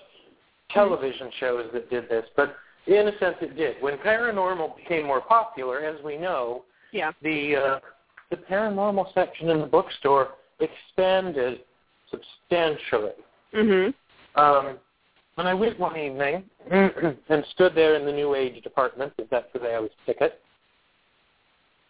television 0.70 1.30
shows 1.40 1.70
that 1.72 1.88
did 1.90 2.08
this, 2.08 2.24
but 2.36 2.54
in 2.86 3.08
a 3.08 3.18
sense 3.18 3.36
it 3.40 3.56
did. 3.56 3.76
When 3.80 3.98
paranormal 3.98 4.76
became 4.76 5.06
more 5.06 5.20
popular, 5.20 5.80
as 5.80 6.02
we 6.02 6.16
know, 6.16 6.64
Yeah. 6.92 7.12
the 7.22 7.56
uh, 7.56 7.80
the 8.30 8.36
paranormal 8.36 9.12
section 9.12 9.50
in 9.50 9.60
the 9.60 9.66
bookstore 9.66 10.34
expanded 10.60 11.60
substantially. 12.10 13.12
Mhm. 13.52 13.94
Um, 14.36 14.78
when 15.34 15.46
I 15.46 15.54
went 15.54 15.78
one 15.78 15.96
evening 15.96 16.44
and 16.70 17.44
stood 17.52 17.74
there 17.74 17.94
in 17.94 18.06
the 18.06 18.12
New 18.12 18.34
Age 18.34 18.62
department, 18.62 19.12
if 19.18 19.28
that's 19.30 19.52
the 19.52 19.60
way 19.60 19.74
I 19.74 19.80
was 19.80 19.90
ticket, 20.06 20.40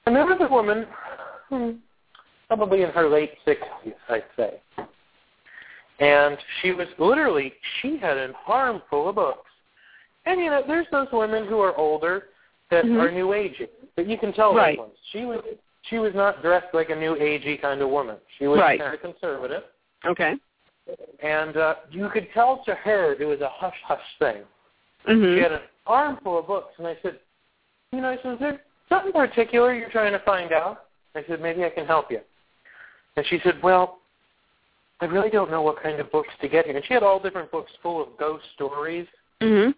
and 0.06 0.16
there 0.16 0.26
was 0.26 0.38
a 0.40 0.52
woman, 0.52 0.86
hmm, 1.48 1.70
probably 2.48 2.82
in 2.82 2.90
her 2.90 3.08
late 3.08 3.32
60s, 3.46 3.94
I'd 4.08 4.24
say. 4.36 4.60
And 6.00 6.36
she 6.60 6.72
was 6.72 6.88
literally, 6.98 7.52
she 7.80 7.98
had 7.98 8.16
an 8.16 8.34
armful 8.48 9.08
of 9.08 9.14
books. 9.14 9.50
And, 10.24 10.40
you 10.40 10.50
know, 10.50 10.62
there's 10.66 10.86
those 10.92 11.08
women 11.12 11.46
who 11.46 11.60
are 11.60 11.74
older 11.76 12.28
that 12.70 12.84
Mhm. 12.84 13.00
are 13.00 13.10
New 13.10 13.28
Agey, 13.28 13.68
but 13.96 14.06
you 14.06 14.16
can 14.16 14.32
tell 14.32 14.54
Right. 14.54 14.78
ones. 14.78 14.96
She 15.10 15.24
was, 15.24 15.42
she 15.82 15.98
was 15.98 16.14
not 16.14 16.42
dressed 16.42 16.72
like 16.74 16.90
a 16.90 16.96
New 16.96 17.16
Agey 17.16 17.60
kind 17.60 17.82
of 17.82 17.88
woman. 17.90 18.16
She 18.38 18.46
was 18.46 18.60
Right. 18.60 18.80
kind 18.80 18.94
of 18.94 19.00
conservative. 19.00 19.64
Okay. 20.04 20.36
And 21.20 21.56
uh, 21.56 21.76
you 21.90 22.08
could 22.08 22.32
tell 22.32 22.58
to 22.64 22.74
her 22.74 23.12
it 23.14 23.24
was 23.24 23.40
a 23.40 23.48
hush 23.48 23.80
hush 23.84 24.18
thing. 24.18 24.44
Mhm. 25.06 25.36
She 25.36 25.40
had 25.42 25.52
an 25.52 25.62
armful 25.86 26.38
of 26.38 26.46
books, 26.46 26.78
and 26.78 26.86
I 26.86 26.96
said, 27.02 27.18
you 27.92 28.00
know, 28.00 28.10
I 28.10 28.16
said, 28.18 28.34
is 28.34 28.38
there 28.38 28.60
something 28.88 29.12
particular 29.12 29.74
you're 29.74 29.90
trying 29.90 30.12
to 30.12 30.18
find 30.20 30.52
out? 30.52 30.86
I 31.14 31.22
said, 31.24 31.40
maybe 31.40 31.64
I 31.64 31.70
can 31.70 31.86
help 31.86 32.10
you. 32.10 32.20
And 33.16 33.26
she 33.26 33.38
said, 33.40 33.62
well, 33.62 33.98
I 35.00 35.04
really 35.06 35.30
don't 35.30 35.50
know 35.50 35.62
what 35.62 35.82
kind 35.82 36.00
of 36.00 36.10
books 36.10 36.32
to 36.40 36.48
get 36.48 36.66
here. 36.66 36.76
And 36.76 36.84
she 36.86 36.94
had 36.94 37.02
all 37.02 37.18
different 37.18 37.50
books 37.50 37.70
full 37.82 38.00
of 38.00 38.16
ghost 38.16 38.44
stories. 38.54 39.06
Mhm. 39.40 39.74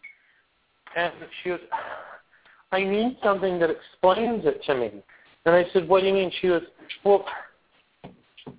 And 0.97 1.13
she 1.43 1.51
was, 1.51 1.61
I 2.73 2.85
need 2.85 3.19
something 3.23 3.59
that 3.59 3.71
explains 3.71 4.45
it 4.47 4.63
to 4.67 4.75
me. 4.75 4.91
And 5.47 5.55
I 5.55 5.65
said, 5.73 5.89
what 5.89 6.01
do 6.01 6.07
you 6.07 6.15
mean? 6.15 6.31
She 6.41 6.49
was, 6.49 6.63
well, 7.05 7.25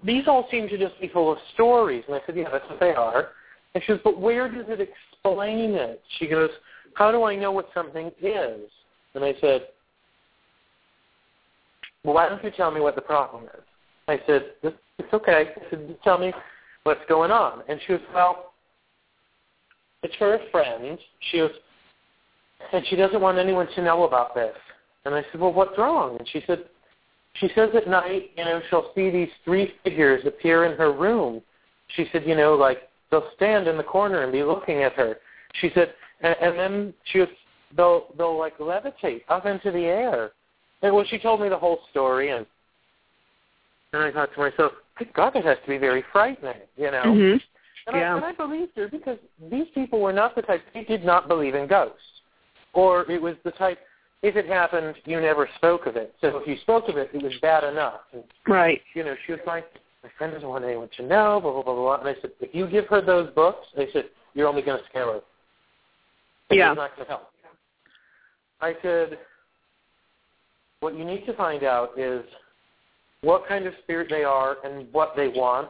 these 0.04 0.28
all 0.28 0.48
seem 0.52 0.68
to 0.70 0.78
just 0.78 1.00
be 1.00 1.08
full 1.08 1.32
of 1.32 1.38
stories. 1.54 2.04
And 2.08 2.16
I 2.16 2.22
said, 2.26 2.36
yeah, 2.36 2.50
that's 2.52 2.70
what 2.70 2.80
they 2.80 2.94
are. 2.94 3.30
And 3.74 3.84
she 3.84 3.94
goes, 3.94 4.02
but 4.04 4.20
where 4.20 4.50
does 4.50 4.66
it 4.68 4.80
explain 4.80 5.72
it? 5.72 6.02
She 6.18 6.28
goes, 6.28 6.50
how 6.96 7.12
do 7.12 7.24
I 7.24 7.36
know 7.36 7.52
what 7.52 7.70
something 7.74 8.12
is? 8.22 8.62
And 9.14 9.24
I 9.24 9.34
said, 9.42 9.68
well, 12.04 12.16
why 12.16 12.30
don't 12.30 12.44
you 12.44 12.52
tell 12.52 12.72
me 12.72 12.82
what 12.82 12.96
the 12.96 13.02
problem 13.02 13.46
is? 13.46 13.64
I 14.08 14.20
said, 14.28 14.52
it's 14.64 15.14
okay. 15.14 15.52
I 15.58 15.70
said, 15.70 15.88
"Just 15.88 16.04
tell 16.04 16.20
me 16.20 16.32
what's 16.84 17.02
going 17.10 17.32
on. 17.32 17.64
And 17.68 17.80
she 17.82 17.94
goes, 17.94 18.02
well, 18.14 18.54
it's 20.04 20.14
a 20.22 20.52
friend. 20.52 21.00
She 21.32 21.40
goes, 21.40 21.52
and 22.74 22.86
she 22.88 22.96
doesn't 22.96 23.22
want 23.22 23.38
anyone 23.38 23.68
to 23.76 23.84
know 23.84 24.04
about 24.04 24.36
this. 24.36 24.56
And 25.06 25.14
I 25.14 25.24
said, 25.32 25.40
well, 25.40 25.54
what's 25.54 25.78
wrong? 25.78 26.18
And 26.18 26.28
she 26.28 26.44
said, 26.48 26.66
she 27.36 27.50
says 27.54 27.70
at 27.76 27.88
night, 27.88 28.32
you 28.38 28.46
know, 28.46 28.62
she'll 28.70 28.92
see 28.96 29.10
these 29.10 29.30
three 29.44 29.74
figures 29.84 30.26
appear 30.26 30.66
in 30.66 30.78
her 30.78 30.92
room. 30.92 31.42
She 31.96 32.08
said, 32.12 32.24
you 32.26 32.36
know, 32.36 32.56
like 32.56 32.90
they'll 33.12 33.30
stand 33.36 33.68
in 33.68 33.78
the 33.78 33.84
corner 33.84 34.24
and 34.24 34.32
be 34.32 34.44
looking 34.44 34.84
at 34.84 34.94
her. 34.94 35.18
She 35.62 35.70
said, 35.76 35.94
and, 36.22 36.36
and 36.42 36.58
then 36.58 36.94
she 37.12 37.20
was, 37.20 37.28
they'll 37.76 38.08
they'll 38.18 38.38
like 38.38 38.58
levitate 38.58 39.22
up 39.30 39.46
into 39.46 39.72
the 39.72 39.86
air. 39.86 40.32
And 40.82 40.96
well, 40.96 41.06
she 41.08 41.20
told 41.20 41.42
me 41.42 41.50
the 41.50 41.58
whole 41.58 41.80
story, 41.92 42.32
and 42.32 42.46
and 43.94 44.04
I 44.04 44.12
thought 44.12 44.34
to 44.34 44.40
myself, 44.40 44.72
good 44.98 45.14
God, 45.14 45.34
that 45.34 45.46
has 45.46 45.58
to 45.64 45.70
be 45.70 45.78
very 45.78 46.04
frightening, 46.12 46.62
you 46.78 46.92
know. 46.92 47.04
Mhm. 47.04 47.42
And, 47.88 47.96
Yeah. 47.96 48.14
I, 48.14 48.18
and 48.18 48.26
I 48.26 48.32
believed 48.32 48.76
her 48.78 48.88
because 48.88 49.20
these 49.50 49.68
people 49.74 50.00
were 50.00 50.14
not 50.14 50.36
the 50.36 50.42
type, 50.42 50.62
they 50.74 50.84
did 50.84 51.06
not 51.06 51.28
believe 51.28 51.56
in 51.56 51.68
ghosts. 51.68 52.22
Or 52.76 53.10
it 53.10 53.22
was 53.22 53.36
the 53.44 53.52
type, 53.52 53.80
if 54.22 54.36
it 54.36 54.46
happened, 54.46 54.96
you 55.06 55.20
never 55.20 55.50
spoke 55.56 55.88
of 55.88 55.96
it. 55.96 56.14
So 56.22 56.38
if 56.38 56.48
you 56.48 56.58
spoke 56.62 56.88
of 56.88 56.98
it, 56.98 57.10
it 57.14 57.24
was 57.24 57.34
bad 57.42 57.64
enough. 57.64 58.02
And, 58.14 58.24
Right. 58.48 58.82
you 58.94 59.04
know, 59.04 59.16
she 59.26 59.32
was 59.32 59.42
like, 59.48 59.66
my 60.04 60.10
friend 60.18 60.34
doesn't 60.34 60.48
want 60.48 60.64
anyone 60.64 60.90
to 60.98 61.04
know, 61.04 61.40
blah, 61.42 61.52
blah, 61.52 61.64
blah, 61.64 61.74
blah. 61.74 61.96
And 61.96 62.10
I 62.10 62.16
said, 62.22 62.32
if 62.40 62.54
you 62.54 62.68
give 62.68 62.86
her 62.88 63.02
those 63.02 63.34
books, 63.34 63.66
I 63.78 63.88
said, 63.92 64.06
you're 64.36 64.48
only 64.48 64.62
going 64.62 64.78
to 64.78 64.86
scare 64.90 65.06
her. 65.06 65.22
Yeah. 66.52 66.72
It's 66.72 66.78
not 66.78 66.96
going 66.96 67.08
to 67.08 67.12
help. 67.12 67.32
I 68.62 68.76
said, 68.82 69.18
what 70.82 70.98
you 70.98 71.06
need 71.06 71.26
to 71.26 71.34
find 71.34 71.64
out 71.64 71.98
is 71.98 72.24
what 73.22 73.48
kind 73.48 73.66
of 73.66 73.74
spirit 73.84 74.08
they 74.10 74.24
are 74.24 74.58
and 74.64 74.92
what 74.92 75.14
they 75.16 75.28
want. 75.28 75.70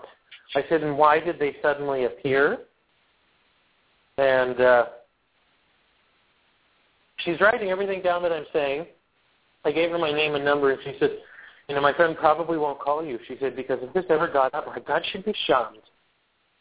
I 0.56 0.64
said, 0.70 0.84
and 0.84 0.98
why 0.98 1.20
did 1.20 1.40
they 1.40 1.56
suddenly 1.62 2.06
appear? 2.06 2.60
And 4.18 4.60
uh, 4.60 4.86
she's 7.26 7.42
writing 7.42 7.70
everything 7.70 8.02
down 8.02 8.22
that 8.24 8.32
I'm 8.32 8.46
saying. 8.54 8.86
I 9.66 9.72
gave 9.72 9.90
her 9.90 9.98
my 9.98 10.12
name 10.12 10.36
and 10.36 10.46
number, 10.46 10.72
and 10.72 10.80
she 10.84 10.96
said, 11.00 11.18
you 11.68 11.76
know, 11.76 11.82
my 11.82 11.92
friend 11.94 12.16
probably 12.16 12.58
won't 12.58 12.80
call 12.80 13.04
you. 13.04 13.20
She 13.28 13.36
said, 13.40 13.56
because 13.56 13.80
if 13.82 13.92
this 13.94 14.06
ever 14.10 14.28
got 14.28 14.54
out, 14.54 14.68
my 14.68 14.80
God 14.80 15.04
should 15.12 15.26
be 15.26 15.34
shunned. 15.48 15.82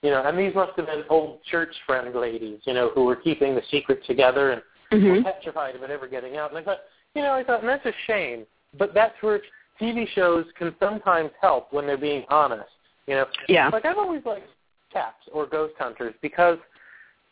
You 0.03 0.11
know, 0.11 0.23
and 0.27 0.39
these 0.39 0.55
must 0.55 0.73
have 0.77 0.87
been 0.87 1.05
old 1.11 1.43
church 1.45 1.75
friend 1.87 2.15
ladies, 2.15 2.61
you 2.65 2.73
know, 2.73 2.91
who 2.95 3.05
were 3.05 3.17
keeping 3.17 3.55
the 3.55 3.63
secret 3.71 4.05
together 4.07 4.53
and 4.53 4.63
were 4.91 5.17
Mhm. 5.17 5.25
petrified 5.25 5.77
of 5.77 5.83
it 5.83 5.91
ever 5.91 6.07
getting 6.07 6.37
out. 6.37 6.51
And 6.51 6.59
I 6.59 6.63
thought, 6.63 6.81
you 7.15 7.23
know, 7.23 7.33
I 7.33 7.45
thought, 7.45 7.61
and 7.61 7.69
that's 7.69 7.85
a 7.87 7.93
shame. 8.07 8.47
But 8.75 8.93
that's 8.95 9.21
where 9.23 9.41
TV 9.79 10.07
shows 10.07 10.47
can 10.53 10.75
sometimes 10.79 11.31
help 11.41 11.73
when 11.73 11.87
they're 11.87 11.97
being 11.97 12.25
honest. 12.29 12.71
You 13.07 13.17
know, 13.17 13.27
Yeah. 13.49 13.69
like 13.69 13.85
I've 13.85 13.99
always 13.99 14.25
liked 14.25 14.49
TAPS 14.91 15.29
or 15.33 15.47
ghost 15.47 15.75
hunters 15.79 16.15
because 16.21 16.59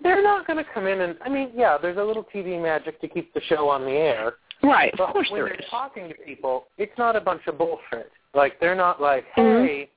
they're 0.01 0.23
not 0.23 0.47
going 0.47 0.57
to 0.63 0.71
come 0.73 0.87
in 0.87 1.01
and 1.03 1.17
I 1.25 1.29
mean, 1.29 1.51
yeah, 1.55 1.79
there's 1.81 1.97
a 1.99 2.03
little 2.03 2.25
TV 2.35 2.61
magic 2.61 3.01
to 3.01 3.09
keep 3.09 3.33
the 3.35 3.41
show 3.43 3.69
on 3.69 3.83
the 3.85 3.91
air. 3.93 4.35
Right. 4.63 4.93
Of 4.93 4.99
But 4.99 5.13
course 5.13 5.29
when 5.31 5.41
there 5.41 5.49
they're 5.51 5.59
is. 5.61 5.65
talking 5.71 6.09
to 6.09 6.15
people, 6.15 6.67
it's 6.79 6.97
not 6.99 7.17
a 7.17 7.21
bunch 7.21 7.43
of 7.47 7.59
bullshit. 7.59 8.11
Like 8.35 8.59
they're 8.61 8.75
not 8.77 9.01
like, 9.01 9.25
Mhm. 9.37 9.67
hey, 9.67 9.91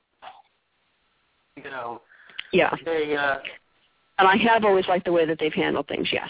you 1.58 1.70
know, 1.70 2.02
Yeah. 2.52 2.74
they, 2.84 3.16
uh, 3.16 3.40
And 4.18 4.28
I 4.28 4.38
have 4.38 4.64
always 4.64 4.88
liked 4.88 5.06
the 5.06 5.12
way 5.12 5.26
that 5.26 5.40
they've 5.40 5.54
handled 5.54 5.88
things. 5.88 6.12
Yes. 6.12 6.30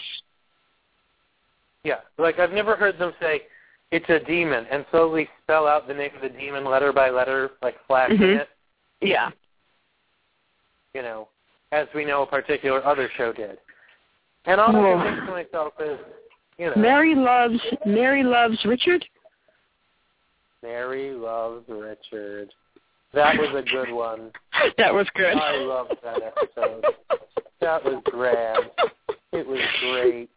yeah, 1.84 2.00
like 2.18 2.38
I've 2.40 2.50
never 2.52 2.74
heard 2.74 2.98
them 2.98 3.14
say 3.20 3.46
it's 3.92 4.08
a 4.08 4.18
demon 4.18 4.66
and 4.72 4.84
slowly 4.90 5.28
spell 5.42 5.68
out 5.68 5.86
the 5.86 5.94
name 5.94 6.10
of 6.16 6.20
the 6.20 6.28
demon 6.28 6.64
letter 6.64 6.92
by 6.92 7.10
letter, 7.10 7.52
like 7.62 7.76
flashing 7.86 8.18
Mhm. 8.18 8.40
it. 8.40 8.48
Yeah. 9.00 9.30
You 10.94 11.02
know, 11.02 11.28
as 11.72 11.86
we 11.94 12.04
know, 12.04 12.22
a 12.22 12.26
particular 12.26 12.84
other 12.86 13.10
show 13.16 13.32
did. 13.32 13.58
And 14.44 14.60
all 14.60 14.74
I 14.74 14.78
Oh. 14.92 14.98
can 15.02 15.14
think 15.14 15.26
to 15.26 15.32
myself 15.32 15.72
is, 15.80 15.98
you 16.58 16.66
know, 16.66 16.76
Mary 16.76 17.14
loves 17.14 17.60
Mary 17.84 18.22
loves 18.22 18.64
Richard. 18.64 19.04
Mary 20.62 21.12
loves 21.12 21.68
Richard. 21.68 22.52
That 23.12 23.36
was 23.38 23.48
a 23.54 23.62
good 23.62 23.92
one. 23.92 24.32
that 24.78 24.92
was 24.92 25.06
good. 25.14 25.36
I 25.36 25.56
loved 25.56 25.94
that 26.02 26.22
episode. 26.22 26.84
That 27.60 27.84
was 27.84 28.02
grand. 28.04 28.70
It 29.32 29.46
was 29.46 29.60
great. 29.80 30.30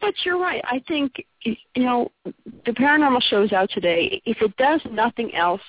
But 0.00 0.14
you're 0.24 0.38
right. 0.38 0.62
I 0.64 0.82
think 0.88 1.24
you 1.44 1.56
know 1.76 2.10
the 2.24 2.72
paranormal 2.72 3.22
shows 3.22 3.52
out 3.52 3.70
today. 3.70 4.22
If 4.24 4.40
it 4.42 4.56
does 4.56 4.80
nothing 4.90 5.34
else, 5.34 5.60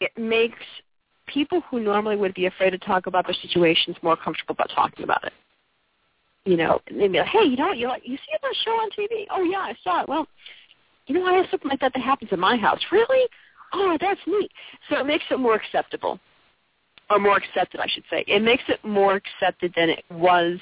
it 0.00 0.16
makes 0.16 0.58
people 1.32 1.62
who 1.70 1.80
normally 1.80 2.16
would 2.16 2.34
be 2.34 2.46
afraid 2.46 2.70
to 2.70 2.78
talk 2.78 3.06
about 3.06 3.26
their 3.26 3.36
situations 3.40 3.96
more 4.02 4.16
comfortable 4.16 4.54
about 4.54 4.70
talking 4.74 5.04
about 5.04 5.24
it. 5.24 5.32
You 6.44 6.56
know, 6.56 6.80
they'd 6.90 7.12
be 7.12 7.18
like, 7.18 7.28
"Hey, 7.28 7.44
you 7.44 7.56
know, 7.56 7.72
you 7.72 7.88
like 7.88 8.02
you 8.06 8.16
see 8.16 8.36
that 8.40 8.54
show 8.64 8.70
on 8.72 8.90
TV? 8.90 9.26
Oh 9.30 9.42
yeah, 9.42 9.58
I 9.58 9.76
saw 9.84 10.02
it. 10.02 10.08
Well, 10.08 10.26
you 11.06 11.14
know, 11.14 11.24
I 11.24 11.34
have 11.34 11.46
something 11.50 11.68
like 11.68 11.80
that 11.80 11.92
that 11.94 12.02
happens 12.02 12.32
in 12.32 12.40
my 12.40 12.56
house. 12.56 12.80
Really? 12.90 13.28
Oh, 13.72 13.98
that's 14.00 14.20
neat. 14.26 14.50
So 14.88 14.98
it 14.98 15.06
makes 15.06 15.24
it 15.30 15.38
more 15.38 15.54
acceptable, 15.54 16.18
or 17.10 17.18
more 17.18 17.36
accepted, 17.36 17.80
I 17.80 17.86
should 17.86 18.04
say. 18.10 18.24
It 18.26 18.42
makes 18.42 18.62
it 18.68 18.82
more 18.82 19.16
accepted 19.16 19.74
than 19.76 19.90
it 19.90 20.04
was 20.10 20.58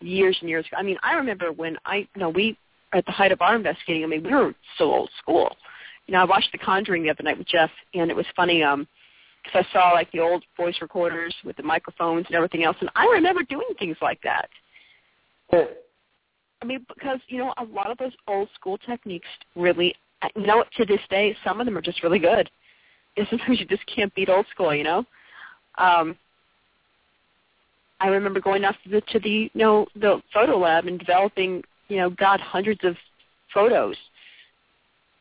years 0.00 0.36
and 0.40 0.50
years 0.50 0.66
ago. 0.66 0.76
I 0.76 0.82
mean, 0.82 0.98
I 1.02 1.14
remember 1.14 1.52
when 1.52 1.76
I, 1.84 1.98
you 1.98 2.20
know, 2.20 2.30
we 2.30 2.56
at 2.92 3.04
the 3.06 3.12
height 3.12 3.32
of 3.32 3.42
our 3.42 3.56
investigating. 3.56 4.04
I 4.04 4.06
mean, 4.06 4.22
we 4.22 4.30
were 4.30 4.54
so 4.76 4.84
old 4.84 5.10
school. 5.18 5.56
You 6.06 6.12
know, 6.12 6.20
I 6.20 6.24
watched 6.24 6.52
The 6.52 6.58
Conjuring 6.58 7.02
the 7.02 7.10
other 7.10 7.22
night 7.22 7.38
with 7.38 7.46
Jeff, 7.46 7.70
and 7.94 8.10
it 8.10 8.16
was 8.16 8.26
funny 8.34 8.62
um 8.62 8.88
because 9.48 9.66
I 9.68 9.72
saw 9.72 9.90
like 9.92 10.10
the 10.12 10.20
old 10.20 10.44
voice 10.56 10.76
recorders 10.80 11.34
with 11.44 11.56
the 11.56 11.62
microphones 11.62 12.26
and 12.26 12.34
everything 12.36 12.64
else, 12.64 12.76
and 12.80 12.90
I 12.94 13.06
remember 13.06 13.42
doing 13.42 13.68
things 13.78 13.96
like 14.02 14.20
that. 14.22 14.48
I 16.60 16.64
mean, 16.64 16.84
because 16.88 17.20
you 17.28 17.38
know, 17.38 17.54
a 17.58 17.64
lot 17.64 17.90
of 17.90 17.98
those 17.98 18.12
old 18.26 18.48
school 18.54 18.78
techniques 18.78 19.28
really, 19.54 19.94
you 20.36 20.46
know, 20.46 20.64
to 20.76 20.84
this 20.84 21.00
day, 21.10 21.36
some 21.44 21.60
of 21.60 21.66
them 21.66 21.76
are 21.76 21.82
just 21.82 22.02
really 22.02 22.18
good. 22.18 22.50
And 23.16 23.26
sometimes 23.30 23.60
you 23.60 23.66
just 23.66 23.84
can't 23.86 24.14
beat 24.14 24.28
old 24.28 24.46
school, 24.52 24.74
you 24.74 24.84
know. 24.84 25.04
Um, 25.78 26.16
I 28.00 28.08
remember 28.08 28.40
going 28.40 28.64
out 28.64 28.76
to 28.84 28.90
the 28.90 29.00
to 29.12 29.18
the 29.18 29.30
you 29.30 29.50
know 29.54 29.86
the 29.96 30.20
photo 30.32 30.58
lab 30.58 30.86
and 30.86 30.98
developing, 30.98 31.62
you 31.88 31.96
know, 31.96 32.10
God, 32.10 32.40
hundreds 32.40 32.84
of 32.84 32.96
photos, 33.52 33.96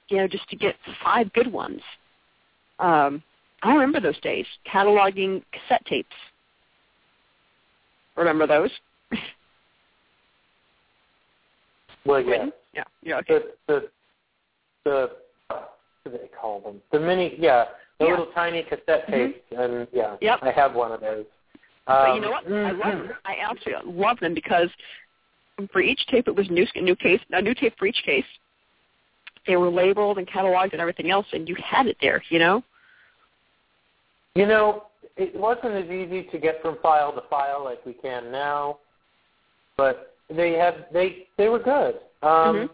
you 0.10 0.18
know, 0.18 0.28
just 0.28 0.48
to 0.50 0.56
get 0.56 0.76
five 1.04 1.32
good 1.34 1.52
ones. 1.52 1.82
Um, 2.80 3.24
I 3.64 3.74
remember 3.74 4.00
those 4.00 4.20
days 4.22 4.46
cataloging 4.72 5.42
cassette 5.52 5.86
tapes. 5.86 6.16
Remember 8.16 8.48
those? 8.48 8.72
Well, 12.06 12.22
yeah. 12.22 12.46
Yeah. 12.74 12.84
Yeah. 13.04 13.18
Okay. 13.18 13.40
The 13.68 13.74
the 13.74 13.90
the 14.86 15.10
what 15.50 15.82
do 16.06 16.12
they 16.12 16.30
call 16.40 16.62
them? 16.62 16.82
The 16.94 17.00
mini, 17.02 17.36
yeah, 17.38 17.66
the 18.00 18.06
Yeah. 18.06 18.12
little 18.12 18.28
tiny 18.28 18.64
cassette 18.64 19.08
Mhm. 19.08 19.12
tapes, 19.12 19.52
and 19.52 19.88
yeah, 19.92 20.16
Yep. 20.22 20.40
I 20.42 20.52
have 20.52 20.74
one 20.74 20.94
of 20.94 21.02
those. 21.02 21.26
But 21.86 22.12
Um, 22.12 22.16
you 22.16 22.22
know 22.22 22.32
what? 22.32 22.46
I 22.46 22.72
love 22.72 22.94
mhm. 22.94 23.08
them. 23.10 23.18
I 23.26 23.36
absolutely 23.42 23.92
love 23.92 24.20
them 24.22 24.34
because 24.34 24.70
for 25.70 25.82
each 25.82 26.06
tape 26.08 26.30
it 26.30 26.36
was 26.36 26.50
new 26.50 26.66
a 26.76 26.82
new 26.82 26.96
case, 26.96 27.20
a 27.32 27.42
new 27.42 27.54
tape 27.54 27.78
for 27.78 27.86
each 27.88 28.02
case. 28.04 28.26
They 29.46 29.58
were 29.58 29.70
labeled 29.70 30.18
and 30.18 30.26
cataloged 30.26 30.72
and 30.72 30.80
everything 30.80 31.12
else, 31.12 31.28
and 31.34 31.50
you 31.50 31.56
had 31.56 31.88
it 31.88 31.98
there. 32.00 32.24
You 32.30 32.40
know. 32.40 32.64
You 34.38 34.46
know, 34.46 34.84
it 35.16 35.36
wasn't 35.36 35.74
as 35.74 35.86
easy 35.86 36.22
to 36.32 36.38
get 36.38 36.62
from 36.62 36.78
file 36.84 37.12
to 37.12 37.24
file 37.28 37.64
like 37.64 37.84
we 37.88 37.94
can 37.94 38.32
now, 38.32 38.78
but 39.76 40.14
they 40.30 40.52
had 40.52 40.86
they 40.94 41.28
they 41.38 41.50
were 41.50 41.58
good. 41.58 41.96
Um, 42.22 42.56
Mhm. 42.56 42.70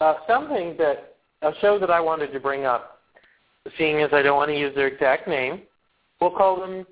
uh, 0.00 0.14
something 0.28 0.76
that 0.76 1.16
a 1.42 1.52
show 1.56 1.80
that 1.80 1.90
I 1.90 1.98
wanted 1.98 2.32
to 2.32 2.38
bring 2.38 2.64
up, 2.64 3.00
seeing 3.76 4.00
as 4.02 4.12
I 4.12 4.22
don't 4.22 4.36
want 4.36 4.50
to 4.50 4.56
use 4.56 4.72
their 4.76 4.86
exact 4.86 5.26
name, 5.26 5.66
we'll 6.20 6.30
call 6.30 6.60
them 6.60 6.86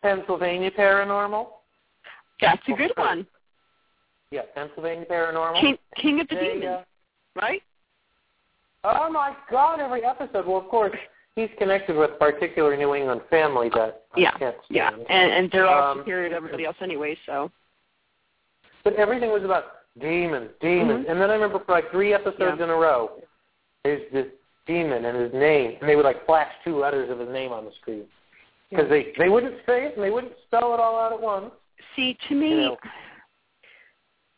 Pennsylvania 0.00 0.70
Paranormal. 0.70 1.48
That's 2.40 2.62
a 2.68 2.72
good 2.72 2.96
one. 2.96 3.26
Yeah, 4.30 4.42
Pennsylvania 4.54 5.06
Paranormal. 5.06 5.60
King, 5.60 5.78
King 5.96 6.20
of 6.20 6.28
the 6.28 6.36
They, 6.36 6.48
Demons, 6.54 6.64
uh, 6.66 6.84
right? 7.34 7.64
oh 8.84 9.10
my 9.10 9.34
God! 9.50 9.80
Every 9.80 10.04
episode. 10.04 10.46
Well, 10.46 10.58
of 10.58 10.68
course, 10.68 10.96
he's 11.36 11.50
connected 11.58 11.94
with 11.96 12.10
a 12.10 12.14
particular 12.14 12.76
New 12.76 12.94
England 12.94 13.20
family 13.30 13.68
that 13.74 14.02
Yeah. 14.16 14.32
I 14.34 14.38
can't 14.38 14.56
Yeah, 14.68 14.90
and 15.08 15.30
and 15.32 15.50
they're 15.52 15.66
all 15.68 15.92
Um, 15.92 15.98
superior 15.98 16.30
to 16.30 16.34
everybody 16.34 16.64
else 16.64 16.76
anyway. 16.80 17.16
So 17.26 17.52
But 18.82 18.94
everything 18.94 19.30
was 19.30 19.44
about 19.44 19.82
demons, 19.98 20.50
demons. 20.60 21.06
Mhm. 21.06 21.10
And 21.10 21.20
then 21.20 21.30
I 21.30 21.34
remember 21.34 21.58
for 21.60 21.72
like 21.72 21.90
three 21.90 22.12
episodes 22.14 22.58
Yeah. 22.58 22.64
in 22.64 22.70
a 22.70 22.76
row, 22.76 23.10
there's 23.84 24.08
this 24.12 24.28
demon 24.66 25.04
and 25.04 25.16
his 25.18 25.32
name, 25.32 25.76
and 25.80 25.88
they 25.88 25.96
would 25.96 26.04
like 26.04 26.24
flash 26.26 26.52
two 26.64 26.76
letters 26.76 27.10
of 27.10 27.18
his 27.18 27.28
name 27.28 27.52
on 27.52 27.64
the 27.64 27.72
screen 27.72 28.08
because 28.70 28.88
they 28.88 29.12
they 29.18 29.28
wouldn't 29.28 29.64
say 29.66 29.86
it 29.86 29.94
and 29.94 30.02
they 30.04 30.10
wouldn't 30.10 30.36
spell 30.46 30.72
it 30.74 30.80
all 30.80 30.98
out 30.98 31.12
at 31.12 31.20
once. 31.20 31.52
see, 31.94 32.14
to 32.28 32.34
me, 32.34 32.50
You 32.50 32.56
know, 32.68 32.78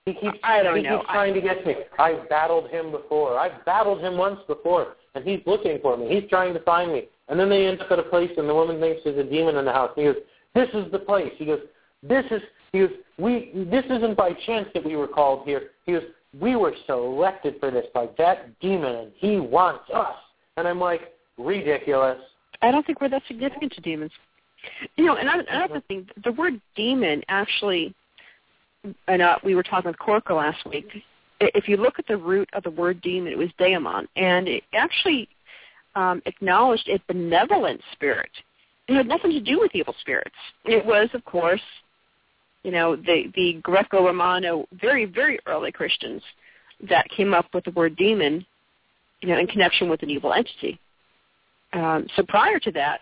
He 0.09 0.21
keeps 0.21 0.39
I 0.43 0.63
don't 0.63 0.77
he 0.77 0.83
know. 0.83 0.99
keeps 0.99 1.11
trying 1.11 1.35
to 1.35 1.41
get 1.41 1.67
me. 1.67 1.75
I've 1.99 2.29
battled 2.29 2.71
him 2.71 2.91
before. 2.91 3.39
I've 3.39 3.65
battled 3.65 4.01
him 4.01 4.17
once 4.17 4.41
before, 4.47 4.97
and 5.15 5.25
he's 5.25 5.41
looking 5.47 5.79
for 5.81 5.97
me. 5.97 6.09
He's 6.09 6.29
trying 6.29 6.55
to 6.55 6.61
find 6.61 6.93
me. 6.93 7.05
And 7.29 7.39
then 7.39 7.49
they 7.49 7.67
end 7.67 7.81
up 7.81 7.91
at 7.91 7.99
a 7.99 8.03
place, 8.03 8.31
and 8.37 8.49
the 8.49 8.55
woman 8.55 8.81
thinks 8.81 9.03
there's 9.05 9.19
a 9.19 9.29
demon 9.29 9.57
in 9.57 9.65
the 9.65 9.73
house. 9.73 9.91
And 9.97 10.07
he 10.07 10.13
goes, 10.13 10.23
"This 10.55 10.69
is 10.75 10.91
the 10.93 10.99
place." 10.99 11.33
He 11.37 11.47
goes, 11.47 11.61
"This 12.03 12.25
is." 12.31 12.43
He 12.73 12.81
goes, 12.81 12.91
"We. 13.19 13.51
This 13.71 13.85
isn't 13.87 14.17
by 14.17 14.33
chance 14.47 14.69
that 14.75 14.85
we 14.85 14.97
were 14.97 15.09
called 15.09 15.47
here." 15.47 15.71
He 15.85 15.93
goes, 15.93 16.05
"We 16.41 16.57
were 16.57 16.75
selected 16.87 17.61
for 17.61 17.71
this 17.71 17.87
by 17.93 18.09
that 18.19 18.59
demon, 18.61 18.95
and 18.95 19.13
he 19.17 19.39
wants 19.39 19.89
us." 19.91 20.17
And 20.57 20.67
I'm 20.67 20.81
like, 20.81 21.13
ridiculous. 21.39 22.19
I 22.63 22.71
don't 22.71 22.85
think 22.85 23.01
we're 23.01 23.09
that 23.11 23.23
significant 23.29 23.73
to 23.73 23.81
demons. 23.81 24.11
You 24.97 25.07
know, 25.07 25.17
and 25.17 25.29
another- 25.29 25.47
another 25.51 25.81
thing, 25.87 26.09
the 26.25 26.33
word 26.33 26.61
demon 26.75 27.23
actually, 27.29 27.95
and 29.07 29.23
uh, 29.23 29.37
we 29.45 29.55
were 29.55 29.63
talking 29.63 29.91
with 29.91 29.99
Corco 29.99 30.37
last 30.37 30.65
week. 30.67 30.87
If 31.41 31.69
you 31.69 31.77
look 31.77 31.99
at 31.99 32.07
the 32.07 32.17
root 32.17 32.49
of 32.53 32.63
the 32.63 32.71
word 32.71 33.01
demon, 33.01 33.33
it 33.33 33.39
was 33.39 33.49
daemon, 33.59 34.09
and 34.17 34.49
it 34.49 34.65
actually 34.75 35.29
um, 35.95 36.23
acknowledged 36.27 36.89
a 36.89 37.01
benevolent 37.07 37.81
spirit. 37.93 38.31
It 38.89 38.95
had 38.95 39.07
nothing 39.07 39.31
to 39.33 39.41
do 39.41 39.61
with 39.61 39.75
evil 39.75 39.95
spirits. 40.01 40.35
It 40.65 40.85
was, 40.85 41.09
of 41.15 41.25
course, 41.25 41.61
you 42.65 42.71
know, 42.71 42.97
the 42.97 43.31
the 43.35 43.61
Greco-Romano, 43.63 44.67
very 44.81 45.05
very 45.05 45.39
early 45.47 45.71
Christians 45.71 46.23
that 46.89 47.09
came 47.11 47.35
up 47.35 47.47
with 47.55 47.65
the 47.65 47.71
word 47.73 47.97
demon, 47.97 48.45
you 49.21 49.29
know, 49.29 49.39
in 49.39 49.47
connection 49.47 49.89
with 49.89 50.03
an 50.03 50.11
evil 50.11 50.33
entity. 50.33 50.79
Um, 51.73 52.07
so 52.17 52.23
prior 52.23 52.59
to 52.61 52.73
that, 52.73 53.01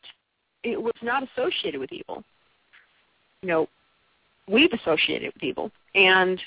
it 0.63 0.81
was 0.81 0.95
not 1.03 1.23
associated 1.23 1.81
with 1.81 1.93
evil. 1.93 2.25
You 3.43 3.49
know, 3.49 3.69
we've 4.49 4.73
associated 4.73 5.33
with 5.35 5.43
evil, 5.43 5.71
and 5.95 6.41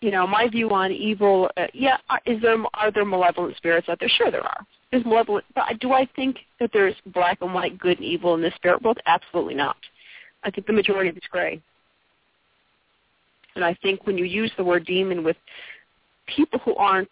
you 0.00 0.10
know, 0.10 0.26
my 0.26 0.48
view 0.48 0.70
on 0.70 0.92
evil. 0.92 1.50
Uh, 1.56 1.66
yeah, 1.72 1.96
is 2.26 2.40
there 2.42 2.56
are 2.74 2.90
there 2.90 3.04
malevolent 3.04 3.56
spirits 3.56 3.88
out 3.88 3.98
there? 3.98 4.08
Sure, 4.08 4.30
there 4.30 4.42
are. 4.42 4.66
There's 4.90 5.04
malevolent, 5.04 5.44
but 5.54 5.64
do 5.80 5.92
I 5.92 6.08
think 6.14 6.38
that 6.60 6.70
there's 6.72 6.94
black 7.06 7.38
and 7.40 7.52
white, 7.52 7.78
good 7.78 7.98
and 7.98 8.06
evil 8.06 8.34
in 8.34 8.42
this 8.42 8.54
spirit 8.54 8.82
world? 8.82 8.98
Absolutely 9.06 9.54
not. 9.54 9.76
I 10.44 10.50
think 10.50 10.66
the 10.66 10.72
majority 10.72 11.10
of 11.10 11.16
it's 11.16 11.26
gray. 11.26 11.60
And 13.56 13.64
I 13.64 13.74
think 13.82 14.06
when 14.06 14.18
you 14.18 14.24
use 14.24 14.52
the 14.56 14.64
word 14.64 14.84
demon 14.84 15.24
with 15.24 15.36
people 16.26 16.60
who 16.64 16.74
aren't 16.76 17.08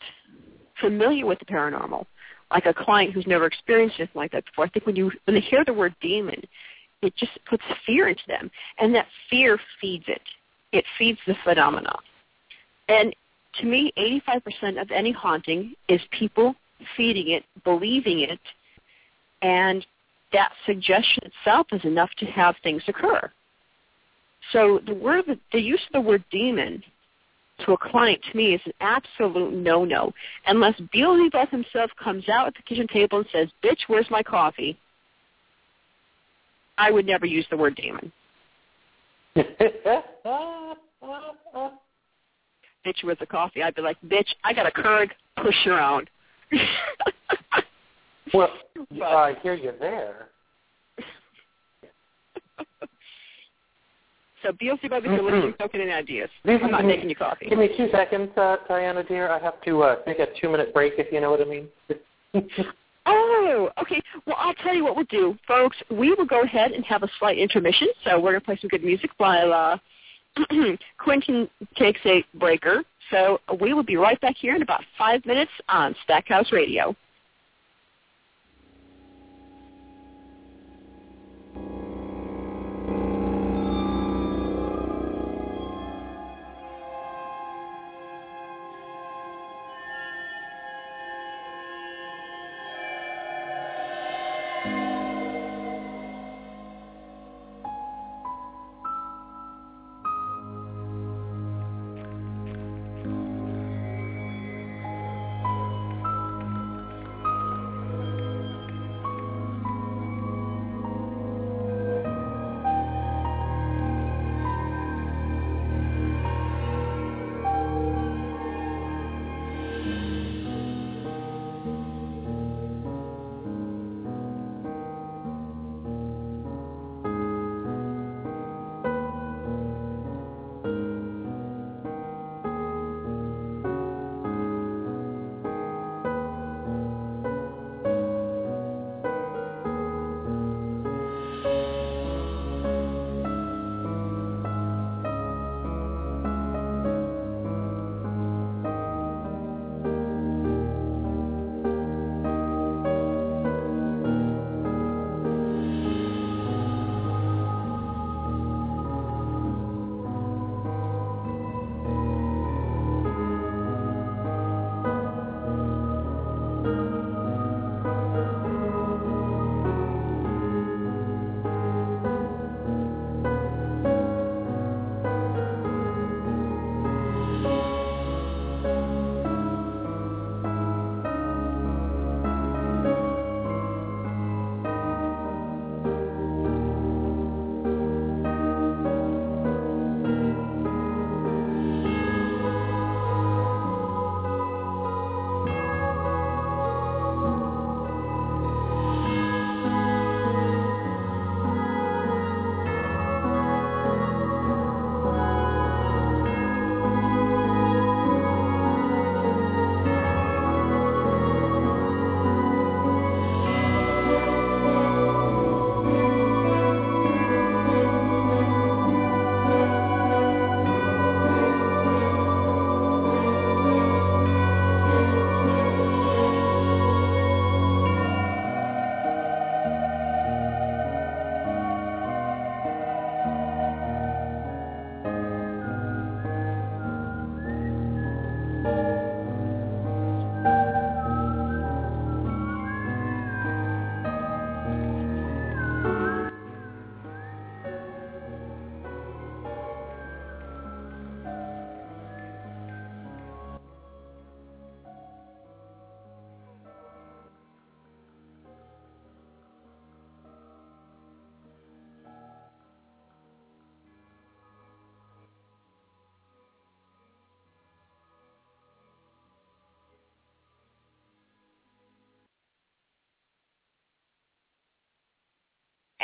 familiar 0.81 1.27
with 1.27 1.39
the 1.39 1.47
paranormal, 1.47 2.05
like 2.51 2.67
a 2.67 2.75
client 2.75 3.13
who's 3.13 3.27
never 3.27 3.47
experienced 3.47 3.97
anything 3.99 4.21
like 4.21 4.33
that 4.33 4.45
before, 4.45 4.67
I 4.67 4.69
think 4.69 4.87
when 4.87 4.95
you 4.95 5.11
when 5.25 5.35
they 5.35 5.41
hear 5.41 5.65
the 5.65 5.73
word 5.73 5.95
demon, 6.01 6.41
it 7.05 7.17
just 7.17 7.33
puts 7.49 7.63
fear 7.87 8.09
into 8.09 8.23
them, 8.27 8.51
and 8.79 8.95
that 8.95 9.07
fear 9.31 9.59
feeds 9.81 10.05
it. 10.09 10.23
It 10.73 10.85
feeds 10.99 11.19
the 11.27 11.37
phenomena. 11.45 11.95
And 12.89 13.15
to 13.61 13.67
me, 13.67 13.93
85% 14.27 14.81
of 14.81 14.91
any 14.91 15.13
haunting 15.13 15.75
is 15.89 16.01
people 16.11 16.55
feeding 16.97 17.31
it, 17.31 17.45
believing 17.63 18.21
it, 18.21 18.41
and 19.43 19.87
that 20.33 20.53
suggestion 20.67 21.25
itself 21.25 21.69
is 21.73 21.85
enough 21.85 22.11
to 22.19 22.27
have 22.27 22.57
things 22.63 22.83
occur. 22.89 23.31
So 24.53 24.81
the 24.87 24.95
word, 24.95 25.25
the 25.53 25.61
use 25.61 25.81
of 25.87 25.93
the 25.93 26.01
word 26.01 26.25
demon 26.31 26.83
to 27.65 27.73
a 27.73 27.79
client 27.79 28.21
to 28.31 28.37
me 28.37 28.55
is 28.55 28.61
an 28.67 28.73
absolute 28.81 29.53
no-no. 29.55 30.13
Unless 30.47 30.81
Beelzebub 30.93 31.51
himself 31.51 31.91
comes 32.03 32.29
out 32.29 32.49
at 32.49 32.55
the 32.55 32.63
kitchen 32.63 32.89
table 32.89 33.19
and 33.19 33.29
says, 33.31 33.49
"Bitch, 33.63 33.83
where's 33.87 34.11
my 34.11 34.23
coffee?" 34.23 34.77
I 36.79 36.91
would 36.91 37.07
never 37.07 37.27
use 37.27 37.47
the 37.51 37.57
word 37.57 37.77
demon. 37.77 38.11
Bitch, 39.37 40.03
with 43.03 43.19
the 43.19 43.27
coffee? 43.27 43.63
I'd 43.63 43.75
be 43.75 43.83
like, 43.83 43.97
"Bitch, 44.07 44.29
I 44.45 44.53
got 44.53 44.67
a 44.67 44.71
Keurig. 44.71 45.11
Push 45.43 45.57
your 45.65 45.81
own." 45.81 46.05
well, 48.35 48.51
But- 48.91 49.03
I 49.03 49.35
hear 49.43 49.55
you 49.55 49.73
there. 49.81 50.29
so 54.43 54.53
Beelzebub, 54.59 55.05
if 55.05 55.11
you're 55.11 55.23
listening, 55.23 55.55
any 55.75 55.91
ideas. 55.91 56.29
I'm 56.45 56.71
not 56.71 56.85
making 56.85 57.09
you 57.09 57.17
coffee. 57.17 57.47
Give 57.49 57.59
me 57.59 57.71
two 57.77 57.89
seconds, 57.91 58.31
uh, 58.37 58.57
Diana 58.69 59.03
dear. 59.03 59.31
I 59.31 59.39
have 59.41 59.61
to 59.63 59.83
uh, 59.83 59.97
take 60.05 60.19
a 60.19 60.27
two-minute 60.41 60.75
break, 60.75 60.95
if 60.99 61.11
you 61.13 61.21
know 61.21 61.31
what 61.31 61.41
I 61.41 61.45
mean. 61.45 61.69
Oh, 63.07 63.71
okay. 63.81 64.01
Well, 64.27 64.37
I'll 64.39 64.55
tell 64.55 64.75
you 64.75 64.85
what 64.85 64.97
we'll 64.97 65.05
do, 65.07 65.37
folks. 65.47 65.77
We 65.91 66.15
will 66.15 66.25
go 66.25 66.43
ahead 66.43 66.73
and 66.73 66.85
have 66.85 67.03
a 67.03 67.09
slight 67.19 67.39
intermission. 67.39 67.89
So 68.05 68.19
we're 68.19 68.33
going 68.33 68.41
to 68.41 68.45
play 68.45 68.59
some 68.61 68.69
good 68.69 68.85
music 68.85 69.11
while 69.19 69.53
uh, 69.53 69.79
Quentin 70.99 71.49
takes 71.77 72.01
a 72.07 72.25
breaker. 72.35 72.83
So 73.11 73.41
we 73.61 73.75
will 73.75 73.83
be 73.83 73.97
right 73.97 74.21
back 74.21 74.37
here 74.37 74.55
in 74.55 74.63
about 74.63 74.83
five 74.97 75.25
minutes 75.27 75.51
on 75.69 75.95
Stackhouse 76.05 76.51
Radio. 76.53 76.97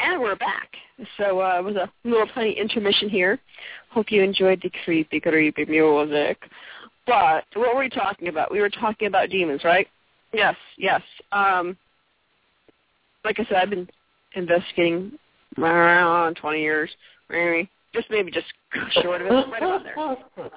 And 0.03 0.21
we're 0.21 0.37
back. 0.37 0.71
So 1.19 1.41
uh, 1.41 1.59
it 1.59 1.65
was 1.65 1.77
a 1.77 1.91
little 2.05 2.27
tiny 2.29 2.53
intermission 2.53 3.11
here. 3.11 3.39
Hope 3.91 4.11
you 4.11 4.23
enjoyed 4.23 4.61
the 4.63 4.71
creepy, 4.85 5.21
creepy 5.21 5.65
music. 5.67 6.39
But 7.07 7.45
what 7.55 7.75
were 7.75 7.81
we 7.81 7.91
talking 7.91 8.29
about? 8.29 8.51
We 8.51 8.61
were 8.61 8.71
talking 8.71 9.09
about 9.09 9.29
demons, 9.29 9.63
right? 9.63 9.87
Yes, 10.33 10.57
yes. 10.79 11.03
Um, 11.33 11.77
like 13.25 13.39
I 13.41 13.45
said, 13.45 13.57
I've 13.57 13.71
been 13.71 13.89
investigating 14.35 15.13
around 15.59 16.37
20 16.37 16.61
years, 16.61 16.91
maybe 17.29 17.69
just 17.95 18.09
maybe 18.11 18.31
just 18.31 18.47
short 19.03 19.21
of 19.21 19.27
it, 19.27 19.31
right 19.31 19.63
about 19.63 19.85
there. 19.85 19.99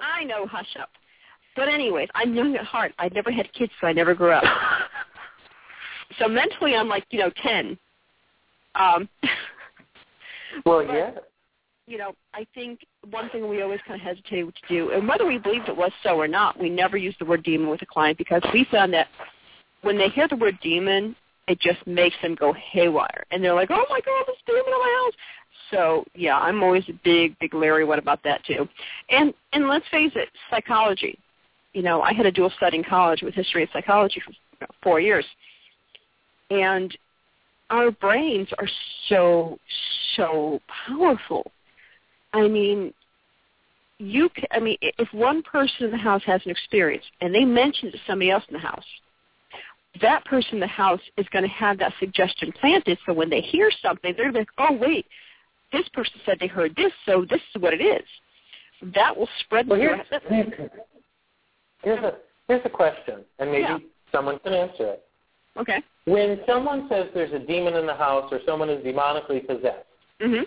I 0.00 0.24
know, 0.24 0.46
hush 0.46 0.76
up. 0.80 0.88
But 1.56 1.68
anyways, 1.68 2.08
I'm 2.14 2.34
young 2.34 2.56
at 2.56 2.64
heart. 2.64 2.92
I 2.98 3.08
never 3.08 3.30
had 3.30 3.52
kids, 3.52 3.72
so 3.80 3.86
I 3.88 3.92
never 3.92 4.14
grew 4.14 4.32
up. 4.32 4.44
so 6.18 6.28
mentally, 6.28 6.74
I'm 6.74 6.88
like 6.88 7.04
you 7.10 7.18
know 7.18 7.30
10. 7.42 7.78
Um, 8.74 9.08
Well, 10.64 10.86
but, 10.86 10.94
yeah. 10.94 11.10
You 11.86 11.98
know, 11.98 12.14
I 12.32 12.46
think 12.54 12.80
one 13.10 13.28
thing 13.28 13.46
we 13.48 13.60
always 13.60 13.80
kind 13.86 14.00
of 14.00 14.06
hesitated 14.06 14.54
to 14.54 14.74
do, 14.74 14.90
and 14.92 15.06
whether 15.06 15.26
we 15.26 15.36
believed 15.36 15.68
it 15.68 15.76
was 15.76 15.92
so 16.02 16.18
or 16.18 16.26
not, 16.26 16.58
we 16.58 16.70
never 16.70 16.96
used 16.96 17.18
the 17.20 17.26
word 17.26 17.42
demon 17.42 17.68
with 17.68 17.82
a 17.82 17.86
client 17.86 18.16
because 18.16 18.42
we 18.54 18.66
found 18.70 18.92
that 18.94 19.08
when 19.82 19.98
they 19.98 20.08
hear 20.08 20.26
the 20.26 20.36
word 20.36 20.58
demon, 20.62 21.14
it 21.46 21.60
just 21.60 21.86
makes 21.86 22.16
them 22.22 22.34
go 22.36 22.54
haywire, 22.54 23.24
and 23.30 23.44
they're 23.44 23.54
like, 23.54 23.70
"Oh 23.70 23.84
my 23.90 24.00
God, 24.00 24.24
this 24.26 24.36
demon 24.46 24.62
in 24.66 24.72
my 24.72 25.02
house!" 25.04 25.12
So 25.70 26.04
yeah, 26.14 26.38
I'm 26.38 26.62
always 26.62 26.84
a 26.88 26.94
big, 27.04 27.38
big 27.38 27.52
Larry. 27.52 27.84
What 27.84 27.98
about 27.98 28.22
that 28.24 28.42
too? 28.46 28.66
And 29.10 29.34
and 29.52 29.68
let's 29.68 29.86
face 29.90 30.12
it, 30.14 30.30
psychology. 30.50 31.18
You 31.74 31.82
know, 31.82 32.00
I 32.00 32.14
had 32.14 32.24
a 32.24 32.32
dual 32.32 32.50
study 32.56 32.78
in 32.78 32.84
college 32.84 33.20
with 33.20 33.34
history 33.34 33.60
and 33.60 33.70
psychology 33.74 34.22
for 34.24 34.66
four 34.82 35.00
years, 35.00 35.26
and 36.48 36.96
our 37.70 37.90
brains 37.90 38.48
are 38.58 38.68
so 39.08 39.58
so 40.16 40.60
powerful. 40.86 41.50
I 42.32 42.48
mean, 42.48 42.92
you. 43.98 44.28
Can, 44.30 44.44
I 44.50 44.60
mean, 44.60 44.76
if 44.80 45.12
one 45.12 45.42
person 45.42 45.86
in 45.86 45.90
the 45.90 45.96
house 45.96 46.22
has 46.26 46.40
an 46.44 46.50
experience 46.50 47.04
and 47.20 47.34
they 47.34 47.44
mention 47.44 47.88
it 47.88 47.92
to 47.92 47.98
somebody 48.06 48.30
else 48.30 48.44
in 48.48 48.54
the 48.54 48.60
house, 48.60 48.84
that 50.00 50.24
person 50.24 50.54
in 50.54 50.60
the 50.60 50.66
house 50.66 51.00
is 51.16 51.26
going 51.32 51.44
to 51.44 51.50
have 51.50 51.78
that 51.78 51.92
suggestion 51.98 52.52
planted. 52.60 52.98
So 53.06 53.12
when 53.12 53.30
they 53.30 53.40
hear 53.40 53.70
something, 53.82 54.14
they're 54.16 54.32
like, 54.32 54.48
"Oh, 54.58 54.72
wait, 54.72 55.06
this 55.72 55.88
person 55.90 56.20
said 56.26 56.38
they 56.40 56.46
heard 56.46 56.74
this, 56.76 56.92
so 57.06 57.24
this 57.28 57.40
is 57.54 57.62
what 57.62 57.72
it 57.72 57.80
is." 57.80 58.06
That 58.94 59.16
will 59.16 59.28
spread. 59.40 59.68
Well, 59.68 59.78
the 59.78 59.84
here's, 59.84 60.52
here's 61.82 62.04
a 62.04 62.14
here's 62.48 62.64
a 62.64 62.70
question, 62.70 63.24
and 63.38 63.50
maybe 63.50 63.62
Yeah. 63.62 63.78
someone 64.12 64.38
can 64.40 64.52
answer 64.52 64.92
it. 64.92 65.04
okay. 65.56 65.82
When 66.06 66.40
someone 66.46 66.86
says 66.88 67.06
there's 67.14 67.32
a 67.32 67.38
demon 67.38 67.74
in 67.74 67.86
the 67.86 67.94
house 67.94 68.30
or 68.30 68.40
someone 68.44 68.68
is 68.68 68.84
demonically 68.84 69.46
possessed, 69.46 69.86
Mhm. 70.20 70.46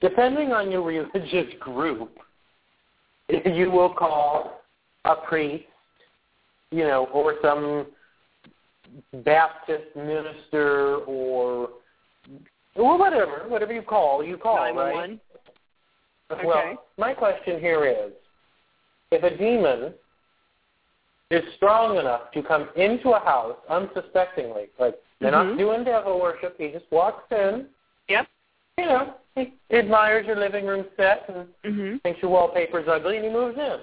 depending 0.00 0.52
on 0.52 0.70
your 0.70 0.82
religious 0.82 1.52
group, 1.60 2.18
you 3.44 3.70
will 3.70 3.92
call 3.92 4.62
a 5.04 5.16
priest, 5.16 5.66
you 6.70 6.84
know, 6.84 7.06
or 7.06 7.38
some 7.42 7.86
Baptist 9.12 9.94
minister 9.94 10.96
or 11.04 11.70
or 12.74 12.96
whatever, 12.96 13.44
whatever 13.48 13.72
you 13.72 13.82
call, 13.82 14.22
you 14.22 14.36
call, 14.36 14.56
right? 14.56 14.74
911. 14.74 15.20
Well, 16.46 16.84
my 16.96 17.12
question 17.12 17.58
here 17.58 17.84
is, 17.84 18.12
if 19.10 19.22
a 19.24 19.36
demon 19.36 19.94
is 21.30 21.42
strong 21.56 21.98
enough 21.98 22.30
to 22.32 22.42
come 22.42 22.68
into 22.76 23.10
a 23.10 23.20
house 23.20 23.56
unsuspectingly, 23.68 24.68
like 24.78 24.98
they're 25.20 25.30
Mhm. 25.32 25.48
not 25.50 25.58
doing 25.58 25.84
devil 25.84 26.20
worship, 26.20 26.56
he 26.58 26.68
just 26.68 26.90
walks 26.90 27.30
in, 27.32 27.68
Yep. 28.08 28.26
you 28.78 28.86
know, 28.86 29.14
he 29.34 29.52
admires 29.70 30.26
your 30.26 30.36
living 30.36 30.66
room 30.66 30.86
set 30.96 31.28
and 31.28 31.54
Mhm. 31.64 32.02
thinks 32.02 32.22
your 32.22 32.30
wallpaper's 32.30 32.88
ugly, 32.88 33.16
and 33.16 33.26
he 33.26 33.30
moves 33.30 33.58
in. 33.58 33.80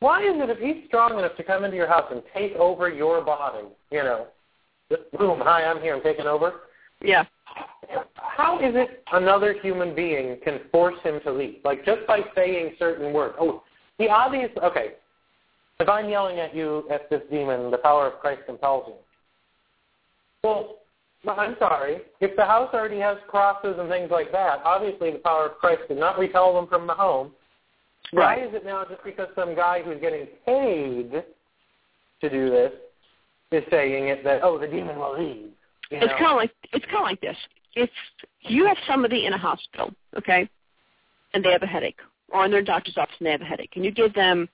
Why 0.00 0.22
is 0.22 0.36
it 0.38 0.50
if 0.50 0.58
he's 0.58 0.84
strong 0.86 1.18
enough 1.18 1.36
to 1.36 1.44
come 1.44 1.64
into 1.64 1.76
your 1.76 1.86
house 1.86 2.10
and 2.10 2.22
take 2.34 2.56
over 2.56 2.88
your 2.88 3.20
body, 3.20 3.64
you 3.90 4.02
know, 4.02 4.26
just 4.90 5.10
boom, 5.12 5.40
hi, 5.40 5.64
I'm 5.64 5.80
here, 5.80 5.94
I'm 5.94 6.02
taking 6.02 6.26
over, 6.26 6.62
Yeah. 7.00 7.24
how 8.16 8.58
is 8.58 8.74
it 8.74 9.04
another 9.12 9.52
human 9.54 9.94
being 9.94 10.38
can 10.40 10.58
force 10.70 10.98
him 11.02 11.20
to 11.20 11.30
leave? 11.30 11.64
Like 11.64 11.84
just 11.84 12.06
by 12.06 12.22
saying 12.34 12.76
certain 12.78 13.12
words. 13.12 13.36
Oh, 13.38 13.62
the 13.98 14.10
obvious. 14.10 14.50
okay. 14.58 14.94
If 15.78 15.88
I'm 15.88 16.08
yelling 16.08 16.38
at 16.38 16.54
you 16.54 16.84
at 16.90 17.08
this 17.10 17.22
demon, 17.30 17.70
the 17.70 17.78
power 17.78 18.06
of 18.06 18.18
Christ 18.20 18.42
compels 18.46 18.84
you. 18.88 18.94
Well, 20.42 20.76
I'm 21.28 21.56
sorry. 21.58 21.98
If 22.20 22.36
the 22.36 22.44
house 22.44 22.70
already 22.72 23.00
has 23.00 23.18
crosses 23.28 23.76
and 23.78 23.88
things 23.88 24.10
like 24.10 24.32
that, 24.32 24.60
obviously 24.64 25.10
the 25.10 25.18
power 25.18 25.46
of 25.46 25.58
Christ 25.58 25.82
did 25.88 25.98
not 25.98 26.18
repel 26.18 26.54
them 26.54 26.66
from 26.68 26.86
the 26.86 26.94
home. 26.94 27.32
Why 28.12 28.36
is 28.36 28.54
it 28.54 28.64
now 28.64 28.84
just 28.88 29.02
because 29.04 29.28
some 29.34 29.56
guy 29.56 29.82
who's 29.82 30.00
getting 30.00 30.26
paid 30.46 31.24
to 32.20 32.30
do 32.30 32.50
this 32.50 32.72
is 33.50 33.64
saying 33.70 34.08
it 34.08 34.22
that 34.24 34.42
oh 34.42 34.58
the 34.58 34.68
demon 34.68 34.98
will 34.98 35.18
leave? 35.18 35.50
You 35.90 35.98
It's 35.98 36.12
kind 36.12 36.30
of 36.30 36.36
like 36.36 36.52
it's 36.72 36.84
kind 36.86 36.98
of 36.98 37.02
like 37.02 37.20
this. 37.20 37.36
If 37.74 37.90
you 38.42 38.64
have 38.66 38.76
somebody 38.86 39.26
in 39.26 39.32
a 39.32 39.38
hospital, 39.38 39.92
okay, 40.16 40.48
and 41.34 41.44
they 41.44 41.50
have 41.50 41.62
a 41.62 41.66
headache, 41.66 41.98
or 42.28 42.44
in 42.44 42.50
their 42.50 42.62
doctor's 42.62 42.96
office 42.96 43.14
and 43.18 43.26
they 43.26 43.32
have 43.32 43.42
a 43.42 43.44
headache, 43.44 43.72
and 43.74 43.84
you 43.84 43.90
give 43.90 44.14
them 44.14 44.48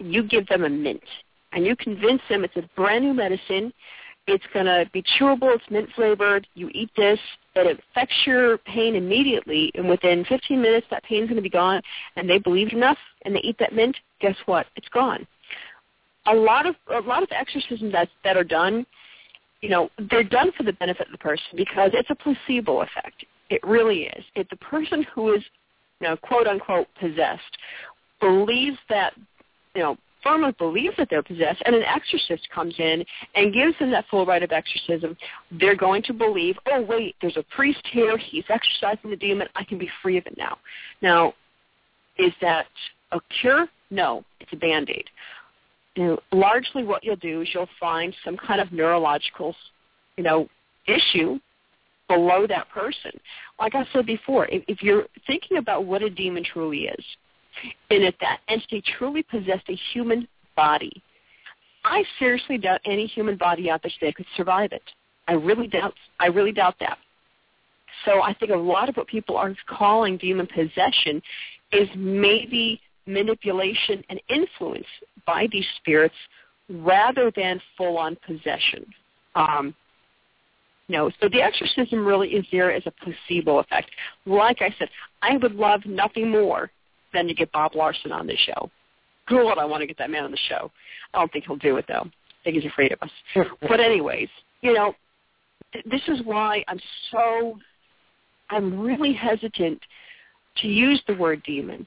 you 0.00 0.22
give 0.22 0.46
them 0.48 0.64
a 0.64 0.68
mint, 0.68 1.02
and 1.52 1.64
you 1.64 1.76
convince 1.76 2.22
them 2.28 2.44
it's 2.44 2.56
a 2.56 2.68
brand 2.76 3.04
new 3.04 3.14
medicine, 3.14 3.72
it's 4.26 4.44
going 4.52 4.66
to 4.66 4.88
be 4.92 5.02
chewable, 5.18 5.54
it's 5.54 5.64
mint 5.70 5.88
flavored. 5.96 6.46
You 6.54 6.70
eat 6.72 6.90
this, 6.96 7.18
it 7.56 7.80
affects 7.92 8.14
your 8.26 8.58
pain 8.58 8.94
immediately, 8.94 9.72
and 9.74 9.88
within 9.88 10.24
15 10.26 10.60
minutes 10.60 10.86
that 10.90 11.02
pain's 11.04 11.26
going 11.26 11.36
to 11.36 11.42
be 11.42 11.50
gone. 11.50 11.82
And 12.16 12.28
they 12.28 12.38
believe 12.38 12.72
enough, 12.72 12.98
and 13.24 13.34
they 13.34 13.40
eat 13.40 13.56
that 13.58 13.72
mint. 13.72 13.96
Guess 14.20 14.36
what? 14.46 14.66
It's 14.76 14.88
gone. 14.88 15.26
A 16.26 16.34
lot 16.34 16.66
of 16.66 16.76
a 16.94 17.00
lot 17.00 17.22
of 17.22 17.30
exorcisms 17.32 17.92
that 17.92 18.08
that 18.24 18.36
are 18.36 18.44
done 18.44 18.86
you 19.60 19.68
know, 19.68 19.90
they're 20.10 20.24
done 20.24 20.52
for 20.56 20.62
the 20.62 20.72
benefit 20.74 21.06
of 21.06 21.12
the 21.12 21.18
person 21.18 21.44
because 21.56 21.90
it's 21.92 22.10
a 22.10 22.14
placebo 22.14 22.80
effect. 22.80 23.24
It 23.50 23.60
really 23.62 24.04
is. 24.04 24.24
If 24.34 24.48
the 24.48 24.56
person 24.56 25.04
who 25.14 25.34
is, 25.34 25.42
you 26.00 26.08
know, 26.08 26.16
quote 26.16 26.46
unquote 26.46 26.86
possessed 26.98 27.58
believes 28.20 28.78
that, 28.88 29.12
you 29.74 29.82
know, 29.82 29.96
firmly 30.22 30.52
believes 30.58 30.94
that 30.98 31.08
they're 31.08 31.22
possessed 31.22 31.62
and 31.64 31.74
an 31.74 31.82
exorcist 31.82 32.46
comes 32.54 32.74
in 32.78 33.04
and 33.34 33.54
gives 33.54 33.78
them 33.78 33.90
that 33.90 34.04
full 34.10 34.26
rite 34.26 34.42
of 34.42 34.52
exorcism, 34.52 35.16
they're 35.58 35.76
going 35.76 36.02
to 36.02 36.12
believe, 36.12 36.56
oh 36.70 36.82
wait, 36.82 37.16
there's 37.22 37.38
a 37.38 37.44
priest 37.54 37.80
here, 37.90 38.18
he's 38.18 38.44
exorcising 38.50 39.10
the 39.10 39.16
demon, 39.16 39.48
I 39.56 39.64
can 39.64 39.78
be 39.78 39.88
free 40.02 40.18
of 40.18 40.26
it 40.26 40.36
now. 40.36 40.58
Now, 41.00 41.32
is 42.18 42.32
that 42.42 42.66
a 43.12 43.20
cure? 43.40 43.66
No, 43.90 44.24
it's 44.40 44.52
a 44.52 44.56
band-aid 44.56 45.04
you 45.96 46.04
know, 46.04 46.18
largely 46.32 46.84
what 46.84 47.04
you'll 47.04 47.16
do 47.16 47.42
is 47.42 47.48
you'll 47.52 47.68
find 47.78 48.14
some 48.24 48.36
kind 48.36 48.60
of 48.60 48.72
neurological, 48.72 49.54
you 50.16 50.24
know, 50.24 50.48
issue 50.86 51.38
below 52.08 52.46
that 52.46 52.68
person. 52.70 53.12
Like 53.58 53.74
I 53.74 53.84
said 53.92 54.06
before, 54.06 54.46
if, 54.46 54.62
if 54.68 54.82
you're 54.82 55.04
thinking 55.26 55.58
about 55.58 55.84
what 55.84 56.02
a 56.02 56.10
demon 56.10 56.44
truly 56.44 56.84
is, 56.84 57.04
and 57.90 58.04
if 58.04 58.14
that 58.20 58.40
entity 58.48 58.82
truly 58.98 59.22
possessed 59.22 59.68
a 59.68 59.78
human 59.92 60.26
body, 60.56 61.02
I 61.84 62.04
seriously 62.18 62.58
doubt 62.58 62.80
any 62.84 63.06
human 63.06 63.36
body 63.36 63.70
out 63.70 63.82
there 63.82 63.92
today 63.98 64.12
could 64.12 64.26
survive 64.36 64.72
it. 64.72 64.82
I 65.28 65.32
really 65.32 65.66
doubt. 65.66 65.94
I 66.18 66.26
really 66.26 66.52
doubt 66.52 66.74
that. 66.80 66.98
So 68.04 68.22
I 68.22 68.34
think 68.34 68.50
a 68.50 68.56
lot 68.56 68.88
of 68.88 68.96
what 68.96 69.06
people 69.06 69.36
are 69.36 69.54
calling 69.68 70.16
demon 70.16 70.46
possession 70.46 71.22
is 71.72 71.88
maybe 71.96 72.80
manipulation 73.06 74.02
and 74.08 74.20
influence 74.28 74.86
by 75.26 75.48
these 75.52 75.66
spirits 75.76 76.14
rather 76.68 77.32
than 77.34 77.60
full-on 77.76 78.16
possession. 78.26 78.86
Um, 79.34 79.74
no, 80.88 81.10
so 81.20 81.28
the 81.28 81.40
exorcism 81.40 82.04
really 82.04 82.30
is 82.30 82.44
there 82.50 82.72
as 82.72 82.82
a 82.86 82.90
placebo 82.90 83.58
effect. 83.58 83.90
Like 84.26 84.60
I 84.60 84.74
said, 84.78 84.88
I 85.22 85.36
would 85.36 85.54
love 85.54 85.82
nothing 85.86 86.30
more 86.30 86.70
than 87.12 87.26
to 87.26 87.34
get 87.34 87.52
Bob 87.52 87.74
Larson 87.74 88.12
on 88.12 88.26
this 88.26 88.38
show. 88.38 88.70
God, 89.28 89.58
I 89.58 89.64
want 89.64 89.80
to 89.82 89.86
get 89.86 89.98
that 89.98 90.10
man 90.10 90.24
on 90.24 90.30
the 90.30 90.38
show. 90.48 90.70
I 91.14 91.18
don't 91.18 91.32
think 91.32 91.44
he'll 91.46 91.56
do 91.56 91.76
it 91.76 91.84
though. 91.88 92.04
I 92.04 92.44
think 92.44 92.56
he's 92.56 92.70
afraid 92.70 92.92
of 92.92 92.98
us. 93.02 93.10
but 93.60 93.80
anyways, 93.80 94.28
you 94.60 94.72
know, 94.72 94.94
th- 95.72 95.84
this 95.84 96.02
is 96.08 96.20
why 96.24 96.64
I'm 96.68 96.80
so, 97.10 97.58
I'm 98.50 98.80
really 98.80 99.12
hesitant 99.12 99.80
to 100.58 100.68
use 100.68 101.00
the 101.06 101.14
word 101.14 101.42
demon. 101.44 101.86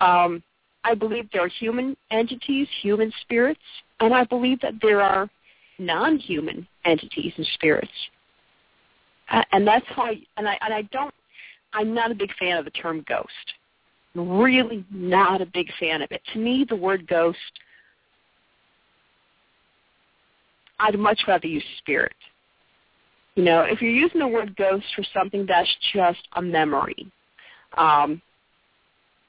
Um, 0.00 0.42
I 0.84 0.94
believe 0.94 1.28
there 1.32 1.42
are 1.42 1.48
human 1.48 1.96
entities, 2.10 2.68
human 2.82 3.12
spirits, 3.22 3.60
and 4.00 4.12
I 4.12 4.24
believe 4.24 4.60
that 4.60 4.74
there 4.82 5.00
are 5.00 5.28
non-human 5.78 6.66
entities 6.84 7.32
and 7.36 7.46
spirits. 7.54 7.90
Uh, 9.30 9.42
and 9.52 9.66
that's 9.66 9.86
I, 9.96 10.20
and 10.36 10.46
I, 10.46 10.58
and 10.60 10.74
I 10.74 10.82
don't, 10.92 11.14
I'm 11.72 11.94
not 11.94 12.10
a 12.10 12.14
big 12.14 12.30
fan 12.38 12.58
of 12.58 12.64
the 12.64 12.70
term 12.70 13.04
ghost. 13.08 13.54
Really 14.14 14.84
not 14.90 15.40
a 15.40 15.46
big 15.46 15.68
fan 15.80 16.02
of 16.02 16.12
it. 16.12 16.22
To 16.32 16.38
me, 16.38 16.64
the 16.68 16.76
word 16.76 17.06
ghost, 17.08 17.38
I'd 20.78 20.98
much 20.98 21.20
rather 21.26 21.46
use 21.46 21.64
spirit. 21.78 22.14
You 23.34 23.42
know, 23.42 23.62
if 23.62 23.82
you're 23.82 23.90
using 23.90 24.20
the 24.20 24.28
word 24.28 24.54
ghost 24.56 24.86
for 24.94 25.04
something 25.12 25.44
that's 25.46 25.68
just 25.92 26.20
a 26.34 26.42
memory, 26.42 27.10
um, 27.76 28.22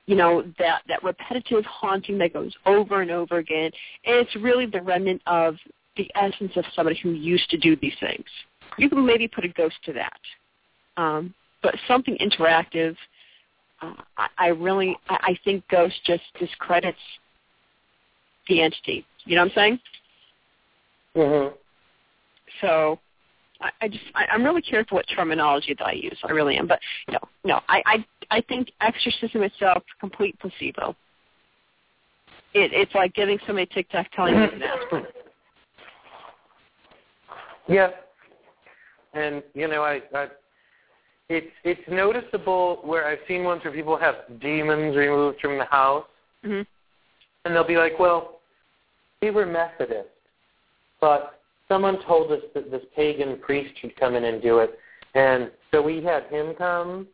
you 0.06 0.16
know, 0.16 0.44
that, 0.60 0.84
that 0.88 1.04
repetitive 1.04 1.66
haunting 1.66 2.20
that 2.20 2.34
goes 2.34 2.54
over 2.68 3.02
and 3.02 3.10
over 3.10 3.38
again, 3.38 3.72
and 4.06 4.16
it's 4.18 4.36
really 4.36 4.68
the 4.68 4.82
remnant 4.82 5.22
of 5.26 5.56
the 5.98 6.10
essence 6.16 6.52
of 6.56 6.66
somebody 6.76 7.00
who 7.02 7.12
used 7.12 7.50
to 7.50 7.58
do 7.58 7.76
these 7.78 7.96
things. 8.00 8.26
You 8.78 8.90
can 8.90 9.04
maybe 9.04 9.28
put 9.28 9.46
a 9.46 9.50
ghost 9.50 9.76
to 9.86 9.94
that. 9.94 10.20
Um, 10.98 11.34
but 11.64 11.76
something 11.88 12.18
interactive, 12.18 12.96
uh, 13.86 14.02
I, 14.18 14.28
I 14.38 14.48
really, 14.48 14.98
I, 15.10 15.16
I 15.22 15.38
think 15.44 15.64
ghost 15.70 15.96
just 16.06 16.24
discredits 16.40 16.98
the 18.48 18.62
entity. 18.62 19.06
You 19.26 19.36
know 19.36 19.44
what 19.44 19.52
I'm 19.52 19.56
saying? 19.56 19.80
Mm-hmm. 21.16 21.56
So 22.62 23.00
I, 23.62 23.70
I 23.82 23.88
just 23.88 24.04
I, 24.14 24.26
I'm 24.32 24.44
really 24.44 24.62
careful 24.62 24.98
what 24.98 25.06
terminology 25.14 25.76
that 25.78 25.86
I 25.86 25.94
use. 25.94 26.18
I 26.24 26.32
really 26.32 26.58
am. 26.58 26.68
But 26.68 26.80
no, 27.10 27.20
no, 27.44 27.62
I 27.68 27.82
I, 27.86 28.06
I 28.32 28.42
think 28.42 28.72
exorcism 28.82 29.44
itself 29.44 29.78
is 29.78 29.94
complete 30.00 30.38
placebo. 30.40 30.96
It, 32.54 32.72
it's 32.74 32.96
like 32.96 33.14
giving 33.14 33.38
somebody 33.46 33.66
Tic 33.74 33.90
Tac 33.90 34.12
telling 34.14 34.36
them 34.36 34.50
an 34.54 34.64
aspirin. 34.64 35.06
Yeah. 37.68 37.90
And 39.14 39.44
you 39.54 39.68
know, 39.68 39.82
I, 39.84 40.02
I 40.14 40.28
it's 41.30 41.51
it's 41.63 41.82
noticeable 41.89 42.80
where 42.84 43.07
I've 43.07 43.19
seen 43.28 43.43
ones 43.43 43.63
where 43.63 43.73
people 43.73 43.97
have 43.97 44.15
demons 44.39 44.95
removed 44.95 45.39
from 45.39 45.57
the 45.57 45.65
house, 45.65 46.05
hmm 46.43 46.61
and 47.43 47.53
they'll 47.55 47.63
be 47.67 47.78
like, 47.78 47.99
"Well, 47.99 48.39
we 49.21 49.30
were 49.32 49.45
Methodist, 49.45 50.09
but 50.99 51.39
someone 51.67 52.01
told 52.05 52.32
us 52.32 52.41
that 52.53 52.71
this 52.71 52.84
pagan 52.95 53.38
priest 53.39 53.78
should 53.80 53.95
come 53.95 54.15
in 54.15 54.26
and 54.26 54.41
do 54.41 54.59
it, 54.59 54.80
and 55.13 55.51
so 55.71 55.82
we 55.82 56.03
had 56.03 56.23
him 56.26 56.53
come, 56.55 57.07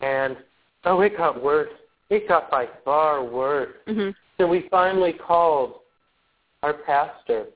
and 0.00 0.36
oh, 0.84 1.00
it 1.00 1.16
got 1.16 1.42
worse. 1.42 1.70
It 2.10 2.28
got 2.28 2.50
by 2.50 2.68
far 2.84 3.24
worse. 3.24 3.74
hmm 3.86 4.10
So 4.38 4.46
we 4.46 4.68
finally 4.70 5.12
called 5.12 5.80
our 6.62 6.74
pastor, 6.74 7.46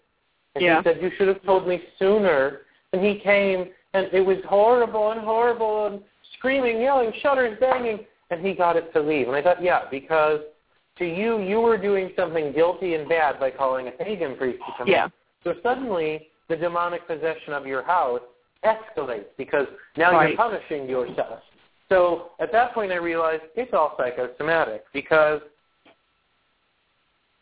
and 0.55 0.65
Yeah. 0.65 0.79
he 0.79 0.83
said, 0.85 1.01
"You 1.03 1.11
should 1.17 1.29
have 1.29 1.43
told 1.45 1.67
me 1.69 1.83
sooner." 1.99 2.63
And 2.93 3.03
he 3.03 3.19
came, 3.21 3.71
and 3.95 4.09
it 4.13 4.25
was 4.25 4.39
horrible 4.49 5.13
and 5.13 5.21
horrible, 5.21 5.87
and 5.87 6.01
screaming, 6.39 6.81
yelling, 6.81 7.13
shutters 7.23 7.59
banging, 7.61 8.01
and 8.31 8.45
he 8.45 8.55
got 8.55 8.77
it 8.77 8.93
to 8.95 9.01
leave. 9.01 9.29
And 9.29 9.37
I 9.37 9.43
thought, 9.43 9.63
yeah, 9.63 9.83
because 9.91 10.41
to 10.99 11.05
you, 11.05 11.41
you 11.41 11.61
were 11.61 11.79
doing 11.79 12.11
something 12.17 12.53
guilty 12.53 12.95
and 12.95 13.09
bad 13.09 13.39
by 13.39 13.51
calling 13.51 13.89
a 13.89 13.91
pagan 13.93 14.37
priest 14.37 14.59
to 14.67 14.73
come 14.79 14.89
Yeah. 14.89 15.07
in. 15.07 15.13
So 15.45 15.55
suddenly, 15.63 16.29
the 16.49 16.57
demonic 16.57 17.07
possession 17.07 17.53
of 17.53 17.67
your 17.67 17.83
house 17.83 18.21
escalates 18.65 19.27
because 19.37 19.67
now 19.97 20.13
Right. 20.13 20.29
you're 20.31 20.37
punishing 20.37 20.89
yourself. 20.89 21.41
So 21.89 22.31
at 22.39 22.53
that 22.53 22.73
point, 22.73 22.93
I 22.93 22.97
realized 22.97 23.43
it's 23.55 23.75
all 23.75 23.97
psychosomatic 23.97 24.85
because 24.93 25.43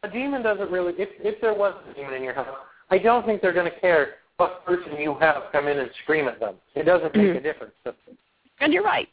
a 0.02 0.08
demon 0.08 0.42
doesn't 0.42 0.70
really. 0.70 0.94
If 0.98 1.10
if 1.20 1.40
there 1.40 1.54
was 1.54 1.74
a 1.90 1.94
demon 1.94 2.14
in 2.14 2.22
your 2.22 2.32
house, 2.32 2.56
I 2.90 2.98
don't 2.98 3.24
think 3.26 3.42
they're 3.42 3.52
going 3.52 3.70
to 3.70 3.80
care 3.80 4.14
what 4.40 4.64
person 4.64 4.98
you 4.98 5.14
have 5.20 5.44
come 5.52 5.68
in 5.68 5.78
and 5.78 5.90
scream 6.02 6.26
at 6.26 6.40
them. 6.40 6.54
It 6.74 6.84
doesn't 6.84 7.14
make 7.14 7.28
Mhm. 7.28 7.36
a 7.36 7.40
difference. 7.40 7.74
And 8.60 8.72
you're 8.72 8.82
right. 8.82 9.08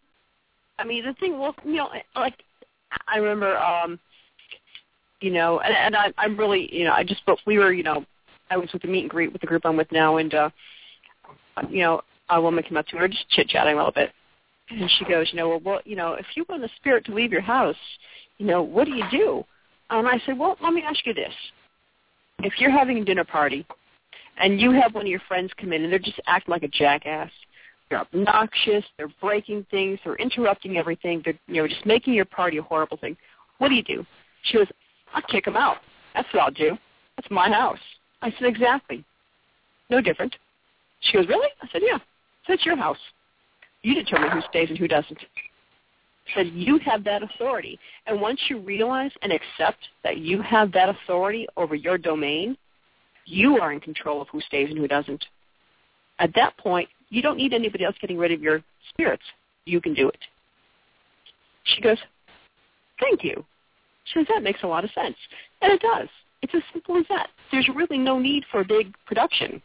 I 0.79 0.85
mean, 0.85 1.03
the 1.05 1.13
thing, 1.15 1.37
well, 1.37 1.53
you 1.65 1.73
know, 1.73 1.91
like 2.15 2.41
I 3.07 3.17
remember, 3.17 3.57
um, 3.57 3.99
you 5.19 5.31
know, 5.31 5.59
and, 5.59 5.75
and 5.75 5.95
I, 5.95 6.13
I'm 6.17 6.37
really, 6.37 6.73
you 6.73 6.85
know, 6.85 6.93
I 6.93 7.03
just, 7.03 7.25
but 7.25 7.39
we 7.45 7.57
were, 7.57 7.73
you 7.73 7.83
know, 7.83 8.05
I 8.49 8.57
was 8.57 8.71
with 8.71 8.83
the 8.83 8.87
meet 8.87 9.01
and 9.01 9.09
greet 9.09 9.33
with 9.33 9.41
the 9.41 9.47
group 9.47 9.65
I'm 9.65 9.75
with 9.75 9.91
now, 9.91 10.17
and 10.17 10.33
uh, 10.33 10.49
you 11.69 11.81
know, 11.81 12.01
a 12.29 12.39
woman 12.39 12.63
came 12.63 12.77
up 12.77 12.87
to 12.87 12.97
her, 12.97 13.07
just 13.07 13.29
chit 13.29 13.49
chatting 13.49 13.73
a 13.73 13.77
little 13.77 13.91
bit, 13.91 14.13
and 14.69 14.89
she 14.91 15.05
goes, 15.05 15.27
you 15.31 15.37
know, 15.37 15.49
well, 15.49 15.59
well, 15.59 15.81
you 15.83 15.97
know, 15.97 16.13
if 16.13 16.25
you 16.35 16.45
want 16.47 16.61
the 16.61 16.69
spirit 16.77 17.03
to 17.05 17.13
leave 17.13 17.31
your 17.33 17.41
house, 17.41 17.75
you 18.37 18.45
know, 18.45 18.61
what 18.61 18.85
do 18.85 18.91
you 18.93 19.03
do? 19.11 19.43
And 19.89 20.07
I 20.07 20.19
said, 20.25 20.37
well, 20.37 20.57
let 20.61 20.71
me 20.71 20.83
ask 20.83 21.05
you 21.05 21.13
this: 21.13 21.33
if 22.39 22.53
you're 22.59 22.71
having 22.71 22.99
a 22.99 23.05
dinner 23.05 23.25
party, 23.25 23.65
and 24.39 24.61
you 24.61 24.71
have 24.71 24.93
one 24.93 25.05
of 25.05 25.09
your 25.09 25.21
friends 25.27 25.51
come 25.59 25.73
in 25.73 25.83
and 25.83 25.91
they're 25.91 25.99
just 25.99 26.19
acting 26.27 26.51
like 26.51 26.63
a 26.63 26.67
jackass, 26.67 27.31
they're 27.89 27.99
obnoxious, 27.99 28.83
they're 28.97 29.11
breaking 29.21 29.65
things, 29.71 29.99
they're 30.03 30.15
interrupting 30.15 30.77
everything, 30.77 31.21
they're 31.23 31.39
you 31.47 31.61
know 31.61 31.67
just 31.67 31.85
making 31.85 32.13
your 32.13 32.25
party 32.25 32.57
a 32.57 32.61
horrible 32.61 32.97
thing. 32.97 33.15
What 33.57 33.69
do 33.69 33.75
you 33.75 33.83
do? 33.83 34.05
She 34.43 34.57
goes, 34.57 34.67
I'll 35.13 35.21
kick 35.23 35.45
them 35.45 35.57
out. 35.57 35.77
That's 36.13 36.27
what 36.33 36.43
I'll 36.43 36.51
do. 36.51 36.77
That's 37.15 37.29
my 37.31 37.49
house. 37.49 37.79
I 38.21 38.31
said, 38.31 38.47
exactly. 38.47 39.03
No 39.89 40.01
different. 40.01 40.35
She 41.01 41.13
goes, 41.13 41.27
really? 41.27 41.49
I 41.61 41.67
said, 41.71 41.81
yeah. 41.83 41.97
So 42.45 42.53
it's 42.53 42.65
your 42.65 42.75
house. 42.75 42.97
You 43.81 43.93
determine 43.93 44.31
who 44.31 44.41
stays 44.49 44.69
and 44.69 44.77
who 44.77 44.87
doesn't. 44.87 45.19
I 45.19 46.35
said, 46.35 46.47
you 46.47 46.77
have 46.79 47.03
that 47.05 47.23
authority. 47.23 47.79
And 48.05 48.19
once 48.19 48.39
you 48.49 48.59
realize 48.59 49.11
and 49.21 49.31
accept 49.31 49.79
that 50.03 50.17
you 50.17 50.41
have 50.41 50.71
that 50.73 50.89
authority 50.89 51.47
over 51.55 51.75
your 51.75 51.97
domain, 51.97 52.57
you 53.27 53.59
are 53.59 53.73
in 53.73 53.79
control 53.79 54.21
of 54.21 54.27
who 54.29 54.41
stays 54.41 54.69
and 54.69 54.77
who 54.77 54.87
doesn't. 54.87 55.23
At 56.19 56.33
that 56.35 56.57
point, 56.57 56.89
you 57.09 57.21
don't 57.21 57.37
need 57.37 57.53
anybody 57.53 57.83
else 57.83 57.95
getting 58.01 58.17
rid 58.17 58.31
of 58.31 58.41
your 58.41 58.63
spirits. 58.89 59.23
You 59.65 59.81
can 59.81 59.93
do 59.93 60.07
it. 60.07 60.19
She 61.63 61.81
goes, 61.81 61.97
thank 62.99 63.23
you. 63.23 63.45
She 64.05 64.19
says, 64.19 64.27
that 64.29 64.41
makes 64.41 64.63
a 64.63 64.67
lot 64.67 64.85
of 64.85 64.91
sense. 64.91 65.15
And 65.61 65.71
it 65.71 65.81
does. 65.81 66.07
It's 66.41 66.55
as 66.55 66.61
simple 66.71 66.97
as 66.97 67.05
that. 67.09 67.27
There's 67.51 67.69
really 67.75 67.97
no 67.97 68.17
need 68.17 68.45
for 68.49 68.61
a 68.61 68.65
big 68.65 68.93
production. 69.05 69.61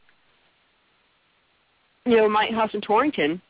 You 2.04 2.16
know, 2.16 2.28
my 2.28 2.46
house 2.46 2.70
in 2.74 2.80
Torrington, 2.80 3.40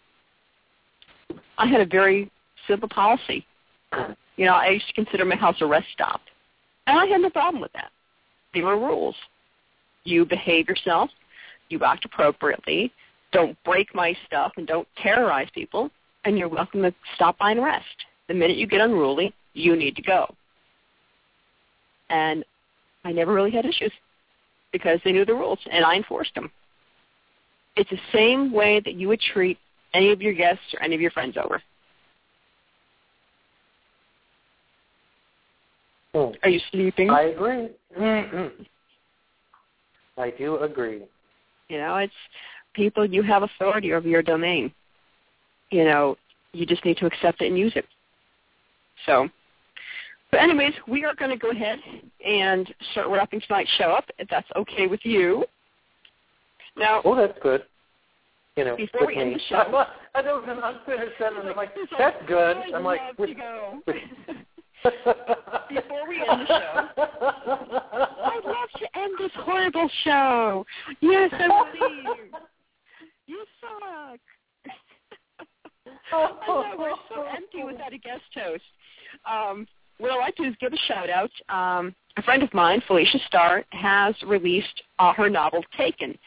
I 1.56 1.66
had 1.66 1.80
a 1.80 1.86
very 1.86 2.30
simple 2.68 2.88
policy. 2.88 3.46
You 4.36 4.46
know, 4.46 4.52
I 4.52 4.68
used 4.68 4.86
to 4.88 4.92
consider 4.92 5.24
my 5.24 5.36
house 5.36 5.56
a 5.60 5.66
rest 5.66 5.86
stop. 5.94 6.20
And 6.86 6.98
I 6.98 7.06
had 7.06 7.20
no 7.20 7.30
problem 7.30 7.62
with 7.62 7.72
that. 7.72 7.90
There 8.52 8.66
were 8.66 8.78
rules. 8.78 9.14
You 10.04 10.24
behave 10.24 10.68
yourself. 10.68 11.10
You 11.68 11.80
act 11.84 12.04
appropriately. 12.04 12.92
Don't 13.32 13.56
break 13.64 13.94
my 13.94 14.14
stuff 14.26 14.52
and 14.56 14.66
don't 14.66 14.86
terrorize 15.02 15.48
people. 15.54 15.90
And 16.24 16.38
you're 16.38 16.48
welcome 16.48 16.82
to 16.82 16.94
stop 17.14 17.38
by 17.38 17.52
and 17.52 17.62
rest. 17.62 17.86
The 18.28 18.34
minute 18.34 18.56
you 18.56 18.66
get 18.66 18.80
unruly, 18.80 19.34
you 19.54 19.76
need 19.76 19.96
to 19.96 20.02
go. 20.02 20.32
And 22.10 22.44
I 23.04 23.12
never 23.12 23.32
really 23.32 23.50
had 23.50 23.64
issues 23.64 23.92
because 24.72 25.00
they 25.04 25.12
knew 25.12 25.24
the 25.24 25.34
rules 25.34 25.58
and 25.70 25.84
I 25.84 25.96
enforced 25.96 26.34
them. 26.34 26.50
It's 27.76 27.90
the 27.90 27.98
same 28.12 28.52
way 28.52 28.80
that 28.80 28.94
you 28.94 29.08
would 29.08 29.20
treat 29.20 29.58
any 29.94 30.12
of 30.12 30.20
your 30.20 30.34
guests 30.34 30.62
or 30.74 30.82
any 30.82 30.94
of 30.94 31.00
your 31.00 31.10
friends 31.10 31.36
over. 31.36 31.62
Hmm. 36.14 36.34
Are 36.42 36.50
you 36.50 36.60
sleeping? 36.70 37.10
I 37.10 37.22
agree. 37.22 37.68
I 40.18 40.30
do 40.30 40.58
agree. 40.58 41.02
You 41.68 41.78
know, 41.78 41.96
it's 41.96 42.12
people, 42.74 43.04
you 43.06 43.22
have 43.22 43.42
authority 43.42 43.92
over 43.92 44.06
your 44.08 44.22
domain. 44.22 44.72
You 45.70 45.84
know, 45.84 46.16
you 46.52 46.66
just 46.66 46.84
need 46.84 46.98
to 46.98 47.06
accept 47.06 47.40
it 47.40 47.46
and 47.48 47.58
use 47.58 47.72
it. 47.76 47.86
So, 49.06 49.28
but 50.30 50.40
anyways, 50.40 50.74
we 50.86 51.04
are 51.04 51.14
going 51.14 51.30
to 51.30 51.36
go 51.36 51.50
ahead 51.50 51.78
and 52.26 52.72
start 52.92 53.08
wrapping 53.08 53.40
tonight's 53.46 53.70
show 53.78 53.90
up, 53.90 54.04
if 54.18 54.28
that's 54.28 54.48
okay 54.56 54.86
with 54.86 55.00
you. 55.04 55.44
Now, 56.76 57.02
Oh, 57.04 57.14
that's 57.14 57.38
good. 57.42 57.62
You 58.56 58.64
know, 58.66 58.76
Before 58.76 59.06
we 59.06 59.16
end 59.16 59.30
me. 59.30 59.34
the 59.36 59.40
show- 59.48 59.86
I 60.14 60.20
don't 60.20 60.46
know. 60.46 60.60
I'm 60.60 60.76
finished. 60.84 61.14
I'm 61.24 61.56
like, 61.56 61.70
that's 61.98 62.16
good. 62.28 62.56
I'm 62.74 62.84
like, 62.84 63.00
with- 63.18 63.30
to 63.30 63.34
go. 63.34 63.82
Before 64.82 66.08
we 66.08 66.18
end 66.28 66.40
the 66.40 66.46
show. 66.46 66.88
I'd 66.98 68.44
love 68.44 68.70
to 68.78 68.98
end 68.98 69.12
this 69.18 69.30
horrible 69.36 69.88
show. 70.04 70.66
Yes, 71.00 71.30
I 71.32 71.64
believe. 71.72 72.32
You 73.26 73.44
suck. 73.60 74.20
I 76.12 76.30
know, 76.46 76.74
we're 76.78 76.90
so 77.14 77.22
empty 77.22 77.64
without 77.64 77.92
a 77.92 77.98
guest 77.98 78.22
host. 78.34 78.62
Um, 79.30 79.66
what 79.98 80.10
I'd 80.10 80.18
like 80.18 80.36
to 80.36 80.42
do 80.42 80.48
is 80.50 80.56
give 80.60 80.72
a 80.72 80.76
shout 80.88 81.08
out. 81.08 81.30
Um, 81.48 81.94
a 82.16 82.22
friend 82.22 82.42
of 82.42 82.52
mine, 82.52 82.82
Felicia 82.86 83.18
Starr, 83.26 83.64
has 83.70 84.14
released 84.26 84.82
uh, 84.98 85.12
her 85.14 85.30
novel 85.30 85.62
Taken. 85.76 86.18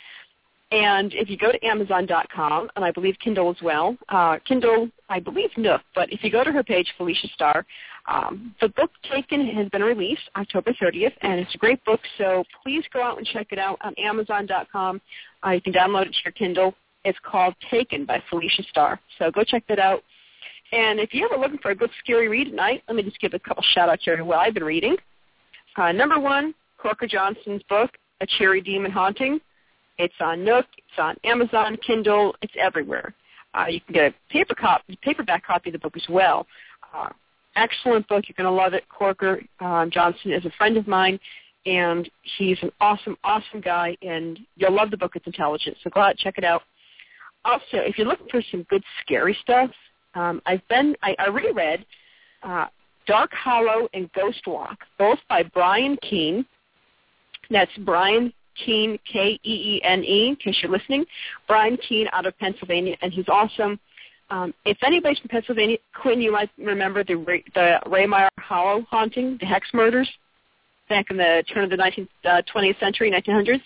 And 0.72 1.14
if 1.14 1.30
you 1.30 1.38
go 1.38 1.52
to 1.52 1.66
Amazon.com, 1.66 2.70
and 2.76 2.84
I 2.84 2.92
believe 2.92 3.16
Kindle 3.24 3.50
as 3.50 3.62
well, 3.62 3.96
uh, 4.10 4.40
Kindle, 4.48 4.90
I 5.10 5.20
believe 5.20 5.50
Nook, 5.58 5.82
but 5.94 6.12
if 6.12 6.24
you 6.24 6.32
go 6.32 6.44
to 6.44 6.52
her 6.52 6.64
page, 6.64 6.92
Felicia 6.98 7.28
Starr, 7.34 7.66
um, 8.08 8.56
the 8.62 8.70
book 8.70 8.92
Taken 9.12 9.48
has 9.48 9.70
been 9.70 9.84
released 9.84 10.30
October 10.36 10.74
30th, 10.82 11.14
and 11.22 11.40
it's 11.40 11.54
a 11.54 11.58
great 11.58 11.84
book, 11.86 12.00
so 12.18 12.44
please 12.64 12.84
go 12.92 13.04
out 13.04 13.18
and 13.18 13.28
check 13.28 13.48
it 13.52 13.60
out 13.60 13.78
on 13.84 13.94
Amazon.com. 13.98 15.02
Uh, 15.46 15.52
you 15.52 15.62
can 15.62 15.74
download 15.74 16.08
it 16.08 16.14
to 16.14 16.20
your 16.26 16.32
Kindle. 16.32 16.74
It's 17.04 17.18
called 17.24 17.54
Taken 17.70 18.06
by 18.06 18.22
Felicia 18.30 18.64
Starr. 18.70 19.00
So 19.20 19.30
go 19.32 19.44
check 19.44 19.64
that 19.70 19.80
out. 19.80 20.04
And 20.72 21.00
if 21.00 21.14
you're 21.14 21.32
ever 21.32 21.42
looking 21.42 21.60
for 21.60 21.72
a 21.72 21.76
good 21.76 21.92
scary 22.04 22.28
read 22.28 22.48
at 22.48 22.54
night, 22.54 22.84
let 22.88 22.96
me 22.96 23.04
just 23.04 23.20
give 23.20 23.34
a 23.34 23.40
couple 23.40 23.64
shout-outs 23.74 24.04
here 24.04 24.18
to 24.18 24.26
what 24.26 24.40
I've 24.40 24.56
been 24.56 24.64
reading. 24.64 24.96
Uh, 25.78 25.92
number 25.92 26.20
one, 26.20 26.54
Corker 26.78 27.08
Johnson's 27.08 27.62
book, 27.70 27.92
A 28.22 28.28
Cherry 28.38 28.62
Demon 28.62 28.92
Haunting. 28.92 29.40
It's 29.98 30.16
on 30.20 30.44
Nook. 30.44 30.66
It's 30.78 31.00
on 31.00 31.16
Amazon, 31.24 31.78
Kindle. 31.86 32.36
It's 32.42 32.54
everywhere. 32.60 33.14
Uh, 33.56 33.68
you 33.68 33.80
can 33.82 33.94
get 33.94 34.12
a 34.12 34.34
paper 34.34 34.54
copy, 34.54 34.98
paperback 35.02 35.46
copy 35.46 35.70
of 35.70 35.74
the 35.74 35.80
book 35.80 35.96
as 35.96 36.06
well. 36.10 36.46
Uh, 36.94 37.10
excellent 37.56 38.08
book. 38.08 38.26
You're 38.28 38.36
going 38.38 38.54
to 38.54 38.64
love 38.64 38.74
it. 38.74 38.84
Corker 38.90 39.42
um, 39.60 39.90
Johnson 39.92 40.32
is 40.32 40.46
a 40.46 40.52
friend 40.58 40.78
of 40.78 40.88
mine, 40.88 41.20
and 41.66 42.10
he's 42.38 42.58
an 42.62 42.72
awesome, 42.82 43.18
awesome 43.24 43.62
guy, 43.62 43.96
and 44.02 44.40
you'll 44.58 44.74
love 44.74 44.92
the 44.92 44.98
book. 44.98 45.14
It's 45.16 45.26
intelligent. 45.26 45.78
So 45.84 45.90
go 45.90 46.02
out, 46.02 46.18
check 46.18 46.38
it 46.38 46.44
out. 46.44 46.64
Also, 47.46 47.78
if 47.78 47.98
you're 47.98 48.08
looking 48.08 48.28
for 48.30 48.42
some 48.52 48.64
good 48.64 48.84
scary 49.02 49.38
stuff, 49.42 49.70
um, 50.16 50.42
I've 50.46 50.68
been 50.68 50.96
I, 51.02 51.16
I 51.20 51.28
reread 51.30 51.86
uh, 52.44 52.68
Dark 53.06 53.32
Hollow 53.34 53.88
and 53.94 54.12
Ghost 54.14 54.42
Walk, 54.48 54.80
both 54.98 55.20
by 55.30 55.44
Brian 55.44 55.98
Keene. 56.02 56.46
That's 57.52 57.72
Brian 57.80 58.34
Keene, 58.64 59.00
K-E-E-N-E, 59.12 60.28
in 60.30 60.36
case 60.36 60.58
you're 60.62 60.72
listening. 60.72 61.06
Brian 61.48 61.78
Keene 61.78 62.08
out 62.14 62.26
of 62.26 62.38
Pennsylvania, 62.40 62.96
and 63.02 63.12
he's 63.14 63.28
awesome. 63.28 63.80
Um, 64.30 64.54
if 64.66 64.78
anybody's 64.84 65.20
from 65.20 65.30
Pennsylvania, 65.30 65.78
Quinn, 66.02 66.22
you 66.22 66.32
might 66.32 66.50
remember 66.58 67.04
the 67.04 67.14
the 67.54 67.80
Rehmeyer 67.86 68.30
Hollow 68.40 68.86
haunting, 68.90 69.38
the 69.40 69.46
hex 69.46 69.68
murders, 69.74 70.10
back 70.90 71.12
in 71.12 71.18
the 71.18 71.44
turn 71.54 71.64
of 71.64 71.70
the 71.70 71.76
19th, 71.78 72.08
uh, 72.26 72.42
20th 72.54 72.80
century, 72.80 73.12
1900s. 73.12 73.62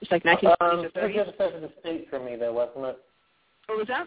It's 0.00 0.10
like 0.12 0.22
1930s 0.24 0.56
Um, 0.60 0.80
or 0.84 0.88
30s. 0.90 0.92
was 0.92 0.92
the 1.14 1.20
other 1.20 1.32
side 1.38 1.54
of 1.54 1.62
the 1.62 1.70
state 1.80 2.08
for 2.10 2.20
me, 2.20 2.36
though, 2.36 2.52
wasn't 2.52 2.84
it? 2.84 2.98
What 3.66 3.78
was 3.78 3.86
that? 3.88 4.06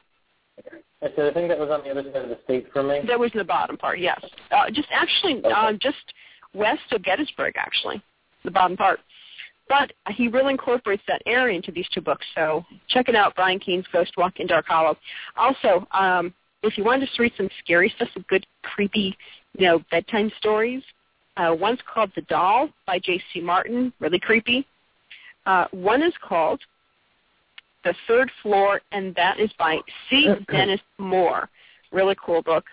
I 1.01 1.07
said 1.15 1.31
I 1.31 1.33
think 1.33 1.47
that 1.49 1.57
was 1.59 1.69
on 1.69 1.83
the 1.83 1.89
other 1.91 2.03
side 2.03 2.23
of 2.23 2.29
the 2.29 2.37
state 2.43 2.67
for 2.71 2.83
me. 2.83 3.01
That 3.07 3.19
was 3.19 3.31
in 3.33 3.37
the 3.39 3.43
bottom 3.45 3.77
part, 3.77 3.99
yes. 3.99 4.19
Uh, 4.51 4.69
just 4.69 4.87
actually, 4.91 5.37
Okay. 5.39 5.49
um, 5.51 5.79
just 5.79 5.97
west 6.53 6.81
of 6.91 7.01
Gettysburg, 7.03 7.55
actually, 7.57 8.01
the 8.43 8.51
bottom 8.51 8.75
part. 8.77 8.99
But 9.69 9.93
he 10.09 10.27
really 10.27 10.51
incorporates 10.51 11.03
that 11.07 11.21
area 11.25 11.55
into 11.55 11.71
these 11.71 11.87
two 11.93 12.01
books. 12.01 12.25
So 12.35 12.65
check 12.89 13.07
it 13.07 13.15
out, 13.15 13.35
Brian 13.35 13.59
Keene's 13.59 13.85
Ghost 13.93 14.11
Walk 14.17 14.39
in 14.39 14.47
Dark 14.47 14.65
Hollow. 14.67 14.97
Also, 15.37 15.87
um, 15.91 16.33
if 16.63 16.77
you 16.77 16.83
want 16.83 17.01
to 17.01 17.05
just 17.07 17.19
read 17.19 17.31
some 17.37 17.49
scary 17.63 17.93
stuff, 17.95 18.09
some 18.13 18.25
good, 18.27 18.45
creepy, 18.63 19.15
you 19.57 19.67
know, 19.67 19.81
bedtime 19.91 20.31
stories, 20.37 20.83
uh, 21.37 21.53
one's 21.57 21.79
called 21.91 22.11
The 22.15 22.21
Doll 22.23 22.69
by 22.85 22.99
J.C. 22.99 23.39
Martin, 23.41 23.93
really 23.99 24.19
creepy. 24.19 24.67
Uh, 25.45 25.65
one 25.71 26.01
is 26.01 26.13
called 26.21 26.59
The 27.85 27.93
Third 28.07 28.29
Floor, 28.41 28.81
and 28.91 29.15
that 29.15 29.39
is 29.39 29.49
by 29.57 29.77
C. 30.09 30.33
Dennis 30.51 30.81
Moore. 30.97 31.47
Really 31.91 32.15
cool 32.23 32.41
book. 32.41 32.65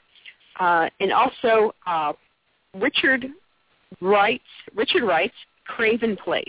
Uh, 0.59 0.88
and 1.01 1.12
also 1.12 1.74
uh, 1.86 2.12
Richard 2.74 3.26
Wright's 4.01 4.42
Richard 4.74 5.05
Wright's 5.05 5.34
Craven 5.66 6.16
Place. 6.16 6.49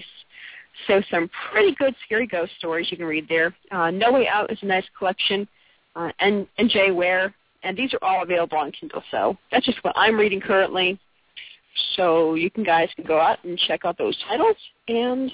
So 0.86 1.02
some 1.10 1.30
pretty 1.52 1.74
good 1.76 1.96
scary 2.06 2.28
ghost 2.28 2.52
stories 2.58 2.88
you 2.92 2.98
can 2.98 3.06
read 3.06 3.28
there. 3.28 3.56
Uh, 3.72 3.90
no 3.90 4.12
Way 4.12 4.28
Out 4.28 4.52
is 4.52 4.60
a 4.62 4.66
nice 4.66 4.86
collection, 4.98 5.48
uh, 5.96 6.12
and 6.20 6.48
and 6.58 6.70
Jay 6.70 6.92
Ware, 6.92 7.34
and 7.64 7.76
these 7.76 7.94
are 7.94 8.04
all 8.04 8.22
available 8.24 8.58
on 8.58 8.72
Kindle. 8.72 9.04
So 9.10 9.38
that's 9.52 9.66
just 9.66 9.84
what 9.84 9.94
I'm 9.98 10.16
reading 10.16 10.40
currently. 10.40 11.00
So 11.96 12.36
you 12.36 12.50
can 12.50 12.64
guys 12.64 12.90
can 12.96 13.06
go 13.06 13.20
out 13.20 13.44
and 13.44 13.58
check 13.58 13.86
out 13.86 13.98
those 13.98 14.18
titles 14.28 14.56
and 14.88 15.32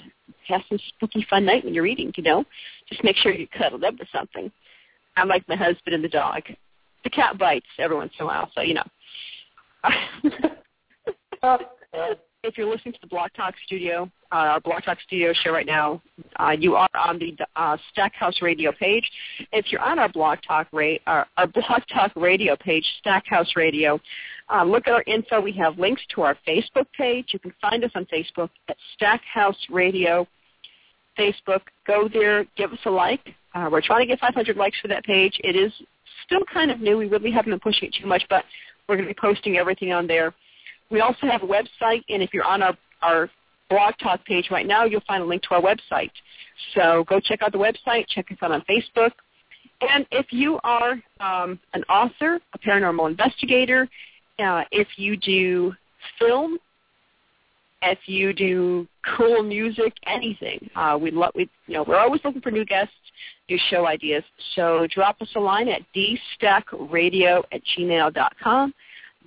have 0.48 0.62
some 0.68 0.78
spooky 0.88 1.26
fun 1.28 1.44
night 1.44 1.64
when 1.64 1.74
you're 1.74 1.84
reading. 1.84 2.12
You 2.16 2.22
know, 2.22 2.44
just 2.88 3.04
make 3.04 3.16
sure 3.16 3.32
you're 3.32 3.48
cuddled 3.48 3.84
up 3.84 3.98
with 3.98 4.08
something. 4.12 4.50
I'm 5.16 5.28
like 5.28 5.48
my 5.48 5.56
husband 5.56 5.94
and 5.94 6.04
the 6.04 6.08
dog. 6.08 6.42
The 7.04 7.10
cat 7.10 7.38
bites 7.38 7.66
every 7.78 7.96
once 7.96 8.12
in 8.18 8.24
a 8.24 8.26
while, 8.26 8.50
so 8.54 8.62
you 8.62 8.74
know. 8.74 8.84
if 12.44 12.58
you're 12.58 12.70
listening 12.70 12.92
to 12.92 13.00
the 13.00 13.06
Blog 13.06 13.30
Talk 13.36 13.54
Studio, 13.66 14.10
uh, 14.30 14.34
our 14.34 14.60
Blog 14.60 14.82
Talk 14.82 14.98
Studio 15.06 15.32
show 15.42 15.50
right 15.50 15.66
now, 15.66 16.02
uh, 16.36 16.50
you 16.50 16.74
are 16.74 16.88
on 16.94 17.18
the 17.18 17.36
uh, 17.56 17.76
Stackhouse 17.92 18.42
Radio 18.42 18.72
page. 18.72 19.10
If 19.52 19.72
you're 19.72 19.80
on 19.80 19.98
our 19.98 20.08
Blog 20.08 20.38
Talk 20.46 20.68
ra- 20.72 20.96
our, 21.06 21.26
our 21.36 21.46
Blog 21.54 21.82
Talk 21.92 22.12
Radio 22.16 22.56
page, 22.56 22.84
Stackhouse 23.00 23.52
Radio, 23.56 24.00
uh, 24.52 24.64
look 24.64 24.86
at 24.86 24.92
our 24.92 25.04
info. 25.06 25.40
We 25.40 25.52
have 25.52 25.78
links 25.78 26.02
to 26.14 26.22
our 26.22 26.36
Facebook 26.46 26.86
page. 26.96 27.28
You 27.32 27.38
can 27.38 27.54
find 27.60 27.82
us 27.82 27.90
on 27.94 28.06
Facebook 28.06 28.50
at 28.68 28.76
Stackhouse 28.94 29.58
Radio. 29.70 30.26
Facebook, 31.18 31.60
go 31.86 32.08
there, 32.12 32.44
give 32.56 32.72
us 32.72 32.78
a 32.86 32.90
like. 32.90 33.20
Uh, 33.54 33.68
we're 33.70 33.80
trying 33.80 34.00
to 34.00 34.06
get 34.06 34.18
500 34.18 34.56
likes 34.56 34.78
for 34.80 34.88
that 34.88 35.04
page. 35.04 35.40
It 35.44 35.54
is 35.54 35.72
still 36.26 36.42
kind 36.52 36.70
of 36.70 36.80
new. 36.80 36.96
We 36.96 37.06
really 37.06 37.30
haven't 37.30 37.52
been 37.52 37.60
pushing 37.60 37.88
it 37.88 37.96
too 38.00 38.08
much, 38.08 38.24
but 38.28 38.44
we're 38.88 38.96
going 38.96 39.08
to 39.08 39.14
be 39.14 39.18
posting 39.18 39.56
everything 39.56 39.92
on 39.92 40.06
there. 40.06 40.34
We 40.90 41.00
also 41.00 41.26
have 41.26 41.42
a 41.42 41.46
website, 41.46 42.04
and 42.08 42.22
if 42.22 42.32
you're 42.32 42.44
on 42.44 42.62
our, 42.62 42.76
our 43.02 43.30
blog 43.70 43.94
talk 44.02 44.24
page 44.24 44.48
right 44.50 44.66
now, 44.66 44.84
you'll 44.84 45.02
find 45.06 45.22
a 45.22 45.26
link 45.26 45.42
to 45.42 45.54
our 45.54 45.62
website. 45.62 46.10
So 46.74 47.04
go 47.08 47.20
check 47.20 47.42
out 47.42 47.52
the 47.52 47.58
website, 47.58 48.06
check 48.08 48.30
us 48.30 48.38
out 48.42 48.52
on 48.52 48.62
Facebook. 48.68 49.10
And 49.80 50.06
if 50.10 50.26
you 50.30 50.58
are 50.64 50.92
um, 51.20 51.58
an 51.74 51.82
author, 51.84 52.40
a 52.52 52.58
paranormal 52.58 53.10
investigator, 53.10 53.88
uh, 54.38 54.62
if 54.70 54.88
you 54.96 55.16
do 55.16 55.72
film, 56.18 56.58
if 57.82 57.98
you 58.06 58.32
do 58.32 58.86
cool 59.16 59.42
music, 59.42 59.92
anything, 60.06 60.70
uh, 60.74 60.98
we 61.00 61.10
love. 61.10 61.32
We 61.34 61.50
you 61.66 61.74
know 61.74 61.84
we're 61.86 61.98
always 61.98 62.20
looking 62.24 62.40
for 62.40 62.50
new 62.50 62.64
guests, 62.64 62.94
new 63.50 63.58
show 63.68 63.86
ideas. 63.86 64.24
So 64.54 64.86
drop 64.94 65.20
us 65.20 65.28
a 65.36 65.40
line 65.40 65.68
at 65.68 65.82
dstackradio 65.94 67.42
at 67.52 67.60
gmail.com 67.76 68.74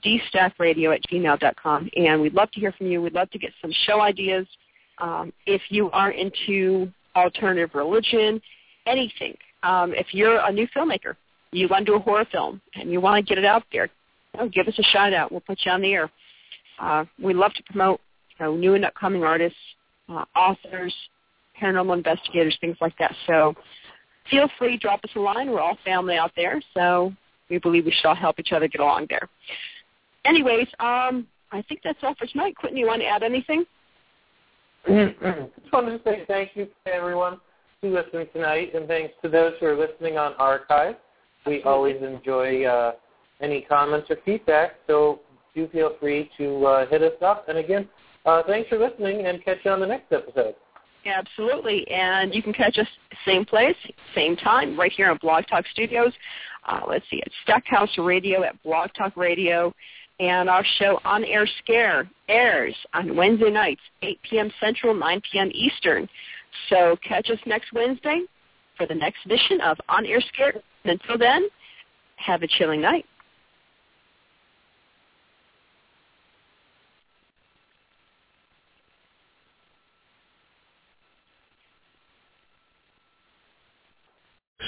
dstackradio 0.04 0.96
at 0.96 1.02
gmail.com. 1.12 1.90
And 1.96 2.22
we'd 2.22 2.34
love 2.34 2.52
to 2.52 2.60
hear 2.60 2.72
from 2.72 2.88
you. 2.88 3.02
We'd 3.02 3.14
love 3.14 3.30
to 3.32 3.40
get 3.40 3.52
some 3.62 3.72
show 3.86 4.02
ideas. 4.02 4.48
Um, 5.00 5.32
if 5.46 5.62
you 5.70 5.90
are 5.92 6.12
into 6.12 6.92
alternative 7.16 7.72
religion, 7.74 8.42
anything. 8.86 9.36
Um, 9.64 9.94
if 9.94 10.08
you're 10.12 10.40
a 10.40 10.52
new 10.52 10.68
filmmaker, 10.76 11.16
you 11.52 11.68
want 11.68 11.86
to 11.86 11.92
do 11.92 11.96
a 11.96 12.00
horror 12.00 12.26
film, 12.32 12.62
and 12.76 12.92
you 12.92 13.02
want 13.02 13.24
to 13.24 13.28
get 13.28 13.38
it 13.38 13.46
out 13.46 13.64
there, 13.72 13.90
you 14.34 14.42
know, 14.42 14.50
give 14.50 14.68
us 14.68 14.78
a 14.78 14.84
shout 14.84 15.14
out. 15.14 15.32
We'll 15.32 15.42
put 15.42 15.60
you 15.66 15.72
on 15.72 15.82
the 15.82 15.94
air. 15.94 16.12
Uh, 16.80 17.06
we 17.22 17.34
love 17.34 17.54
to 17.56 17.64
promote 17.64 18.00
you 18.40 18.46
know, 18.46 18.56
new 18.56 18.76
and 18.76 18.86
upcoming 18.86 19.24
artists, 19.24 19.58
uh, 20.10 20.26
authors, 20.36 20.94
paranormal 21.60 21.98
investigators, 21.98 22.56
things 22.62 22.78
like 22.82 22.98
that. 23.00 23.16
So 23.26 23.56
feel 24.30 24.48
free, 24.60 24.78
drop 24.78 25.04
us 25.04 25.10
a 25.16 25.20
line. 25.20 25.50
We're 25.50 25.62
all 25.62 25.78
family 25.84 26.18
out 26.18 26.32
there, 26.36 26.62
so 26.74 27.14
we 27.50 27.58
believe 27.58 27.86
we 27.86 27.92
should 27.92 28.08
all 28.08 28.16
help 28.16 28.40
each 28.40 28.52
other 28.52 28.68
get 28.68 28.82
along 28.82 29.08
there 29.10 29.28
anyways, 30.28 30.68
um, 30.80 31.28
I 31.52 31.64
think 31.68 31.82
that's 31.84 32.00
all 32.04 32.16
for 32.16 32.28
tonight. 32.28 32.56
Quentin, 32.56 32.78
you 32.78 32.88
want 32.88 33.02
to 33.02 33.08
add 33.08 33.24
anything? 33.24 33.66
Just 34.88 35.74
wanted 35.74 35.98
to 35.98 36.02
say 36.04 36.24
thank 36.28 36.52
you 36.56 36.66
to 36.66 36.94
everyone 36.94 37.40
who 37.82 37.94
listened 37.94 38.28
tonight, 38.34 38.74
and 38.74 38.88
thanks 38.88 39.14
to 39.22 39.30
those 39.30 39.54
who 39.60 39.68
are 39.68 39.78
listening 39.78 40.18
on 40.18 40.34
archive. 40.40 40.96
We 41.46 41.62
always 41.64 42.02
enjoy 42.02 42.66
uh, 42.66 42.94
any 43.42 43.62
comments 43.62 44.08
or 44.10 44.18
feedback, 44.26 44.76
so 44.88 45.20
do 45.54 45.68
feel 45.70 45.92
free 46.00 46.30
to 46.38 46.66
uh, 46.66 46.88
hit 46.88 47.02
us 47.02 47.14
up. 47.22 47.48
And 47.50 47.58
again, 47.58 47.88
uh, 48.26 48.44
thanks 48.48 48.70
for 48.70 48.78
listening, 48.78 49.26
and 49.26 49.44
catch 49.44 49.60
you 49.64 49.72
on 49.72 49.80
the 49.80 49.88
next 49.88 50.12
episode. 50.12 50.56
Absolutely. 51.06 51.90
And 51.90 52.34
you 52.34 52.44
can 52.44 52.54
catch 52.54 52.78
us 52.78 52.88
same 53.26 53.46
place, 53.46 53.76
same 54.14 54.36
time, 54.36 54.78
right 54.78 54.92
here 54.92 55.10
on 55.10 55.18
Blog 55.22 55.46
Talk 55.48 55.66
Studios. 55.72 56.12
Uh, 56.68 56.82
let's 56.88 57.06
see, 57.10 57.22
it's 57.26 57.36
Stackhouse 57.44 57.98
Radio 57.98 58.44
at 58.44 58.62
Blog 58.64 58.90
Talk 58.98 59.16
Radio. 59.16 59.74
And 60.20 60.50
our 60.50 60.66
show 60.80 61.00
On 61.06 61.24
Air 61.24 61.48
Scare 61.64 62.10
airs 62.28 62.76
on 62.94 63.16
Wednesday 63.16 63.52
nights, 63.52 63.82
8 64.02 64.20
p.m. 64.28 64.52
Central, 64.60 64.94
9 64.96 65.22
p.m. 65.32 65.52
Eastern. 65.54 66.10
So 66.70 66.98
catch 67.08 67.30
us 67.30 67.40
next 67.46 67.72
Wednesday 67.74 68.22
for 68.78 68.88
the 68.88 68.96
next 68.96 69.26
edition 69.26 69.62
of 69.62 69.78
On 69.90 70.06
Air 70.06 70.22
Scare. 70.34 70.54
And 70.84 71.00
until 71.00 71.18
then, 71.18 71.48
have 72.16 72.42
a 72.42 72.48
chilling 72.48 72.82
night. 72.82 73.06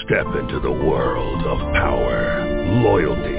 Step 0.06 0.26
into 0.39 0.60
the 0.60 0.72
world 0.72 1.45
of 1.45 1.60
power, 1.74 2.43
loyalty, 2.82 3.38